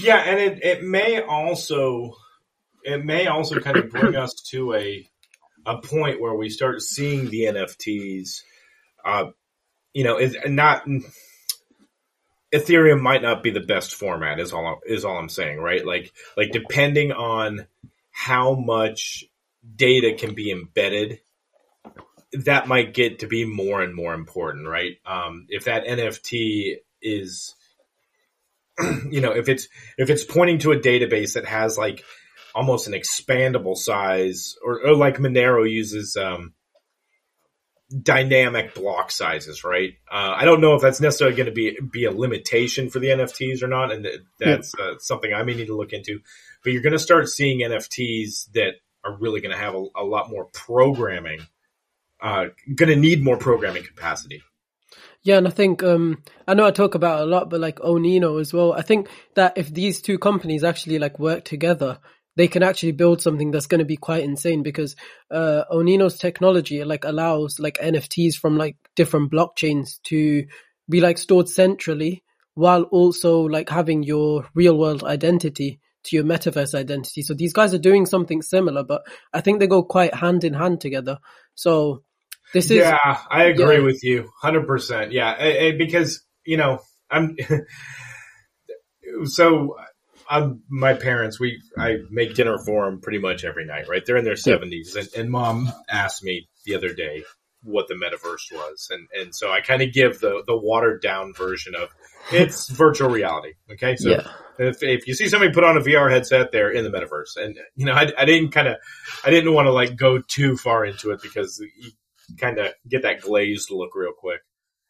Yeah. 0.00 0.18
And 0.18 0.38
it, 0.40 0.64
it 0.64 0.82
may 0.82 1.20
also, 1.20 2.16
it 2.82 3.04
may 3.04 3.26
also 3.26 3.60
kind 3.60 3.76
of 3.76 3.90
bring 3.90 4.16
us 4.16 4.34
to 4.50 4.74
a, 4.74 5.08
a 5.66 5.78
point 5.78 6.20
where 6.20 6.34
we 6.34 6.50
start 6.50 6.82
seeing 6.82 7.30
the 7.30 7.42
NFTs, 7.42 8.42
uh, 9.04 9.30
you 9.92 10.04
know, 10.04 10.18
is 10.18 10.36
not 10.46 10.86
Ethereum 12.54 13.00
might 13.00 13.22
not 13.22 13.42
be 13.42 13.50
the 13.50 13.60
best 13.60 13.94
format 13.94 14.38
is 14.38 14.52
all 14.52 14.80
is 14.86 15.04
all 15.04 15.18
I'm 15.18 15.28
saying, 15.28 15.58
right? 15.58 15.84
Like 15.84 16.12
like 16.36 16.52
depending 16.52 17.10
on 17.10 17.66
how 18.12 18.54
much 18.54 19.24
data 19.74 20.14
can 20.14 20.34
be 20.34 20.52
embedded, 20.52 21.20
that 22.32 22.68
might 22.68 22.94
get 22.94 23.20
to 23.20 23.26
be 23.26 23.44
more 23.44 23.82
and 23.82 23.94
more 23.94 24.14
important, 24.14 24.68
right? 24.68 24.98
Um, 25.04 25.46
if 25.48 25.64
that 25.64 25.86
NFT 25.86 26.76
is, 27.02 27.54
you 29.10 29.20
know, 29.20 29.32
if 29.32 29.48
it's 29.48 29.68
if 29.98 30.10
it's 30.10 30.24
pointing 30.24 30.58
to 30.58 30.72
a 30.72 30.78
database 30.78 31.34
that 31.34 31.46
has 31.46 31.78
like 31.78 32.04
almost 32.54 32.86
an 32.86 32.92
expandable 32.92 33.76
size, 33.76 34.54
or, 34.64 34.80
or 34.86 34.94
like 34.94 35.18
Monero 35.18 35.68
uses 35.68 36.16
um, 36.16 36.54
dynamic 38.02 38.74
block 38.74 39.10
sizes, 39.10 39.64
right? 39.64 39.94
Uh, 40.10 40.34
I 40.36 40.44
don't 40.44 40.60
know 40.60 40.74
if 40.74 40.82
that's 40.82 41.00
necessarily 41.00 41.36
going 41.36 41.46
to 41.46 41.52
be 41.52 41.78
be 41.80 42.04
a 42.04 42.10
limitation 42.10 42.90
for 42.90 42.98
the 42.98 43.08
NFTs 43.08 43.62
or 43.62 43.68
not, 43.68 43.92
and 43.92 44.06
that's 44.38 44.74
uh, 44.74 44.98
something 44.98 45.32
I 45.32 45.42
may 45.42 45.54
need 45.54 45.66
to 45.66 45.76
look 45.76 45.92
into. 45.92 46.20
But 46.62 46.72
you're 46.72 46.82
going 46.82 46.92
to 46.92 46.98
start 46.98 47.28
seeing 47.28 47.60
NFTs 47.60 48.52
that 48.54 48.74
are 49.04 49.16
really 49.16 49.40
going 49.40 49.52
to 49.52 49.58
have 49.58 49.74
a, 49.74 49.84
a, 49.96 50.04
lot 50.04 50.30
more 50.30 50.46
programming. 50.46 51.40
Uh, 52.20 52.46
going 52.74 52.88
to 52.88 52.96
need 52.96 53.22
more 53.22 53.36
programming 53.36 53.84
capacity. 53.84 54.42
Yeah, 55.24 55.38
and 55.38 55.48
I 55.48 55.50
think 55.50 55.82
um, 55.82 56.22
I 56.46 56.52
know 56.52 56.66
I 56.66 56.70
talk 56.70 56.94
about 56.94 57.22
a 57.22 57.24
lot, 57.24 57.48
but 57.48 57.58
like 57.58 57.78
Onino 57.78 58.38
as 58.40 58.52
well. 58.52 58.74
I 58.74 58.82
think 58.82 59.08
that 59.34 59.56
if 59.56 59.72
these 59.72 60.02
two 60.02 60.18
companies 60.18 60.62
actually 60.62 60.98
like 60.98 61.18
work 61.18 61.44
together, 61.44 61.98
they 62.36 62.46
can 62.46 62.62
actually 62.62 62.92
build 62.92 63.22
something 63.22 63.50
that's 63.50 63.66
going 63.66 63.78
to 63.78 63.86
be 63.86 63.96
quite 63.96 64.22
insane 64.22 64.62
because 64.62 64.96
uh, 65.30 65.64
Onino's 65.72 66.18
technology 66.18 66.84
like 66.84 67.04
allows 67.04 67.58
like 67.58 67.78
NFTs 67.78 68.34
from 68.34 68.58
like 68.58 68.76
different 68.96 69.32
blockchains 69.32 70.00
to 70.04 70.44
be 70.90 71.00
like 71.00 71.16
stored 71.16 71.48
centrally 71.48 72.22
while 72.54 72.82
also 72.84 73.40
like 73.40 73.70
having 73.70 74.02
your 74.02 74.46
real 74.54 74.76
world 74.76 75.02
identity 75.04 75.80
to 76.04 76.16
your 76.16 76.24
metaverse 76.24 76.74
identity. 76.74 77.22
So 77.22 77.32
these 77.32 77.54
guys 77.54 77.72
are 77.72 77.78
doing 77.78 78.04
something 78.04 78.42
similar, 78.42 78.84
but 78.84 79.02
I 79.32 79.40
think 79.40 79.58
they 79.58 79.66
go 79.68 79.82
quite 79.84 80.12
hand 80.14 80.44
in 80.44 80.52
hand 80.52 80.82
together. 80.82 81.18
So 81.54 82.02
this 82.54 82.70
is 82.70 82.78
yeah, 82.78 82.96
I 83.30 83.44
agree 83.46 83.78
yeah. 83.78 83.82
with 83.82 84.04
you, 84.04 84.30
hundred 84.40 84.66
percent. 84.66 85.10
Yeah, 85.10 85.72
because 85.76 86.22
you 86.46 86.56
know 86.56 86.78
I'm 87.10 87.36
so 89.24 89.76
I'm, 90.30 90.62
my 90.70 90.94
parents, 90.94 91.40
we 91.40 91.60
I 91.76 91.96
make 92.10 92.34
dinner 92.34 92.56
for 92.64 92.86
them 92.86 93.00
pretty 93.00 93.18
much 93.18 93.44
every 93.44 93.66
night. 93.66 93.88
Right, 93.88 94.06
they're 94.06 94.16
in 94.16 94.24
their 94.24 94.36
seventies, 94.36 94.94
and, 94.94 95.08
and 95.16 95.30
mom 95.30 95.70
asked 95.90 96.22
me 96.22 96.48
the 96.64 96.76
other 96.76 96.94
day 96.94 97.24
what 97.64 97.88
the 97.88 97.94
metaverse 97.94 98.52
was, 98.52 98.88
and 98.88 99.08
and 99.20 99.34
so 99.34 99.50
I 99.50 99.60
kind 99.60 99.82
of 99.82 99.92
give 99.92 100.20
the 100.20 100.44
the 100.46 100.56
watered 100.56 101.02
down 101.02 101.34
version 101.34 101.74
of 101.74 101.88
it's 102.30 102.70
virtual 102.70 103.10
reality. 103.10 103.54
Okay, 103.72 103.96
so 103.96 104.10
yeah. 104.10 104.28
if 104.60 104.80
if 104.80 105.08
you 105.08 105.14
see 105.14 105.28
somebody 105.28 105.52
put 105.52 105.64
on 105.64 105.76
a 105.76 105.80
VR 105.80 106.08
headset, 106.08 106.52
they're 106.52 106.70
in 106.70 106.84
the 106.84 106.96
metaverse, 106.96 107.36
and 107.36 107.58
you 107.74 107.86
know 107.86 107.94
I, 107.94 108.12
I 108.16 108.24
didn't 108.24 108.52
kind 108.52 108.68
of 108.68 108.76
I 109.24 109.30
didn't 109.30 109.52
want 109.52 109.66
to 109.66 109.72
like 109.72 109.96
go 109.96 110.20
too 110.20 110.56
far 110.56 110.84
into 110.84 111.10
it 111.10 111.20
because 111.20 111.60
kind 112.38 112.58
of 112.58 112.72
get 112.88 113.02
that 113.02 113.20
glazed 113.20 113.70
look 113.70 113.94
real 113.94 114.12
quick, 114.16 114.40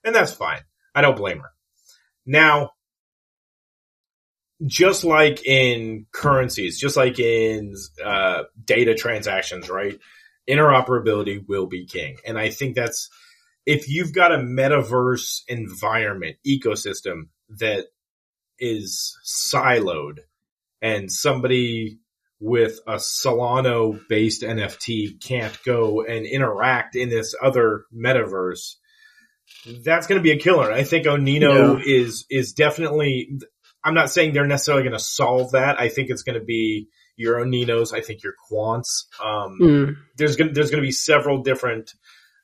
and 0.04 0.14
that's 0.14 0.32
fine. 0.32 0.60
I 0.94 1.00
don't 1.00 1.16
blame 1.16 1.40
her. 1.40 1.50
Now 2.26 2.70
just 4.64 5.04
like 5.04 5.44
in 5.44 6.06
currencies, 6.12 6.78
just 6.78 6.96
like 6.96 7.18
in 7.18 7.74
uh, 8.04 8.44
data 8.64 8.94
transactions, 8.94 9.68
right? 9.68 9.98
Interoperability 10.48 11.46
will 11.48 11.66
be 11.66 11.86
king. 11.86 12.16
And 12.26 12.38
I 12.38 12.50
think 12.50 12.76
that's 12.76 13.08
if 13.66 13.88
you've 13.88 14.12
got 14.12 14.32
a 14.32 14.38
metaverse 14.38 15.42
environment 15.48 16.36
ecosystem 16.46 17.28
that 17.58 17.86
is 18.58 19.16
siloed 19.26 20.18
and 20.80 21.10
somebody 21.10 21.98
with 22.44 22.78
a 22.86 22.96
Solana 22.96 23.98
based 24.06 24.42
NFT 24.42 25.18
can't 25.18 25.58
go 25.64 26.02
and 26.02 26.26
interact 26.26 26.94
in 26.94 27.08
this 27.08 27.34
other 27.42 27.86
metaverse, 27.94 28.74
that's 29.82 30.06
going 30.06 30.18
to 30.18 30.22
be 30.22 30.32
a 30.32 30.38
killer. 30.38 30.70
I 30.70 30.84
think 30.84 31.06
Onino 31.06 31.78
yeah. 31.78 31.84
is 31.86 32.26
is 32.28 32.52
definitely 32.52 33.38
I'm 33.82 33.94
not 33.94 34.10
saying 34.10 34.34
they're 34.34 34.46
necessarily 34.46 34.82
going 34.82 34.92
to 34.92 34.98
solve 34.98 35.52
that. 35.52 35.80
I 35.80 35.88
think 35.88 36.10
it's 36.10 36.22
going 36.22 36.38
to 36.38 36.44
be 36.44 36.88
your 37.16 37.42
Oninos. 37.42 37.94
I 37.94 38.02
think 38.02 38.22
your 38.22 38.34
quants. 38.50 39.06
Um, 39.24 39.58
mm. 39.60 39.96
There's 40.18 40.36
going 40.36 40.48
to, 40.48 40.54
there's 40.54 40.70
going 40.70 40.82
to 40.82 40.86
be 40.86 40.92
several 40.92 41.42
different 41.42 41.92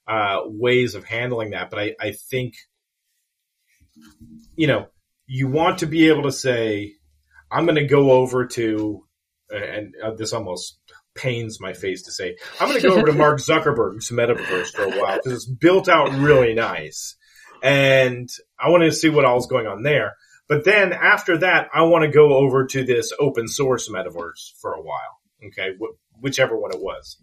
uh, 0.08 0.38
ways 0.46 0.94
of 0.94 1.04
handling 1.04 1.50
that, 1.50 1.68
but 1.68 1.78
I, 1.78 1.94
I 2.00 2.12
think 2.12 2.54
you 4.56 4.66
know 4.66 4.86
you 5.26 5.48
want 5.48 5.80
to 5.80 5.86
be 5.86 6.08
able 6.08 6.22
to 6.22 6.32
say 6.32 6.94
I'm 7.50 7.66
going 7.66 7.76
to 7.76 7.86
go 7.86 8.12
over 8.12 8.46
to 8.46 9.04
and 9.50 9.94
uh, 10.02 10.12
this 10.12 10.32
almost 10.32 10.78
pains 11.14 11.60
my 11.60 11.72
face 11.72 12.02
to 12.02 12.12
say 12.12 12.36
I'm 12.60 12.68
going 12.68 12.80
to 12.80 12.88
go 12.88 12.94
over 12.94 13.06
to 13.06 13.12
Mark 13.12 13.38
Zuckerberg's 13.38 14.10
metaverse 14.10 14.70
for 14.70 14.84
a 14.84 14.90
while 14.90 15.16
because 15.16 15.32
it's 15.32 15.46
built 15.46 15.88
out 15.88 16.12
really 16.12 16.54
nice, 16.54 17.16
and 17.62 18.28
I 18.58 18.70
want 18.70 18.84
to 18.84 18.92
see 18.92 19.08
what 19.08 19.24
all 19.24 19.34
all's 19.34 19.46
going 19.46 19.66
on 19.66 19.82
there. 19.82 20.14
But 20.48 20.64
then 20.64 20.92
after 20.92 21.38
that, 21.38 21.68
I 21.72 21.82
want 21.82 22.04
to 22.04 22.10
go 22.10 22.34
over 22.34 22.66
to 22.66 22.84
this 22.84 23.12
open 23.20 23.46
source 23.46 23.88
metaverse 23.88 24.58
for 24.60 24.72
a 24.72 24.82
while. 24.82 25.20
Okay. 25.46 25.76
Wh- 25.80 26.22
whichever 26.22 26.58
one 26.58 26.72
it 26.72 26.82
was. 26.82 27.16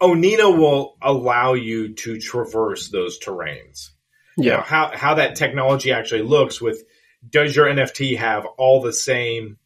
Onino 0.00 0.56
will 0.56 0.96
allow 1.02 1.54
you 1.54 1.94
to 1.94 2.18
traverse 2.18 2.88
those 2.88 3.18
terrains. 3.18 3.90
Yeah. 4.36 4.44
You 4.44 4.50
know, 4.50 4.62
how, 4.62 4.90
how 4.94 5.14
that 5.14 5.36
technology 5.36 5.92
actually 5.92 6.22
looks 6.22 6.60
with 6.60 6.82
does 7.28 7.54
your 7.54 7.66
NFT 7.66 8.16
have 8.16 8.46
all 8.56 8.80
the 8.80 8.94
same 8.94 9.58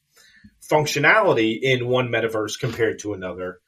functionality 0.71 1.59
in 1.61 1.87
one 1.87 2.09
metaverse 2.09 2.59
compared 2.59 3.01
to 3.01 3.15
another? 3.15 3.61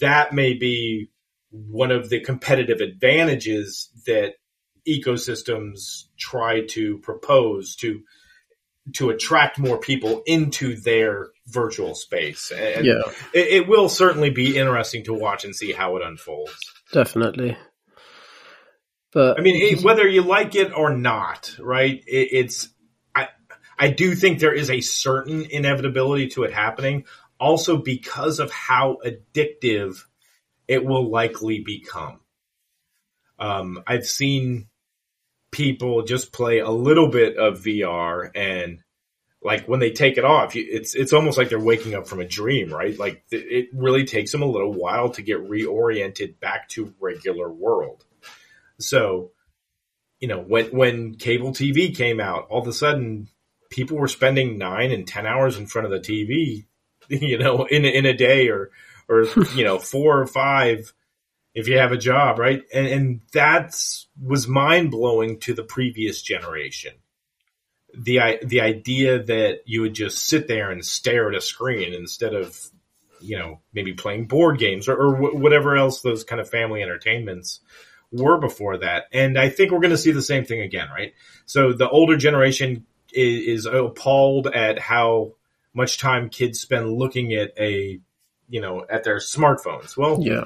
That 0.00 0.32
may 0.32 0.54
be 0.54 1.10
one 1.50 1.90
of 1.90 2.08
the 2.08 2.20
competitive 2.20 2.80
advantages 2.80 3.90
that 4.06 4.34
ecosystems 4.86 6.04
try 6.18 6.66
to 6.66 6.98
propose 6.98 7.76
to 7.76 8.02
to 8.94 9.10
attract 9.10 9.58
more 9.58 9.78
people 9.78 10.22
into 10.24 10.74
their 10.80 11.28
virtual 11.46 11.94
space. 11.94 12.50
And 12.50 12.86
Yeah, 12.86 13.02
it, 13.34 13.48
it 13.48 13.68
will 13.68 13.90
certainly 13.90 14.30
be 14.30 14.56
interesting 14.56 15.04
to 15.04 15.14
watch 15.14 15.44
and 15.44 15.54
see 15.54 15.72
how 15.72 15.96
it 15.96 16.02
unfolds. 16.02 16.58
definitely. 16.92 17.56
But 19.12 19.38
I 19.38 19.42
mean, 19.42 19.56
it, 19.56 19.82
whether 19.84 20.06
you 20.06 20.22
like 20.22 20.54
it 20.54 20.72
or 20.74 20.96
not, 20.96 21.54
right? 21.58 22.02
It, 22.06 22.28
it's 22.32 22.68
I 23.78 23.88
do 23.90 24.14
think 24.14 24.38
there 24.38 24.54
is 24.54 24.70
a 24.70 24.80
certain 24.80 25.46
inevitability 25.50 26.28
to 26.28 26.42
it 26.42 26.52
happening. 26.52 27.04
Also, 27.38 27.76
because 27.76 28.40
of 28.40 28.50
how 28.50 28.98
addictive 29.04 30.04
it 30.66 30.84
will 30.84 31.08
likely 31.10 31.60
become. 31.60 32.20
Um, 33.38 33.82
I've 33.86 34.06
seen 34.06 34.68
people 35.50 36.02
just 36.02 36.32
play 36.32 36.58
a 36.58 36.70
little 36.70 37.08
bit 37.08 37.36
of 37.36 37.60
VR 37.60 38.30
and 38.34 38.82
like 39.40 39.66
when 39.68 39.78
they 39.78 39.92
take 39.92 40.18
it 40.18 40.24
off, 40.24 40.56
it's 40.56 40.96
it's 40.96 41.12
almost 41.12 41.38
like 41.38 41.48
they're 41.48 41.60
waking 41.60 41.94
up 41.94 42.08
from 42.08 42.20
a 42.20 42.26
dream, 42.26 42.72
right? 42.72 42.98
Like 42.98 43.22
it 43.30 43.68
really 43.72 44.04
takes 44.04 44.32
them 44.32 44.42
a 44.42 44.46
little 44.46 44.72
while 44.72 45.10
to 45.10 45.22
get 45.22 45.48
reoriented 45.48 46.40
back 46.40 46.68
to 46.70 46.92
regular 47.00 47.48
world. 47.48 48.04
So, 48.80 49.30
you 50.18 50.26
know, 50.26 50.40
when 50.40 50.66
when 50.66 51.14
cable 51.14 51.52
TV 51.52 51.96
came 51.96 52.18
out, 52.18 52.48
all 52.50 52.60
of 52.60 52.66
a 52.66 52.72
sudden 52.72 53.28
people 53.70 53.96
were 53.96 54.08
spending 54.08 54.58
nine 54.58 54.90
and 54.90 55.06
ten 55.06 55.26
hours 55.26 55.56
in 55.56 55.66
front 55.66 55.86
of 55.86 55.92
the 55.92 56.00
TV, 56.00 56.66
you 57.08 57.38
know, 57.38 57.64
in 57.64 57.84
in 57.84 58.06
a 58.06 58.16
day 58.16 58.48
or 58.48 58.70
or 59.08 59.26
you 59.54 59.64
know 59.64 59.78
four 59.78 60.20
or 60.20 60.26
five 60.26 60.92
if 61.54 61.66
you 61.66 61.78
have 61.78 61.92
a 61.92 61.98
job, 61.98 62.38
right? 62.38 62.62
And 62.72 62.86
and 62.86 63.20
that's 63.32 64.06
was 64.20 64.46
mind 64.46 64.90
blowing 64.90 65.40
to 65.40 65.54
the 65.54 65.64
previous 65.64 66.22
generation. 66.22 66.92
The 67.96 68.38
the 68.44 68.60
idea 68.60 69.22
that 69.24 69.62
you 69.64 69.80
would 69.80 69.94
just 69.94 70.26
sit 70.26 70.46
there 70.46 70.70
and 70.70 70.84
stare 70.84 71.28
at 71.28 71.34
a 71.34 71.40
screen 71.40 71.94
instead 71.94 72.34
of 72.34 72.56
you 73.20 73.36
know 73.38 73.60
maybe 73.72 73.94
playing 73.94 74.26
board 74.28 74.58
games 74.58 74.88
or, 74.88 74.96
or 74.96 75.32
whatever 75.32 75.76
else 75.76 76.00
those 76.00 76.22
kind 76.22 76.40
of 76.40 76.48
family 76.48 76.82
entertainments 76.82 77.60
were 78.12 78.38
before 78.38 78.78
that. 78.78 79.04
And 79.12 79.38
I 79.38 79.48
think 79.48 79.70
we're 79.70 79.80
going 79.80 79.90
to 79.90 79.98
see 79.98 80.12
the 80.12 80.22
same 80.22 80.44
thing 80.44 80.60
again, 80.60 80.88
right? 80.90 81.12
So 81.44 81.72
the 81.72 81.88
older 81.88 82.16
generation 82.16 82.86
is, 83.12 83.64
is 83.64 83.66
appalled 83.66 84.46
at 84.46 84.78
how 84.78 85.34
much 85.74 85.98
time 85.98 86.28
kids 86.28 86.60
spend 86.60 86.92
looking 86.92 87.34
at 87.34 87.52
a, 87.58 88.00
you 88.48 88.60
know, 88.60 88.84
at 88.88 89.04
their 89.04 89.18
smartphones. 89.18 89.96
Well, 89.96 90.18
yeah, 90.20 90.44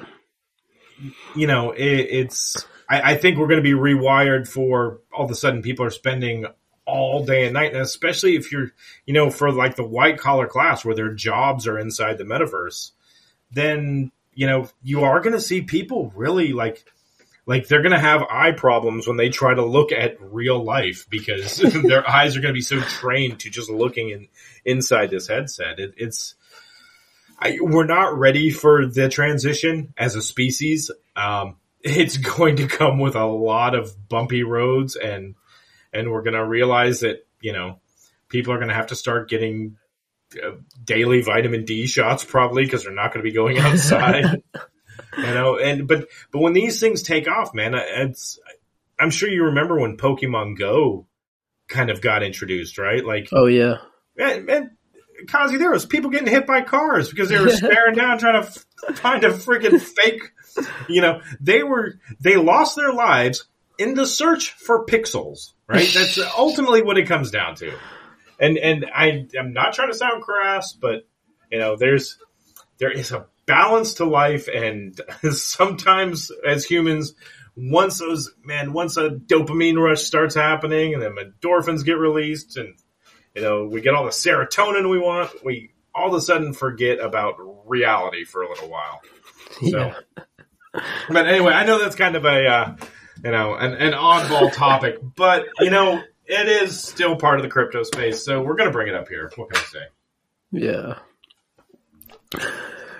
you 1.35 1.47
know, 1.47 1.71
it, 1.71 1.81
it's, 1.83 2.65
I, 2.89 3.13
I 3.13 3.17
think 3.17 3.37
we're 3.37 3.47
going 3.47 3.63
to 3.63 3.63
be 3.63 3.71
rewired 3.77 4.47
for 4.47 4.99
all 5.11 5.25
of 5.25 5.31
a 5.31 5.35
sudden 5.35 5.61
people 5.61 5.85
are 5.85 5.91
spending 5.91 6.45
all 6.85 7.25
day 7.25 7.45
and 7.45 7.53
night. 7.53 7.73
And 7.73 7.81
especially 7.81 8.35
if 8.35 8.51
you're, 8.51 8.71
you 9.05 9.13
know, 9.13 9.29
for 9.29 9.51
like 9.51 9.75
the 9.75 9.87
white 9.87 10.17
collar 10.17 10.47
class 10.47 10.83
where 10.83 10.95
their 10.95 11.13
jobs 11.13 11.67
are 11.67 11.79
inside 11.79 12.17
the 12.17 12.25
metaverse, 12.25 12.91
then, 13.51 14.11
you 14.33 14.47
know, 14.47 14.69
you 14.81 15.03
are 15.03 15.21
going 15.21 15.33
to 15.33 15.39
see 15.39 15.61
people 15.61 16.11
really 16.15 16.53
like, 16.53 16.85
like 17.45 17.67
they're 17.67 17.81
going 17.81 17.91
to 17.91 17.99
have 17.99 18.23
eye 18.23 18.51
problems 18.51 19.07
when 19.07 19.17
they 19.17 19.29
try 19.29 19.53
to 19.53 19.65
look 19.65 19.91
at 19.91 20.17
real 20.21 20.63
life 20.63 21.07
because 21.09 21.57
their 21.83 22.09
eyes 22.09 22.37
are 22.37 22.41
going 22.41 22.53
to 22.53 22.57
be 22.57 22.61
so 22.61 22.79
trained 22.79 23.41
to 23.41 23.49
just 23.49 23.69
looking 23.69 24.09
in 24.09 24.27
inside 24.63 25.09
this 25.09 25.27
headset. 25.27 25.79
It, 25.79 25.93
it's, 25.97 26.35
I, 27.37 27.57
we're 27.59 27.85
not 27.85 28.17
ready 28.17 28.49
for 28.49 28.85
the 28.85 29.09
transition 29.09 29.93
as 29.97 30.15
a 30.15 30.21
species. 30.21 30.89
Um, 31.15 31.57
it's 31.81 32.17
going 32.37 32.57
to 32.57 32.67
come 32.67 32.99
with 32.99 33.15
a 33.15 33.25
lot 33.25 33.75
of 33.75 34.07
bumpy 34.07 34.43
roads 34.43 34.95
and, 34.95 35.35
and 35.91 36.11
we're 36.11 36.23
going 36.23 36.35
to 36.35 36.45
realize 36.45 37.01
that, 37.01 37.27
you 37.41 37.51
know, 37.51 37.79
people 38.29 38.53
are 38.53 38.57
going 38.57 38.69
to 38.69 38.73
have 38.73 38.87
to 38.87 38.95
start 38.95 39.29
getting 39.29 39.77
uh, 40.41 40.51
daily 40.83 41.21
vitamin 41.21 41.65
D 41.65 41.85
shots 41.87 42.23
probably 42.23 42.63
because 42.63 42.83
they're 42.85 42.93
not 42.93 43.13
going 43.13 43.23
to 43.23 43.29
be 43.29 43.35
going 43.35 43.57
outside. 43.59 44.41
You 45.17 45.23
know, 45.23 45.57
and, 45.57 45.87
but, 45.87 46.07
but 46.31 46.39
when 46.39 46.53
these 46.53 46.79
things 46.79 47.01
take 47.01 47.27
off, 47.27 47.53
man, 47.53 47.73
it's, 47.75 48.39
I'm 48.99 49.09
sure 49.09 49.29
you 49.29 49.45
remember 49.45 49.79
when 49.79 49.97
Pokemon 49.97 50.57
Go 50.57 51.07
kind 51.67 51.89
of 51.89 52.01
got 52.01 52.23
introduced, 52.23 52.77
right? 52.77 53.03
Like, 53.03 53.29
oh 53.31 53.47
yeah, 53.47 53.77
man, 54.15 54.45
man 54.45 54.77
Kazi, 55.27 55.57
there 55.57 55.71
was 55.71 55.85
people 55.85 56.09
getting 56.09 56.27
hit 56.27 56.45
by 56.45 56.61
cars 56.61 57.09
because 57.09 57.29
they 57.29 57.39
were 57.39 57.49
staring 57.55 57.95
down 57.95 58.17
trying 58.17 58.43
to 58.43 58.93
find 58.95 59.23
a 59.23 59.29
freaking 59.29 59.79
fake. 59.79 60.31
You 60.87 61.01
know, 61.01 61.21
they 61.39 61.63
were 61.63 61.99
they 62.19 62.37
lost 62.37 62.75
their 62.75 62.93
lives 62.93 63.45
in 63.77 63.95
the 63.95 64.05
search 64.05 64.51
for 64.51 64.85
pixels. 64.85 65.53
Right, 65.67 65.89
that's 65.93 66.19
ultimately 66.37 66.83
what 66.83 66.97
it 66.97 67.07
comes 67.07 67.31
down 67.31 67.55
to. 67.55 67.73
And 68.39 68.57
and 68.57 68.85
I 68.93 69.27
am 69.37 69.53
not 69.53 69.73
trying 69.73 69.91
to 69.91 69.97
sound 69.97 70.23
crass, 70.23 70.73
but 70.73 71.07
you 71.51 71.59
know, 71.59 71.75
there's 71.75 72.17
there 72.77 72.91
is 72.91 73.11
a 73.11 73.25
balance 73.45 73.95
to 73.95 74.05
life, 74.05 74.47
and 74.47 74.99
sometimes 75.31 76.31
as 76.45 76.65
humans. 76.65 77.13
Once 77.55 77.99
those 77.99 78.31
man, 78.43 78.73
once 78.73 78.97
a 78.97 79.11
dopamine 79.11 79.77
rush 79.77 80.01
starts 80.01 80.33
happening, 80.33 80.95
and 80.95 81.03
then 81.03 81.15
endorphins 81.15 81.85
get 81.85 81.99
released, 81.99 82.57
and 82.57 82.73
you 83.35 83.43
know, 83.43 83.67
we 83.67 83.81
get 83.81 83.93
all 83.93 84.05
the 84.05 84.09
serotonin 84.09 84.89
we 84.89 84.97
want. 84.97 85.31
We 85.45 85.71
all 85.93 86.07
of 86.07 86.13
a 86.15 86.21
sudden 86.21 86.53
forget 86.53 86.99
about 86.99 87.35
reality 87.67 88.23
for 88.23 88.41
a 88.41 88.49
little 88.49 88.69
while. 88.69 89.01
So, 89.61 89.77
yeah, 89.77 89.93
but 91.09 91.27
anyway, 91.27 91.53
I 91.53 91.65
know 91.65 91.79
that's 91.79 91.95
kind 91.95 92.15
of 92.15 92.25
a, 92.25 92.47
uh, 92.47 92.75
you 93.23 93.31
know, 93.31 93.53
an, 93.55 93.73
an 93.73 93.93
oddball 93.93 94.51
topic, 94.51 94.97
but 95.15 95.45
you 95.59 95.69
know, 95.69 96.01
it 96.25 96.47
is 96.47 96.81
still 96.81 97.15
part 97.15 97.37
of 97.37 97.43
the 97.43 97.49
crypto 97.49 97.83
space. 97.83 98.25
So 98.25 98.41
we're 98.41 98.55
going 98.55 98.69
to 98.69 98.73
bring 98.73 98.87
it 98.87 98.95
up 98.95 99.07
here. 99.07 99.31
What 99.35 99.51
can 99.51 99.61
I 99.61 99.65
say? 99.65 99.79
yeah. 100.51 100.99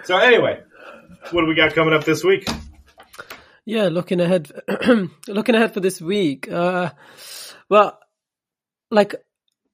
So 0.04 0.18
anyway, 0.18 0.62
what 1.32 1.41
do 1.41 1.47
we 1.47 1.56
got 1.56 1.74
coming 1.74 1.93
up 1.93 2.04
this 2.04 2.24
week? 2.24 2.47
Yeah, 3.66 3.88
looking 3.88 4.20
ahead, 4.20 4.51
looking 5.28 5.56
ahead 5.56 5.74
for 5.74 5.80
this 5.80 6.01
week. 6.01 6.51
Uh, 6.51 6.91
well, 7.70 7.97
like 8.91 9.16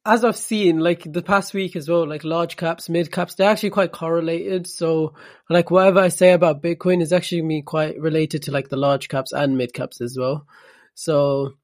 as 0.06 0.24
I've 0.24 0.38
seen, 0.38 0.80
like 0.80 1.12
the 1.12 1.22
past 1.22 1.54
week 1.54 1.76
as 1.76 1.90
well, 1.90 2.08
like 2.08 2.24
large 2.24 2.58
caps, 2.58 2.90
mid 2.90 3.12
caps, 3.12 3.36
they're 3.36 3.50
actually 3.50 3.72
quite 3.72 3.92
correlated. 3.92 4.68
So, 4.68 5.14
like 5.50 5.72
whatever 5.72 6.00
I 6.00 6.10
say 6.10 6.32
about 6.32 6.62
Bitcoin 6.62 7.02
is 7.02 7.12
actually 7.12 7.42
me 7.42 7.62
quite 7.62 8.00
related 8.00 8.44
to 8.44 8.52
like 8.52 8.70
the 8.70 8.78
large 8.78 9.10
caps 9.10 9.34
and 9.34 9.58
mid 9.58 9.74
caps 9.74 10.02
as 10.02 10.18
well. 10.18 10.46
So, 10.94 11.58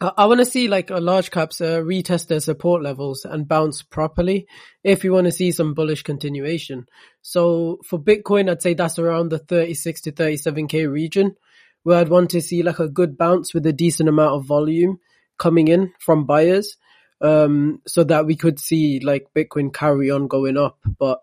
I, 0.00 0.24
want 0.24 0.40
to 0.40 0.46
see 0.46 0.66
like 0.66 0.90
a 0.90 0.96
large 0.96 1.30
caps 1.30 1.60
uh, 1.60 1.80
retest 1.80 2.28
their 2.28 2.40
support 2.40 2.82
levels 2.82 3.26
and 3.26 3.46
bounce 3.46 3.82
properly 3.82 4.46
if 4.82 5.04
you 5.04 5.12
want 5.12 5.26
to 5.26 5.32
see 5.32 5.52
some 5.52 5.74
bullish 5.74 6.02
continuation. 6.02 6.86
So 7.20 7.80
for 7.84 7.98
Bitcoin, 7.98 8.50
I'd 8.50 8.62
say 8.62 8.72
that's 8.72 8.98
around 8.98 9.28
the 9.28 9.38
36 9.38 10.00
to 10.02 10.12
37k 10.12 10.90
region 10.90 11.36
where 11.82 11.98
I'd 11.98 12.08
want 12.08 12.30
to 12.30 12.40
see 12.40 12.62
like 12.62 12.78
a 12.78 12.88
good 12.88 13.18
bounce 13.18 13.52
with 13.52 13.66
a 13.66 13.72
decent 13.72 14.08
amount 14.08 14.34
of 14.34 14.46
volume 14.46 15.00
coming 15.38 15.68
in 15.68 15.92
from 15.98 16.24
buyers. 16.24 16.76
Um, 17.22 17.82
so 17.86 18.02
that 18.04 18.24
we 18.24 18.34
could 18.34 18.58
see 18.58 19.00
like 19.00 19.26
Bitcoin 19.36 19.74
carry 19.74 20.10
on 20.10 20.26
going 20.26 20.56
up, 20.56 20.78
but 20.98 21.20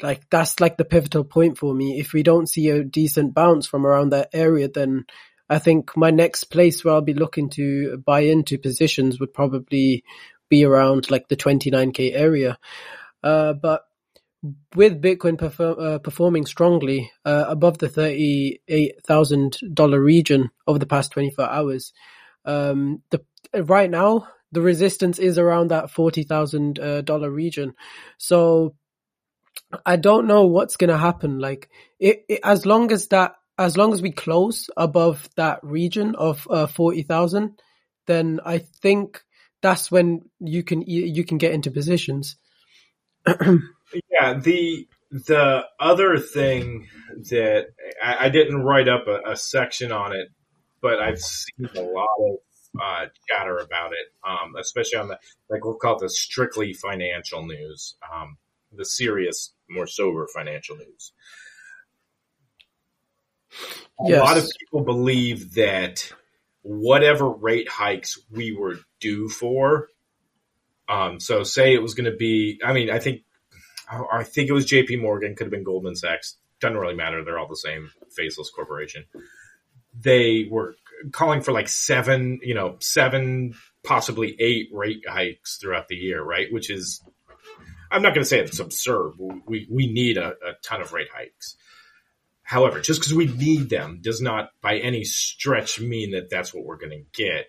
like 0.00 0.22
that's 0.30 0.60
like 0.60 0.76
the 0.76 0.84
pivotal 0.84 1.24
point 1.24 1.58
for 1.58 1.74
me. 1.74 1.98
If 1.98 2.12
we 2.12 2.22
don't 2.22 2.48
see 2.48 2.68
a 2.68 2.84
decent 2.84 3.34
bounce 3.34 3.66
from 3.66 3.84
around 3.84 4.10
that 4.10 4.28
area, 4.32 4.68
then 4.68 5.06
I 5.50 5.58
think 5.58 5.96
my 5.96 6.10
next 6.10 6.44
place 6.44 6.84
where 6.84 6.94
I'll 6.94 7.00
be 7.00 7.14
looking 7.14 7.50
to 7.50 7.98
buy 7.98 8.20
into 8.20 8.58
positions 8.58 9.20
would 9.20 9.32
probably 9.34 10.04
be 10.48 10.64
around 10.64 11.10
like 11.10 11.28
the 11.28 11.36
29k 11.36 12.12
area. 12.14 12.58
Uh, 13.22 13.54
but 13.54 13.82
with 14.74 15.02
Bitcoin 15.02 15.36
perfor- 15.36 15.80
uh, 15.80 15.98
performing 15.98 16.46
strongly 16.46 17.10
uh, 17.24 17.44
above 17.48 17.78
the 17.78 17.88
thirty-eight 17.88 19.04
thousand 19.04 19.58
dollar 19.74 20.00
region 20.00 20.50
over 20.66 20.78
the 20.78 20.86
past 20.86 21.12
twenty-four 21.12 21.48
hours, 21.48 21.92
um, 22.44 23.02
the 23.10 23.24
right 23.62 23.90
now 23.90 24.28
the 24.52 24.60
resistance 24.62 25.18
is 25.18 25.38
around 25.38 25.68
that 25.68 25.90
forty 25.90 26.22
thousand 26.22 26.78
uh, 26.78 27.00
dollar 27.02 27.30
region. 27.30 27.74
So 28.18 28.76
I 29.84 29.96
don't 29.96 30.26
know 30.26 30.46
what's 30.46 30.76
going 30.76 30.90
to 30.90 30.98
happen. 30.98 31.38
Like 31.38 31.68
it, 31.98 32.24
it, 32.28 32.40
as 32.44 32.64
long 32.64 32.92
as 32.92 33.08
that, 33.08 33.34
as 33.58 33.76
long 33.76 33.92
as 33.92 34.00
we 34.00 34.12
close 34.12 34.70
above 34.76 35.28
that 35.36 35.60
region 35.62 36.14
of 36.14 36.46
uh, 36.50 36.66
forty 36.66 37.02
thousand, 37.02 37.60
then 38.06 38.40
I 38.44 38.58
think 38.58 39.22
that's 39.60 39.90
when 39.90 40.22
you 40.40 40.62
can 40.62 40.82
you 40.82 41.24
can 41.24 41.38
get 41.38 41.52
into 41.52 41.70
positions. 41.70 42.36
Yeah, 44.10 44.34
the 44.34 44.86
the 45.10 45.64
other 45.80 46.18
thing 46.18 46.88
that 47.30 47.68
I, 48.02 48.26
I 48.26 48.28
didn't 48.28 48.62
write 48.62 48.88
up 48.88 49.06
a, 49.06 49.32
a, 49.32 49.36
section 49.36 49.92
on 49.92 50.12
it, 50.12 50.28
but 50.82 51.00
I've 51.00 51.18
seen 51.18 51.68
a 51.74 51.80
lot 51.80 52.08
of 52.20 52.36
uh, 52.78 53.06
chatter 53.28 53.56
about 53.56 53.92
it, 53.92 54.12
um, 54.28 54.54
especially 54.60 54.98
on 54.98 55.08
the 55.08 55.18
like 55.48 55.64
we'll 55.64 55.76
call 55.76 55.96
it 55.96 56.00
the 56.00 56.10
strictly 56.10 56.74
financial 56.74 57.46
news, 57.46 57.96
um, 58.12 58.36
the 58.72 58.84
serious, 58.84 59.54
more 59.70 59.86
sober 59.86 60.26
financial 60.34 60.76
news. 60.76 61.12
A 64.00 64.10
yes. 64.10 64.20
lot 64.20 64.36
of 64.38 64.48
people 64.60 64.82
believe 64.82 65.54
that 65.54 66.12
whatever 66.62 67.28
rate 67.28 67.68
hikes 67.68 68.18
we 68.30 68.52
were 68.52 68.76
due 69.00 69.28
for 69.28 69.88
Um, 70.88 71.20
so 71.20 71.42
say 71.42 71.74
it 71.74 71.82
was 71.82 71.94
going 71.94 72.10
to 72.10 72.16
be, 72.16 72.60
I 72.64 72.72
mean, 72.72 72.90
I 72.90 72.98
think, 72.98 73.22
I 73.90 74.22
think 74.24 74.48
it 74.48 74.52
was 74.52 74.66
JP 74.66 75.00
Morgan, 75.02 75.34
could 75.34 75.44
have 75.44 75.50
been 75.50 75.64
Goldman 75.64 75.96
Sachs. 75.96 76.36
Doesn't 76.60 76.76
really 76.76 76.94
matter. 76.94 77.24
They're 77.24 77.38
all 77.38 77.48
the 77.48 77.56
same 77.56 77.90
faceless 78.10 78.50
corporation. 78.50 79.04
They 79.98 80.46
were 80.50 80.76
calling 81.12 81.42
for 81.42 81.52
like 81.52 81.68
seven, 81.68 82.40
you 82.42 82.54
know, 82.54 82.76
seven, 82.80 83.54
possibly 83.84 84.36
eight 84.40 84.68
rate 84.72 85.04
hikes 85.08 85.58
throughout 85.58 85.88
the 85.88 85.96
year, 85.96 86.22
right? 86.22 86.52
Which 86.52 86.70
is, 86.70 87.02
I'm 87.90 88.02
not 88.02 88.14
going 88.14 88.22
to 88.24 88.28
say 88.28 88.40
it's 88.40 88.58
absurd. 88.58 89.12
We, 89.46 89.66
we 89.70 89.86
need 89.90 90.18
a, 90.18 90.28
a 90.28 90.54
ton 90.62 90.80
of 90.80 90.92
rate 90.92 91.08
hikes. 91.14 91.56
However, 92.48 92.80
just 92.80 92.98
because 93.00 93.12
we 93.12 93.26
need 93.26 93.68
them 93.68 93.98
does 94.00 94.22
not 94.22 94.52
by 94.62 94.78
any 94.78 95.04
stretch 95.04 95.80
mean 95.80 96.12
that 96.12 96.30
that's 96.30 96.54
what 96.54 96.64
we're 96.64 96.78
going 96.78 96.92
to 96.92 97.04
get. 97.12 97.44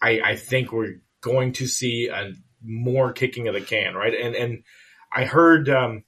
I, 0.00 0.20
I 0.24 0.36
think 0.36 0.70
we're 0.70 1.00
going 1.20 1.54
to 1.54 1.66
see 1.66 2.06
a 2.06 2.30
more 2.62 3.12
kicking 3.12 3.48
of 3.48 3.54
the 3.54 3.60
can, 3.60 3.96
right? 3.96 4.14
And 4.14 4.36
and 4.36 4.62
I 5.10 5.24
heard 5.24 5.68
um, 5.68 6.04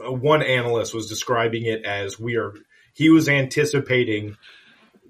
one 0.00 0.42
analyst 0.42 0.94
was 0.94 1.10
describing 1.10 1.66
it 1.66 1.84
as 1.84 2.18
we 2.18 2.38
are. 2.38 2.54
He 2.94 3.10
was 3.10 3.28
anticipating 3.28 4.38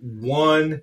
one 0.01 0.83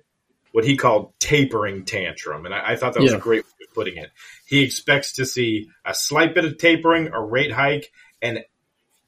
what 0.52 0.64
he 0.64 0.78
called 0.78 1.12
tapering 1.18 1.84
tantrum, 1.84 2.46
and 2.46 2.54
I, 2.54 2.72
I 2.72 2.76
thought 2.76 2.94
that 2.94 3.02
was 3.02 3.12
a 3.12 3.18
great 3.18 3.44
way 3.44 3.66
of 3.68 3.74
putting 3.74 3.98
it. 3.98 4.10
He 4.46 4.62
expects 4.62 5.12
to 5.16 5.26
see 5.26 5.68
a 5.84 5.94
slight 5.94 6.34
bit 6.34 6.46
of 6.46 6.56
tapering, 6.56 7.08
a 7.12 7.20
rate 7.20 7.52
hike, 7.52 7.92
and 8.22 8.42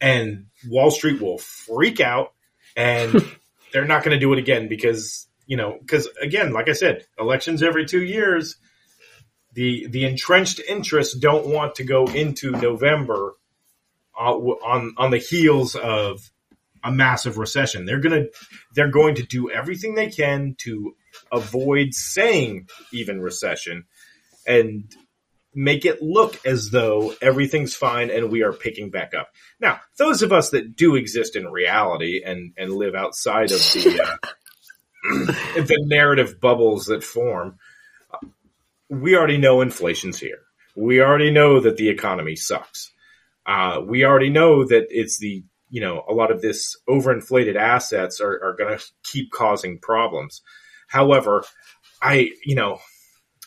and 0.00 0.46
Wall 0.68 0.90
Street 0.90 1.20
will 1.20 1.38
freak 1.38 2.00
out, 2.00 2.32
and 2.76 3.14
they're 3.72 3.86
not 3.86 4.04
going 4.04 4.14
to 4.14 4.20
do 4.20 4.32
it 4.32 4.38
again 4.38 4.68
because 4.68 5.26
you 5.46 5.56
know 5.56 5.76
because 5.80 6.08
again, 6.20 6.52
like 6.52 6.68
I 6.68 6.72
said, 6.72 7.06
elections 7.18 7.62
every 7.62 7.86
two 7.86 8.02
years 8.02 8.56
the 9.54 9.86
the 9.86 10.04
entrenched 10.04 10.60
interests 10.68 11.16
don't 11.16 11.46
want 11.46 11.76
to 11.76 11.84
go 11.84 12.06
into 12.06 12.50
November 12.50 13.34
uh, 14.18 14.32
on 14.32 14.94
on 14.98 15.10
the 15.10 15.18
heels 15.18 15.74
of 15.76 16.30
a 16.82 16.90
massive 16.90 17.38
recession. 17.38 17.86
They're 17.86 18.00
gonna 18.00 18.26
they're 18.74 18.90
going 18.90 19.14
to 19.16 19.22
do 19.22 19.50
everything 19.50 19.94
they 19.94 20.10
can 20.10 20.56
to 20.58 20.94
avoid 21.32 21.94
saying 21.94 22.68
even 22.92 23.20
recession 23.20 23.84
and 24.46 24.92
make 25.54 25.84
it 25.84 26.02
look 26.02 26.44
as 26.44 26.70
though 26.70 27.14
everything's 27.22 27.74
fine 27.74 28.10
and 28.10 28.30
we 28.30 28.42
are 28.42 28.52
picking 28.52 28.90
back 28.90 29.14
up. 29.14 29.28
Now, 29.60 29.80
those 29.98 30.22
of 30.22 30.32
us 30.32 30.50
that 30.50 30.76
do 30.76 30.96
exist 30.96 31.36
in 31.36 31.46
reality 31.46 32.22
and 32.24 32.52
and 32.56 32.72
live 32.72 32.94
outside 32.94 33.52
of 33.52 33.58
the 33.58 34.00
uh, 34.02 34.28
the 35.56 35.84
narrative 35.86 36.40
bubbles 36.40 36.86
that 36.86 37.04
form 37.04 37.58
we 38.88 39.16
already 39.16 39.38
know 39.38 39.60
inflation's 39.60 40.18
here. 40.18 40.40
We 40.76 41.00
already 41.00 41.30
know 41.30 41.60
that 41.60 41.76
the 41.76 41.88
economy 41.88 42.36
sucks. 42.36 42.92
Uh, 43.46 43.80
we 43.84 44.04
already 44.04 44.30
know 44.30 44.64
that 44.64 44.86
it's 44.90 45.18
the, 45.18 45.44
you 45.70 45.80
know, 45.80 46.04
a 46.08 46.12
lot 46.12 46.30
of 46.30 46.40
this 46.40 46.76
overinflated 46.88 47.56
assets 47.56 48.20
are, 48.20 48.42
are 48.42 48.56
going 48.56 48.78
to 48.78 48.84
keep 49.04 49.30
causing 49.30 49.78
problems. 49.78 50.42
However, 50.88 51.44
I, 52.02 52.30
you 52.44 52.54
know, 52.54 52.80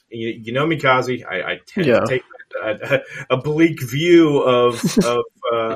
you, 0.09 0.29
you 0.29 0.53
know 0.53 0.65
me, 0.65 0.79
Kazi, 0.79 1.23
I, 1.23 1.51
I 1.51 1.59
tend 1.65 1.87
yeah. 1.87 1.99
to 1.99 2.07
take 2.07 2.23
a, 2.63 2.99
a, 3.29 3.37
bleak 3.37 3.81
view 3.81 4.39
of, 4.39 4.83
of 5.05 5.23
uh, 5.53 5.75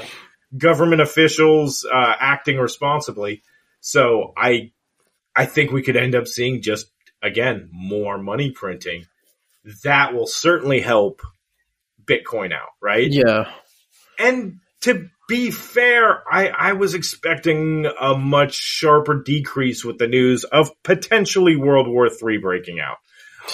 government 0.58 1.02
officials 1.02 1.86
uh, 1.92 2.14
acting 2.20 2.58
responsibly. 2.58 3.44
So 3.80 4.34
I, 4.38 4.72
I 5.36 5.46
think 5.46 5.72
we 5.72 5.82
could 5.82 5.98
end 5.98 6.16
up 6.16 6.28
seeing 6.28 6.62
just 6.62 6.88
again 7.22 7.70
more 7.72 8.18
money 8.18 8.52
printing 8.52 9.06
that 9.84 10.14
will 10.14 10.28
certainly 10.28 10.80
help 10.80 11.22
Bitcoin 12.04 12.54
out, 12.54 12.70
right? 12.82 13.08
Yeah. 13.10 13.52
And 14.18 14.60
to 14.82 15.10
be 15.28 15.52
fair, 15.52 16.24
I, 16.30 16.48
I 16.48 16.74
was 16.74 16.94
expecting 16.94 17.86
a 18.00 18.18
much 18.18 18.54
sharper 18.54 19.22
decrease 19.22 19.86
with 19.86 19.98
the 19.98 20.08
news 20.08 20.44
of 20.44 20.72
potentially 20.84 21.56
World 21.56 21.88
War 21.88 22.08
III 22.08 22.38
breaking 22.38 22.80
out. 22.80 22.98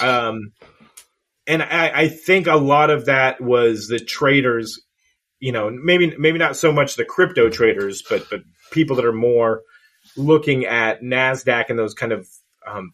Um, 0.00 0.52
and 1.46 1.62
I, 1.62 2.02
I 2.02 2.08
think 2.08 2.46
a 2.46 2.56
lot 2.56 2.90
of 2.90 3.06
that 3.06 3.40
was 3.40 3.88
the 3.88 3.98
traders, 3.98 4.80
you 5.40 5.52
know, 5.52 5.70
maybe 5.70 6.14
maybe 6.18 6.38
not 6.38 6.56
so 6.56 6.72
much 6.72 6.96
the 6.96 7.04
crypto 7.04 7.48
traders, 7.48 8.02
but 8.08 8.28
but 8.30 8.42
people 8.70 8.96
that 8.96 9.04
are 9.04 9.12
more 9.12 9.62
looking 10.16 10.66
at 10.66 11.02
Nasdaq 11.02 11.70
and 11.70 11.78
those 11.78 11.94
kind 11.94 12.12
of 12.12 12.28
um, 12.66 12.92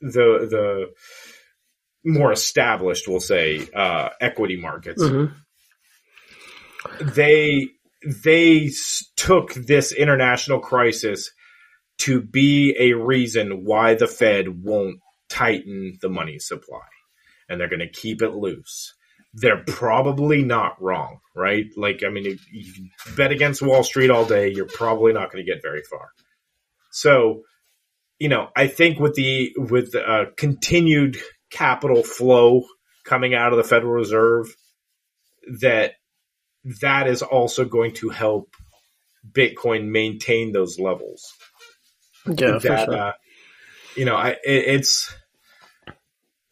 the 0.00 0.46
the 0.50 0.92
more 2.04 2.30
established, 2.32 3.08
we'll 3.08 3.20
say, 3.20 3.66
uh, 3.74 4.10
equity 4.20 4.56
markets. 4.56 5.02
Mm-hmm. 5.02 5.34
They 7.14 7.68
they 8.04 8.70
took 9.16 9.54
this 9.54 9.92
international 9.92 10.60
crisis 10.60 11.32
to 11.98 12.20
be 12.20 12.76
a 12.78 12.92
reason 12.92 13.64
why 13.64 13.94
the 13.94 14.06
Fed 14.06 14.62
won't 14.62 15.00
tighten 15.28 15.98
the 16.00 16.08
money 16.08 16.38
supply, 16.38 16.86
and 17.48 17.60
they're 17.60 17.68
going 17.68 17.80
to 17.80 17.88
keep 17.88 18.22
it 18.22 18.34
loose. 18.34 18.94
They're 19.34 19.64
probably 19.66 20.42
not 20.42 20.80
wrong, 20.80 21.20
right? 21.34 21.66
Like, 21.76 22.02
I 22.06 22.10
mean, 22.10 22.38
you 22.50 22.90
bet 23.16 23.32
against 23.32 23.60
Wall 23.60 23.84
Street 23.84 24.10
all 24.10 24.24
day, 24.24 24.50
you're 24.50 24.66
probably 24.66 25.12
not 25.12 25.30
going 25.30 25.44
to 25.44 25.52
get 25.52 25.62
very 25.62 25.82
far. 25.82 26.08
So, 26.90 27.42
you 28.18 28.30
know, 28.30 28.48
I 28.56 28.68
think 28.68 28.98
with 28.98 29.14
the 29.14 29.52
with 29.56 29.94
uh, 29.94 30.26
continued 30.36 31.18
capital 31.50 32.02
flow 32.02 32.64
coming 33.04 33.34
out 33.34 33.52
of 33.52 33.58
the 33.58 33.64
Federal 33.64 33.92
Reserve, 33.92 34.56
that 35.60 35.92
that 36.80 37.06
is 37.06 37.20
also 37.22 37.66
going 37.66 37.92
to 37.94 38.08
help 38.08 38.54
Bitcoin 39.30 39.88
maintain 39.88 40.52
those 40.52 40.78
levels. 40.78 41.34
Yeah, 42.26 42.58
that, 42.58 42.84
sure. 42.86 42.96
uh, 42.96 43.12
you 43.96 44.04
know, 44.04 44.16
I, 44.16 44.30
it, 44.30 44.40
it's 44.44 45.14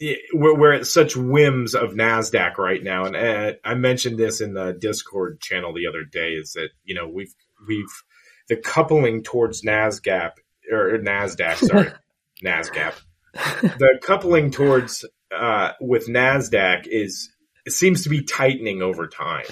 it, 0.01 0.21
we're, 0.33 0.59
we're 0.59 0.73
at 0.73 0.87
such 0.87 1.17
whims 1.17 1.75
of 1.75 1.93
Nasdaq 1.93 2.59
right 2.59 2.83
now, 2.83 3.05
and 3.05 3.17
uh, 3.17 3.53
I 3.65 3.75
mentioned 3.75 4.19
this 4.19 4.41
in 4.41 4.55
the 4.55 4.73
Discord 4.73 5.41
channel 5.41 5.73
the 5.73 5.87
other 5.87 6.05
day. 6.05 6.31
Is 6.31 6.53
that 6.55 6.71
you 6.85 6.95
know 6.95 7.09
we've 7.09 7.35
we've 7.67 8.03
the 8.49 8.57
coupling 8.57 9.23
towards 9.23 9.63
Nasdaq 9.63 10.33
or 10.71 10.99
Nasdaq, 10.99 11.57
sorry, 11.57 11.93
Nasdaq. 12.45 12.95
The 13.33 13.99
coupling 14.03 14.51
towards 14.51 15.05
uh, 15.35 15.73
with 15.81 16.07
Nasdaq 16.07 16.87
is 16.87 17.33
it 17.67 17.73
seems 17.73 18.03
to 18.03 18.09
be 18.09 18.23
tightening 18.23 18.83
over 18.83 19.07
time, 19.07 19.47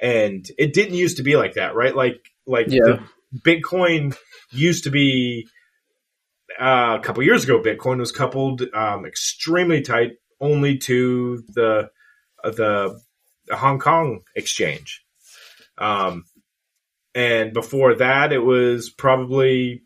and 0.00 0.46
it 0.58 0.72
didn't 0.72 0.94
used 0.94 1.16
to 1.18 1.22
be 1.22 1.36
like 1.36 1.54
that, 1.54 1.74
right? 1.74 1.94
Like 1.94 2.30
like 2.46 2.66
yeah. 2.68 3.00
Bitcoin 3.44 4.16
used 4.50 4.84
to 4.84 4.90
be 4.90 5.48
uh, 6.58 6.98
a 6.98 7.02
couple 7.02 7.22
years 7.22 7.44
ago. 7.44 7.62
Bitcoin 7.62 7.98
was 7.98 8.12
coupled 8.12 8.62
um, 8.74 9.06
extremely 9.06 9.82
tight 9.82 10.12
only 10.40 10.78
to 10.78 11.42
the 11.48 11.90
uh, 12.42 12.50
the 12.50 13.00
Hong 13.52 13.78
Kong 13.78 14.20
exchange. 14.34 15.04
Um, 15.78 16.24
and 17.14 17.52
before 17.52 17.96
that, 17.96 18.32
it 18.32 18.38
was 18.38 18.90
probably 18.90 19.82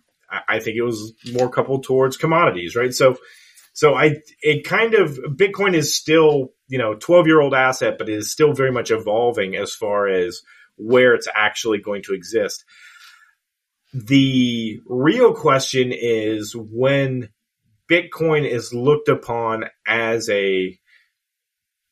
I 0.49 0.61
think 0.61 0.77
it 0.77 0.83
was 0.83 1.13
more 1.33 1.51
coupled 1.51 1.85
towards 1.85 2.17
commodities, 2.17 2.75
right? 2.77 2.93
So, 2.93 3.17
so 3.73 3.95
I, 3.95 4.17
it 4.41 4.65
kind 4.65 4.95
of, 4.95 5.19
Bitcoin 5.37 5.75
is 5.75 5.95
still, 5.95 6.51
you 6.69 6.79
know, 6.79 6.95
12 6.95 7.27
year 7.27 7.41
old 7.41 7.55
asset, 7.55 7.97
but 7.99 8.09
it 8.09 8.15
is 8.15 8.31
still 8.31 8.53
very 8.53 8.73
much 8.73 8.91
evolving 8.91 9.57
as 9.57 9.75
far 9.75 10.09
as 10.09 10.41
where 10.77 11.15
it's 11.15 11.29
actually 11.35 11.79
going 11.79 12.03
to 12.03 12.15
exist. 12.15 12.65
The 13.95 14.81
real 14.87 15.35
question 15.35 15.93
is 15.93 16.55
when 16.55 17.29
Bitcoin 17.89 18.45
is 18.49 18.75
looked 18.75 19.09
upon 19.09 19.67
as 19.87 20.29
a, 20.29 20.77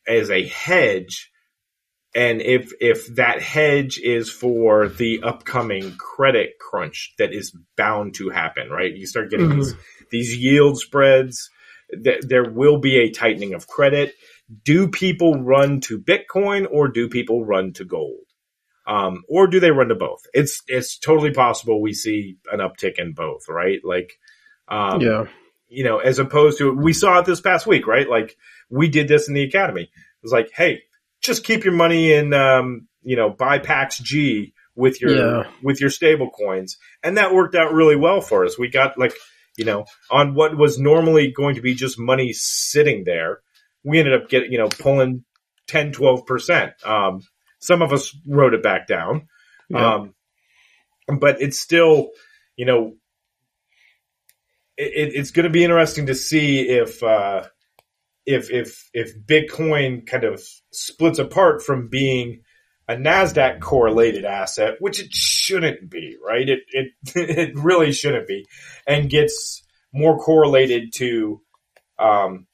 as 0.07 0.29
a 0.29 0.47
hedge, 0.47 1.31
and 2.15 2.43
if 2.43 2.73
if 2.81 3.15
that 3.15 3.41
hedge 3.41 3.99
is 3.99 4.31
for 4.31 4.89
the 4.89 5.23
upcoming 5.23 5.97
credit 5.97 6.59
crunch 6.61 7.15
that 7.19 7.33
is 7.33 7.57
bound 7.77 8.15
to 8.17 8.29
happen, 8.31 8.69
right? 8.69 8.93
You 8.93 9.07
start 9.07 9.31
getting 9.31 9.49
mm-hmm. 9.49 9.61
these 9.61 9.75
these 10.11 10.37
yield 10.37 10.79
spreads. 10.79 11.49
Th- 12.05 12.23
there 12.23 12.51
will 12.51 12.79
be 12.79 12.99
a 12.99 13.11
tightening 13.11 13.55
of 13.55 13.67
credit. 13.67 14.15
Do 14.65 14.89
people 14.89 15.43
run 15.43 15.81
to 15.83 15.99
Bitcoin 15.99 16.67
or 16.71 16.89
do 16.89 17.09
people 17.09 17.45
run 17.45 17.73
to 17.75 17.85
gold? 17.85 18.25
Um, 18.87 19.23
or 19.29 19.47
do 19.47 19.61
they 19.61 19.71
run 19.71 19.89
to 19.89 19.95
both? 19.95 20.23
It's 20.35 20.63
it's 20.67 20.99
totally 20.99 21.33
possible 21.33 21.81
we 21.81 21.93
see 21.93 22.37
an 22.51 22.61
uptick 22.61 22.99
in 22.99 23.13
both, 23.13 23.49
right? 23.49 23.81
Like, 23.85 24.13
um, 24.69 25.01
yeah, 25.01 25.27
you 25.69 25.85
know, 25.85 25.99
as 25.99 26.19
opposed 26.19 26.59
to 26.59 26.73
we 26.73 26.93
saw 26.93 27.19
it 27.21 27.27
this 27.27 27.41
past 27.41 27.67
week, 27.67 27.87
right? 27.87 28.09
Like 28.09 28.37
we 28.69 28.89
did 28.89 29.09
this 29.09 29.29
in 29.29 29.35
the 29.35 29.45
academy. 29.45 29.83
It 29.83 30.23
was 30.23 30.33
like, 30.33 30.51
hey, 30.55 30.83
just 31.23 31.45
keep 31.45 31.65
your 31.65 31.75
money 31.75 32.13
in, 32.13 32.35
um, 32.35 32.89
you 33.03 33.17
know, 33.17 33.31
buy 33.31 33.59
Pax 33.59 33.99
G 33.99 34.53
with 34.75 35.01
your 35.01 35.17
yeah. 35.17 35.51
with 35.63 35.81
your 35.81 35.91
stable 35.91 36.31
coins, 36.31 36.77
and 37.03 37.17
that 37.19 37.35
worked 37.35 37.55
out 37.55 37.73
really 37.73 37.97
well 37.97 38.21
for 38.21 38.45
us. 38.45 38.59
We 38.59 38.69
got 38.69 38.99
like, 38.99 39.15
you 39.57 39.65
know, 39.65 39.87
on 40.11 40.35
what 40.35 40.57
was 40.57 40.79
normally 40.79 41.31
going 41.31 41.55
to 41.55 41.63
be 41.63 41.75
just 41.75 41.99
money 41.99 42.33
sitting 42.33 43.05
there, 43.05 43.41
we 43.85 43.99
ended 43.99 44.21
up 44.21 44.29
getting, 44.29 44.53
you 44.53 44.59
know, 44.59 44.69
pulling 44.69 45.25
10, 45.69 45.93
12%. 45.93 46.87
Um, 46.87 47.23
some 47.63 47.81
of 47.81 47.93
us 47.93 48.15
wrote 48.27 48.55
it 48.55 48.63
back 48.63 48.87
down. 48.87 49.29
Yeah. 49.71 49.95
Um, 49.95 50.15
but 51.19 51.41
it's 51.41 51.61
still, 51.61 52.11
you 52.57 52.67
know, 52.67 52.97
it, 54.77 55.13
it's 55.15 55.31
going 55.31 55.45
to 55.45 55.51
be 55.51 55.63
interesting 55.65 56.07
to 56.07 56.15
see 56.15 56.69
if, 56.69 57.03
uh, 57.03 57.45
if, 58.27 58.51
if, 58.51 58.91
if 58.93 59.17
Bitcoin 59.17 60.07
kind 60.07 60.25
of 60.25 60.43
splits 60.73 61.19
apart 61.19 61.63
from 61.63 61.89
being 61.89 62.43
a 62.89 62.95
NASDAQ 62.95 63.61
correlated 63.61 64.25
asset, 64.25 64.75
which 64.81 65.01
it 65.01 65.13
shouldn't 65.13 65.89
be, 65.89 66.17
right? 66.25 66.49
It, 66.49 66.61
it, 66.71 66.93
it 67.15 67.57
really 67.57 67.93
shouldn't 67.93 68.27
be 68.27 68.47
and 68.87 69.09
gets 69.09 69.63
more 69.93 70.19
correlated 70.19 70.93
to, 70.95 71.41
um, 71.99 72.47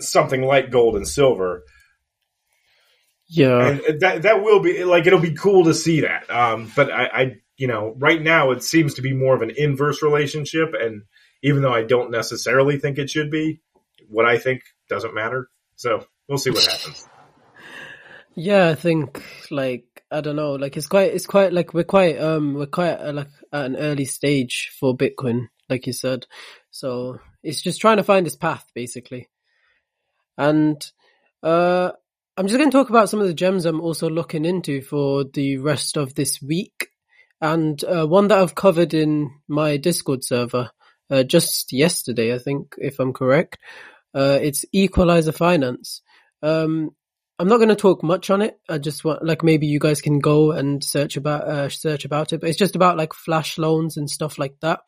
something 0.00 0.42
like 0.42 0.70
gold 0.70 0.96
and 0.96 1.06
silver. 1.06 1.64
Yeah, 3.32 3.68
and 3.68 4.00
that 4.00 4.22
that 4.22 4.42
will 4.42 4.60
be 4.60 4.82
like 4.84 5.06
it'll 5.06 5.20
be 5.20 5.34
cool 5.34 5.64
to 5.64 5.74
see 5.74 6.00
that. 6.00 6.28
Um, 6.28 6.70
but 6.74 6.90
I, 6.90 7.04
I, 7.04 7.36
you 7.56 7.68
know, 7.68 7.94
right 7.96 8.20
now 8.20 8.50
it 8.50 8.64
seems 8.64 8.94
to 8.94 9.02
be 9.02 9.14
more 9.14 9.36
of 9.36 9.42
an 9.42 9.52
inverse 9.56 10.02
relationship, 10.02 10.74
and 10.74 11.02
even 11.42 11.62
though 11.62 11.72
I 11.72 11.84
don't 11.84 12.10
necessarily 12.10 12.78
think 12.78 12.98
it 12.98 13.08
should 13.08 13.30
be, 13.30 13.60
what 14.08 14.26
I 14.26 14.38
think 14.38 14.62
doesn't 14.88 15.14
matter. 15.14 15.48
So 15.76 16.04
we'll 16.28 16.38
see 16.38 16.50
what 16.50 16.64
happens. 16.64 17.06
Yeah, 18.36 18.68
I 18.68 18.74
think 18.76 19.22
like 19.50 19.84
I 20.10 20.20
don't 20.20 20.36
know, 20.36 20.52
like 20.52 20.76
it's 20.76 20.86
quite 20.86 21.12
it's 21.12 21.26
quite 21.26 21.52
like 21.52 21.74
we're 21.74 21.84
quite 21.84 22.18
um 22.18 22.54
we're 22.54 22.66
quite 22.66 22.94
uh, 22.94 23.12
like 23.12 23.28
at 23.52 23.66
an 23.66 23.76
early 23.76 24.04
stage 24.04 24.70
for 24.78 24.96
Bitcoin, 24.96 25.48
like 25.68 25.86
you 25.86 25.92
said. 25.92 26.26
So 26.70 27.18
it's 27.42 27.60
just 27.60 27.80
trying 27.80 27.96
to 27.96 28.04
find 28.04 28.26
its 28.26 28.36
path, 28.36 28.64
basically. 28.72 29.28
And 30.38 30.80
uh, 31.42 31.92
I'm 32.40 32.46
just 32.46 32.56
going 32.56 32.70
to 32.70 32.74
talk 32.74 32.88
about 32.88 33.10
some 33.10 33.20
of 33.20 33.26
the 33.26 33.34
gems 33.34 33.66
I'm 33.66 33.82
also 33.82 34.08
looking 34.08 34.46
into 34.46 34.80
for 34.80 35.24
the 35.24 35.58
rest 35.58 35.98
of 35.98 36.14
this 36.14 36.40
week. 36.40 36.88
And 37.38 37.84
uh, 37.84 38.06
one 38.06 38.28
that 38.28 38.38
I've 38.38 38.54
covered 38.54 38.94
in 38.94 39.30
my 39.46 39.76
Discord 39.76 40.24
server 40.24 40.70
uh, 41.10 41.22
just 41.22 41.70
yesterday, 41.70 42.34
I 42.34 42.38
think, 42.38 42.76
if 42.78 42.98
I'm 42.98 43.12
correct. 43.12 43.58
Uh, 44.14 44.38
it's 44.40 44.64
Equalizer 44.72 45.32
Finance. 45.32 46.00
Um, 46.42 46.92
I'm 47.38 47.48
not 47.48 47.58
going 47.58 47.68
to 47.68 47.76
talk 47.76 48.02
much 48.02 48.30
on 48.30 48.40
it. 48.40 48.58
I 48.70 48.78
just 48.78 49.04
want, 49.04 49.22
like, 49.22 49.42
maybe 49.42 49.66
you 49.66 49.78
guys 49.78 50.00
can 50.00 50.18
go 50.18 50.52
and 50.52 50.82
search 50.82 51.18
about, 51.18 51.46
uh, 51.46 51.68
search 51.68 52.06
about 52.06 52.32
it. 52.32 52.40
But 52.40 52.48
it's 52.48 52.58
just 52.58 52.74
about 52.74 52.96
like 52.96 53.12
flash 53.12 53.58
loans 53.58 53.98
and 53.98 54.08
stuff 54.08 54.38
like 54.38 54.54
that. 54.62 54.80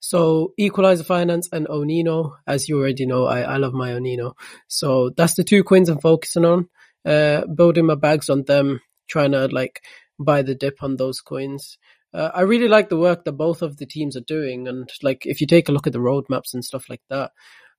So 0.00 0.52
Equalizer 0.58 1.04
Finance 1.04 1.48
and 1.50 1.66
Onino, 1.66 2.32
as 2.46 2.68
you 2.68 2.78
already 2.78 3.06
know, 3.06 3.24
I, 3.24 3.40
I 3.40 3.56
love 3.56 3.72
my 3.72 3.92
Onino. 3.92 4.34
So 4.68 5.12
that's 5.16 5.34
the 5.34 5.44
two 5.44 5.64
coins 5.64 5.88
I'm 5.88 5.98
focusing 5.98 6.44
on. 6.44 6.68
Uh, 7.04 7.46
building 7.46 7.86
my 7.86 7.94
bags 7.94 8.28
on 8.28 8.44
them, 8.44 8.80
trying 9.08 9.32
to 9.32 9.46
like 9.46 9.82
buy 10.18 10.42
the 10.42 10.54
dip 10.54 10.82
on 10.82 10.96
those 10.96 11.20
coins. 11.20 11.78
Uh, 12.12 12.30
I 12.34 12.42
really 12.42 12.68
like 12.68 12.88
the 12.88 12.98
work 12.98 13.24
that 13.24 13.32
both 13.32 13.62
of 13.62 13.76
the 13.76 13.86
teams 13.86 14.16
are 14.16 14.20
doing, 14.20 14.68
and 14.68 14.90
like 15.02 15.24
if 15.26 15.40
you 15.40 15.46
take 15.46 15.68
a 15.68 15.72
look 15.72 15.86
at 15.86 15.92
the 15.92 15.98
roadmaps 16.00 16.54
and 16.54 16.64
stuff 16.64 16.90
like 16.90 17.02
that, 17.08 17.30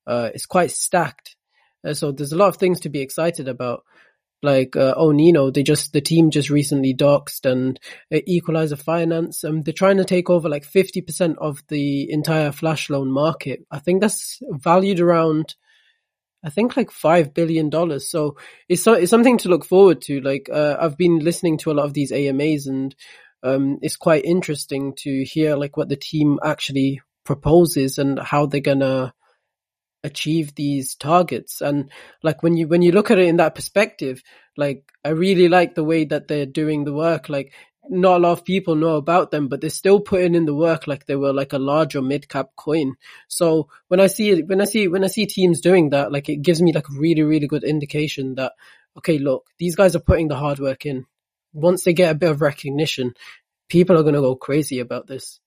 uh, 0.06 0.30
it's 0.34 0.46
quite 0.46 0.70
stacked. 0.70 1.36
Uh, 1.86 1.94
so 1.94 2.12
there's 2.12 2.32
a 2.32 2.36
lot 2.36 2.48
of 2.48 2.56
things 2.56 2.80
to 2.80 2.88
be 2.88 3.00
excited 3.00 3.48
about 3.48 3.84
like 4.42 4.74
uh, 4.74 4.94
oh 4.96 5.12
Nino, 5.12 5.50
they 5.50 5.62
just 5.62 5.92
the 5.92 6.00
team 6.00 6.30
just 6.30 6.50
recently 6.50 6.94
doxed 6.94 7.48
and 7.50 7.78
uh, 8.12 8.18
Equalizer 8.26 8.76
Finance. 8.76 9.44
Um, 9.44 9.62
they're 9.62 9.72
trying 9.72 9.98
to 9.98 10.04
take 10.04 10.28
over 10.28 10.48
like 10.48 10.64
fifty 10.64 11.00
percent 11.00 11.36
of 11.38 11.62
the 11.68 12.10
entire 12.10 12.50
flash 12.52 12.90
loan 12.90 13.10
market. 13.10 13.64
I 13.70 13.78
think 13.78 14.00
that's 14.00 14.40
valued 14.50 14.98
around, 14.98 15.54
I 16.44 16.50
think 16.50 16.76
like 16.76 16.90
five 16.90 17.34
billion 17.34 17.70
dollars. 17.70 18.08
So 18.08 18.36
it's 18.68 18.86
it's 18.86 19.10
something 19.10 19.38
to 19.38 19.48
look 19.48 19.64
forward 19.64 20.02
to. 20.02 20.20
Like 20.20 20.48
uh, 20.52 20.76
I've 20.80 20.96
been 20.96 21.20
listening 21.20 21.58
to 21.58 21.70
a 21.70 21.74
lot 21.74 21.86
of 21.86 21.94
these 21.94 22.12
AMAs 22.12 22.66
and 22.66 22.94
um, 23.42 23.78
it's 23.82 23.96
quite 23.96 24.24
interesting 24.24 24.94
to 24.98 25.24
hear 25.24 25.56
like 25.56 25.76
what 25.76 25.88
the 25.88 25.96
team 25.96 26.38
actually 26.44 27.00
proposes 27.24 27.98
and 27.98 28.18
how 28.18 28.46
they're 28.46 28.60
gonna 28.60 29.12
achieve 30.04 30.54
these 30.56 30.96
targets 30.96 31.60
and 31.60 31.90
like 32.24 32.42
when 32.42 32.56
you 32.56 32.66
when 32.66 32.82
you 32.82 32.90
look 32.90 33.10
at 33.10 33.18
it 33.18 33.28
in 33.28 33.36
that 33.36 33.54
perspective 33.54 34.20
like 34.56 34.82
i 35.04 35.10
really 35.10 35.48
like 35.48 35.76
the 35.76 35.84
way 35.84 36.04
that 36.04 36.26
they're 36.26 36.44
doing 36.44 36.82
the 36.82 36.92
work 36.92 37.28
like 37.28 37.52
not 37.88 38.18
a 38.18 38.22
lot 38.22 38.32
of 38.32 38.44
people 38.44 38.74
know 38.74 38.96
about 38.96 39.30
them 39.30 39.48
but 39.48 39.60
they're 39.60 39.70
still 39.70 40.00
putting 40.00 40.34
in 40.34 40.46
the 40.46 40.54
work 40.54 40.86
like 40.86 41.06
they 41.06 41.16
were 41.16 41.32
like 41.32 41.52
a 41.52 41.58
large 41.58 41.96
or 41.96 42.02
mid 42.02 42.28
cap 42.28 42.50
coin 42.56 42.94
so 43.28 43.68
when 43.88 44.00
i 44.00 44.06
see 44.06 44.30
it 44.30 44.46
when 44.46 44.60
i 44.60 44.64
see 44.64 44.86
when 44.88 45.04
i 45.04 45.08
see 45.08 45.26
teams 45.26 45.60
doing 45.60 45.90
that 45.90 46.12
like 46.12 46.28
it 46.28 46.42
gives 46.42 46.62
me 46.62 46.72
like 46.72 46.88
a 46.88 46.98
really 46.98 47.22
really 47.22 47.48
good 47.48 47.64
indication 47.64 48.36
that 48.36 48.52
okay 48.96 49.18
look 49.18 49.46
these 49.58 49.74
guys 49.74 49.96
are 49.96 50.00
putting 50.00 50.28
the 50.28 50.36
hard 50.36 50.58
work 50.60 50.86
in 50.86 51.04
once 51.52 51.82
they 51.84 51.92
get 51.92 52.12
a 52.12 52.18
bit 52.18 52.30
of 52.30 52.40
recognition 52.40 53.12
people 53.68 53.98
are 53.98 54.02
going 54.02 54.14
to 54.14 54.20
go 54.20 54.36
crazy 54.36 54.78
about 54.78 55.06
this 55.06 55.40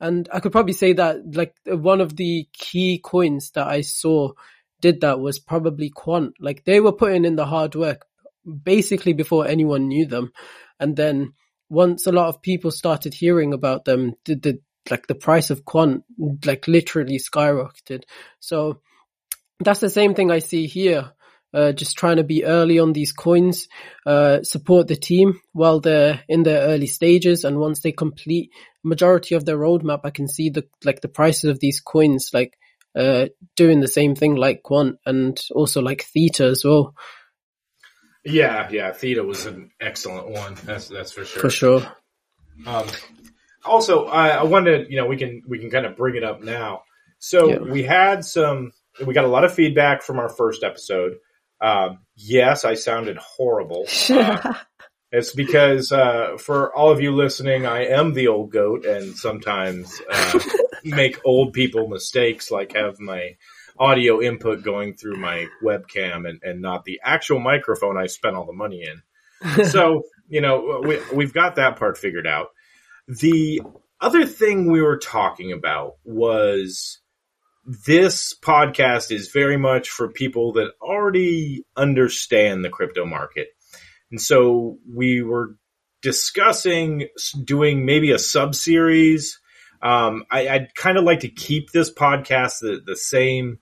and 0.00 0.28
I 0.32 0.40
could 0.40 0.52
probably 0.52 0.72
say 0.72 0.92
that 0.94 1.34
like 1.34 1.54
one 1.66 2.00
of 2.00 2.16
the 2.16 2.48
key 2.52 3.00
coins 3.02 3.52
that 3.52 3.66
I 3.66 3.82
saw 3.82 4.32
did 4.80 5.00
that 5.00 5.20
was 5.20 5.38
probably 5.38 5.88
Quant. 5.88 6.34
Like 6.38 6.64
they 6.64 6.80
were 6.80 6.92
putting 6.92 7.24
in 7.24 7.36
the 7.36 7.46
hard 7.46 7.74
work 7.74 8.04
basically 8.44 9.12
before 9.12 9.46
anyone 9.46 9.88
knew 9.88 10.06
them. 10.06 10.32
And 10.78 10.94
then 10.96 11.32
once 11.68 12.06
a 12.06 12.12
lot 12.12 12.28
of 12.28 12.42
people 12.42 12.70
started 12.70 13.14
hearing 13.14 13.52
about 13.52 13.84
them, 13.84 14.14
the, 14.24 14.34
the 14.34 14.60
like 14.90 15.06
the 15.06 15.14
price 15.14 15.50
of 15.50 15.64
Quant 15.64 16.04
like 16.44 16.68
literally 16.68 17.18
skyrocketed. 17.18 18.04
So 18.40 18.80
that's 19.60 19.80
the 19.80 19.90
same 19.90 20.14
thing 20.14 20.30
I 20.30 20.40
see 20.40 20.66
here. 20.66 21.12
Uh, 21.54 21.70
just 21.70 21.96
trying 21.96 22.16
to 22.16 22.24
be 22.24 22.44
early 22.44 22.80
on 22.80 22.92
these 22.92 23.12
coins, 23.12 23.68
uh, 24.04 24.42
support 24.42 24.88
the 24.88 24.96
team 24.96 25.40
while 25.52 25.78
they're 25.78 26.20
in 26.28 26.42
their 26.42 26.62
early 26.62 26.88
stages. 26.88 27.44
And 27.44 27.60
once 27.60 27.78
they 27.78 27.92
complete 27.92 28.50
majority 28.82 29.36
of 29.36 29.44
their 29.44 29.56
roadmap, 29.56 30.00
I 30.02 30.10
can 30.10 30.26
see 30.26 30.50
the, 30.50 30.64
like 30.84 31.00
the 31.00 31.08
prices 31.08 31.44
of 31.44 31.60
these 31.60 31.80
coins, 31.80 32.30
like, 32.34 32.58
uh, 32.96 33.26
doing 33.54 33.78
the 33.78 33.86
same 33.86 34.16
thing 34.16 34.34
like 34.34 34.64
Quant 34.64 34.98
and 35.06 35.40
also 35.52 35.80
like 35.80 36.02
Theta 36.02 36.46
as 36.46 36.64
well. 36.64 36.96
Yeah, 38.24 38.68
yeah, 38.70 38.92
Theta 38.92 39.22
was 39.22 39.46
an 39.46 39.70
excellent 39.80 40.30
one. 40.30 40.56
That's 40.64 40.88
that's 40.88 41.12
for 41.12 41.24
sure. 41.24 41.42
For 41.42 41.50
sure. 41.50 41.96
Um, 42.66 42.86
also, 43.64 44.06
I, 44.06 44.28
I 44.28 44.42
wanted 44.44 44.90
you 44.90 44.96
know 44.96 45.06
we 45.06 45.16
can 45.16 45.42
we 45.46 45.58
can 45.58 45.70
kind 45.70 45.86
of 45.86 45.96
bring 45.96 46.16
it 46.16 46.24
up 46.24 46.42
now. 46.42 46.82
So 47.18 47.48
yeah. 47.48 47.58
we 47.58 47.82
had 47.82 48.24
some 48.24 48.72
we 49.04 49.14
got 49.14 49.24
a 49.24 49.28
lot 49.28 49.44
of 49.44 49.54
feedback 49.54 50.02
from 50.02 50.18
our 50.18 50.28
first 50.28 50.64
episode. 50.64 51.16
Um, 51.60 52.00
yes, 52.16 52.64
I 52.64 52.74
sounded 52.74 53.18
horrible. 53.18 53.86
Uh, 54.10 54.54
it's 55.16 55.32
because 55.32 55.92
uh, 55.92 56.38
for 56.38 56.76
all 56.76 56.90
of 56.90 57.00
you 57.00 57.12
listening, 57.12 57.66
I 57.66 57.84
am 57.84 58.14
the 58.14 58.26
old 58.26 58.50
goat, 58.50 58.84
and 58.84 59.14
sometimes 59.14 60.02
uh, 60.10 60.40
make 60.84 61.20
old 61.24 61.52
people 61.52 61.86
mistakes, 61.86 62.50
like 62.50 62.74
have 62.74 62.98
my 62.98 63.36
audio 63.78 64.20
input 64.20 64.62
going 64.62 64.94
through 64.94 65.16
my 65.16 65.46
webcam 65.62 66.28
and, 66.28 66.40
and 66.42 66.60
not 66.60 66.84
the 66.84 67.00
actual 67.02 67.40
microphone 67.40 67.98
I 67.98 68.06
spent 68.06 68.36
all 68.36 68.46
the 68.46 68.52
money 68.52 68.84
in. 68.84 69.64
so 69.70 70.02
you 70.28 70.40
know 70.40 70.82
we, 70.84 70.98
we've 71.12 71.34
got 71.34 71.56
that 71.56 71.78
part 71.78 71.98
figured 71.98 72.26
out. 72.26 72.48
The 73.08 73.60
other 74.00 74.26
thing 74.26 74.70
we 74.70 74.82
were 74.82 74.98
talking 74.98 75.52
about 75.52 75.96
was 76.04 77.00
this 77.66 78.34
podcast 78.34 79.10
is 79.10 79.28
very 79.28 79.56
much 79.56 79.88
for 79.88 80.08
people 80.08 80.52
that 80.54 80.72
already 80.80 81.64
understand 81.76 82.64
the 82.64 82.70
crypto 82.70 83.06
market. 83.06 83.48
And 84.10 84.20
so 84.20 84.78
we 84.86 85.22
were 85.22 85.56
discussing 86.02 87.08
doing 87.42 87.86
maybe 87.86 88.10
a 88.12 88.18
sub 88.18 88.54
series. 88.54 89.40
Um, 89.82 90.24
I, 90.30 90.58
would 90.58 90.74
kind 90.74 90.98
of 90.98 91.04
like 91.04 91.20
to 91.20 91.28
keep 91.28 91.70
this 91.70 91.92
podcast 91.92 92.60
the, 92.60 92.82
the 92.84 92.96
same 92.96 93.58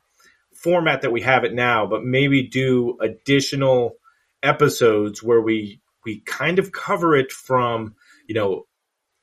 format 0.63 1.03
that 1.03 1.13
we 1.13 1.23
have 1.23 1.45
it 1.45 1.55
now, 1.55 1.87
but 1.87 2.05
maybe 2.05 2.49
do 2.49 2.99
additional 3.01 3.95
episodes 4.43 5.23
where 5.23 5.41
we 5.41 5.81
we 6.05 6.21
kind 6.21 6.59
of 6.59 6.73
cover 6.73 7.15
it 7.17 7.31
from 7.31 7.95
you 8.27 8.35
know 8.35 8.67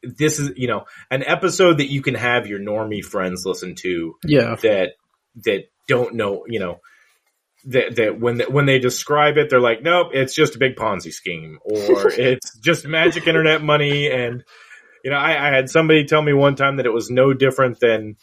this 0.01 0.39
is 0.39 0.51
you 0.55 0.67
know 0.67 0.85
an 1.11 1.23
episode 1.23 1.79
that 1.79 1.91
you 1.91 2.01
can 2.01 2.15
have 2.15 2.47
your 2.47 2.59
normie 2.59 3.03
friends 3.03 3.45
listen 3.45 3.75
to. 3.75 4.15
Yeah, 4.23 4.55
that 4.61 4.93
that 5.43 5.65
don't 5.87 6.15
know 6.15 6.45
you 6.47 6.59
know 6.59 6.79
that 7.65 7.95
that 7.97 8.19
when 8.19 8.37
they, 8.37 8.45
when 8.45 8.65
they 8.65 8.79
describe 8.79 9.37
it, 9.37 9.49
they're 9.49 9.59
like, 9.59 9.81
nope, 9.81 10.09
it's 10.13 10.33
just 10.33 10.55
a 10.55 10.59
big 10.59 10.75
Ponzi 10.75 11.11
scheme, 11.11 11.59
or 11.61 12.09
it's 12.11 12.57
just 12.59 12.85
magic 12.85 13.27
internet 13.27 13.61
money. 13.61 14.09
And 14.09 14.43
you 15.03 15.11
know, 15.11 15.17
I, 15.17 15.47
I, 15.47 15.55
had 15.55 15.69
somebody 15.69 16.05
tell 16.05 16.21
me 16.21 16.33
one 16.33 16.55
time 16.55 16.77
that 16.77 16.85
it 16.85 16.93
was 16.93 17.09
no 17.09 17.33
different 17.33 17.79
than 17.79 18.17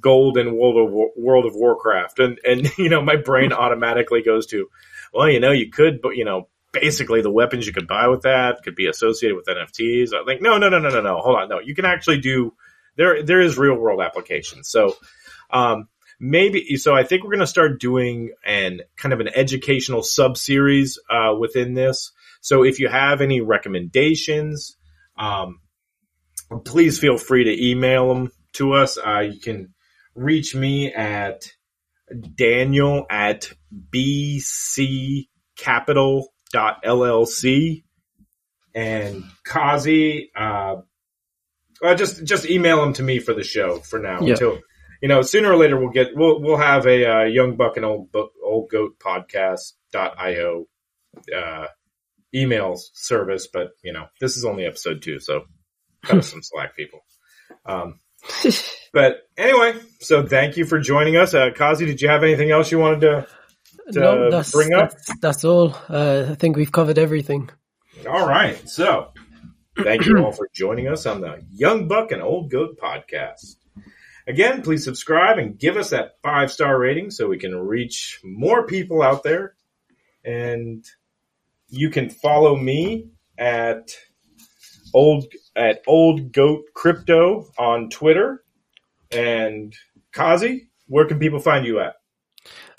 gold 0.00 0.38
in 0.38 0.56
World 0.56 0.86
of 0.86 0.92
War, 0.92 1.10
World 1.16 1.46
of 1.46 1.54
Warcraft, 1.54 2.18
and 2.18 2.38
and 2.44 2.70
you 2.78 2.88
know, 2.88 3.02
my 3.02 3.16
brain 3.16 3.52
automatically 3.52 4.22
goes 4.22 4.46
to, 4.46 4.68
well, 5.12 5.28
you 5.28 5.40
know, 5.40 5.52
you 5.52 5.70
could, 5.70 6.00
but 6.02 6.16
you 6.16 6.24
know, 6.24 6.48
basically 6.72 7.22
the 7.22 7.30
weapons 7.30 7.66
you 7.66 7.72
could 7.72 7.88
buy 7.88 8.08
with 8.08 8.22
that 8.22 8.62
could 8.64 8.74
be 8.74 8.86
associated 8.86 9.36
with 9.36 9.46
NFTs. 9.46 10.10
I'm 10.14 10.26
like, 10.26 10.42
no, 10.42 10.58
no, 10.58 10.68
no, 10.68 10.78
no, 10.78 10.88
no, 10.88 11.00
no. 11.00 11.18
Hold 11.18 11.36
on. 11.36 11.48
No, 11.48 11.60
you 11.60 11.74
can 11.74 11.84
actually 11.84 12.18
do 12.18 12.54
there, 12.96 13.22
there 13.22 13.40
is 13.40 13.56
real 13.56 13.74
world 13.74 14.00
applications. 14.00 14.68
So, 14.68 14.96
um, 15.50 15.88
maybe 16.24 16.76
so 16.76 16.94
i 16.94 17.02
think 17.02 17.24
we're 17.24 17.30
going 17.30 17.40
to 17.40 17.46
start 17.48 17.80
doing 17.80 18.30
an 18.46 18.80
kind 18.96 19.12
of 19.12 19.18
an 19.18 19.28
educational 19.34 20.04
sub 20.04 20.36
series 20.36 21.00
uh, 21.10 21.34
within 21.38 21.74
this 21.74 22.12
so 22.40 22.62
if 22.62 22.78
you 22.78 22.88
have 22.88 23.20
any 23.20 23.40
recommendations 23.40 24.76
um, 25.18 25.60
please 26.64 27.00
feel 27.00 27.18
free 27.18 27.42
to 27.44 27.70
email 27.70 28.08
them 28.08 28.30
to 28.54 28.72
us 28.74 28.98
uh, 28.98 29.20
you 29.20 29.40
can 29.40 29.72
reach 30.14 30.54
me 30.54 30.92
at 30.92 31.50
daniel 32.36 33.06
at 33.10 33.50
bccapital.llc 36.54 37.84
and 38.74 39.24
kazi 39.44 40.30
uh, 40.36 40.76
well, 41.80 41.94
just 41.96 42.24
just 42.24 42.48
email 42.48 42.80
them 42.80 42.92
to 42.94 43.02
me 43.02 43.18
for 43.18 43.34
the 43.34 43.42
show 43.44 43.78
for 43.78 43.98
now 43.98 44.20
Yeah. 44.20 44.32
until 44.32 44.58
you 45.02 45.08
know 45.08 45.22
sooner 45.22 45.50
or 45.52 45.56
later 45.56 45.78
we'll 45.78 45.90
get 45.90 46.14
we'll 46.16 46.40
we'll 46.40 46.56
have 46.56 46.86
a 46.86 47.04
uh, 47.04 47.24
young 47.24 47.56
buck 47.56 47.76
and 47.76 47.84
old 47.84 48.10
Bu- 48.12 48.30
old 48.42 48.70
goat 48.70 48.98
podcast.io 48.98 50.66
uh, 51.36 51.66
email 52.34 52.76
service, 52.94 53.46
but 53.52 53.70
you 53.84 53.92
know 53.92 54.06
this 54.20 54.36
is 54.36 54.44
only 54.44 54.64
episode 54.64 55.02
two, 55.02 55.18
so 55.20 55.42
cut 56.02 56.18
us 56.18 56.30
some 56.30 56.42
slack, 56.42 56.74
people. 56.76 57.00
Um, 57.66 57.98
but 58.92 59.28
anyway, 59.36 59.78
so 60.00 60.26
thank 60.26 60.56
you 60.56 60.64
for 60.64 60.78
joining 60.78 61.16
us, 61.16 61.34
uh, 61.34 61.50
Kazi. 61.54 61.86
Did 61.86 62.00
you 62.00 62.08
have 62.08 62.22
anything 62.22 62.50
else 62.50 62.70
you 62.70 62.78
wanted 62.78 63.00
to? 63.02 63.26
to 63.92 64.00
no, 64.00 64.30
that's, 64.30 64.52
bring 64.52 64.72
up? 64.74 64.90
that's 64.90 65.20
that's 65.20 65.44
all. 65.44 65.74
Uh, 65.88 66.26
I 66.30 66.34
think 66.34 66.56
we've 66.56 66.72
covered 66.72 66.98
everything. 66.98 67.50
All 68.08 68.26
right, 68.26 68.68
so 68.68 69.12
thank 69.76 70.06
you 70.06 70.18
all 70.18 70.32
for 70.32 70.48
joining 70.54 70.88
us 70.88 71.06
on 71.06 71.20
the 71.20 71.44
Young 71.50 71.88
Buck 71.88 72.12
and 72.12 72.22
Old 72.22 72.50
Goat 72.50 72.78
podcast. 72.80 73.56
Again, 74.26 74.62
please 74.62 74.84
subscribe 74.84 75.38
and 75.38 75.58
give 75.58 75.76
us 75.76 75.90
that 75.90 76.12
five 76.22 76.52
star 76.52 76.78
rating 76.78 77.10
so 77.10 77.28
we 77.28 77.38
can 77.38 77.54
reach 77.56 78.20
more 78.22 78.66
people 78.66 79.02
out 79.02 79.24
there. 79.24 79.54
And 80.24 80.84
you 81.68 81.90
can 81.90 82.08
follow 82.08 82.54
me 82.54 83.08
at 83.36 83.96
old 84.94 85.26
at 85.56 85.82
Old 85.86 86.32
Goat 86.32 86.64
Crypto 86.74 87.50
on 87.58 87.90
Twitter. 87.90 88.42
And 89.10 89.74
Kazi, 90.12 90.68
where 90.86 91.06
can 91.06 91.18
people 91.18 91.40
find 91.40 91.66
you 91.66 91.80
at? 91.80 91.96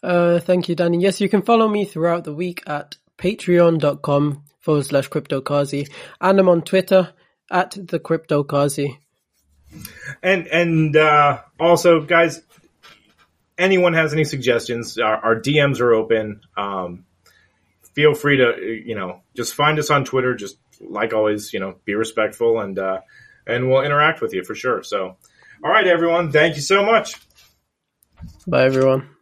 Uh, 0.01 0.39
thank 0.39 0.68
you, 0.68 0.76
Danny. 0.76 0.99
Yes, 0.99 1.22
you 1.22 1.30
can 1.30 1.41
follow 1.41 1.68
me 1.68 1.86
throughout 1.86 2.24
the 2.24 2.34
week 2.34 2.64
at 2.68 2.97
patreon.com 3.18 4.43
forward 4.59 4.86
slash 4.86 5.09
cryptokazi. 5.09 5.89
And 6.20 6.39
I'm 6.39 6.49
on 6.49 6.61
Twitter 6.61 7.14
at 7.49 7.72
the 7.72 7.99
cryptokazi. 7.99 8.97
And 10.22 10.47
and 10.47 10.95
uh, 10.95 11.41
also, 11.59 12.01
guys, 12.01 12.41
anyone 13.57 13.93
has 13.93 14.14
any 14.14 14.24
suggestions? 14.24 14.97
Our, 14.97 15.18
our 15.18 15.36
DMs 15.39 15.80
are 15.80 15.93
open. 15.93 16.41
Um, 16.55 17.05
feel 17.93 18.14
free 18.14 18.38
to 18.38 18.82
you 18.86 18.95
know 18.95 19.22
just 19.36 19.55
find 19.55 19.80
us 19.80 19.89
on 19.89 20.05
Twitter. 20.05 20.36
Just 20.36 20.57
like 20.89 21.13
always, 21.13 21.53
you 21.53 21.59
know, 21.59 21.75
be 21.86 21.95
respectful 21.95 22.59
and 22.59 22.77
uh, 22.79 22.99
and 23.45 23.69
we'll 23.69 23.81
interact 23.81 24.21
with 24.21 24.34
you 24.34 24.43
for 24.43 24.55
sure. 24.55 24.84
So, 24.84 25.17
all 25.63 25.71
right, 25.71 25.88
everyone, 25.88 26.31
thank 26.31 26.55
you 26.55 26.61
so 26.61 26.86
much. 26.86 27.15
Bye, 28.47 28.65
everyone. 28.65 29.12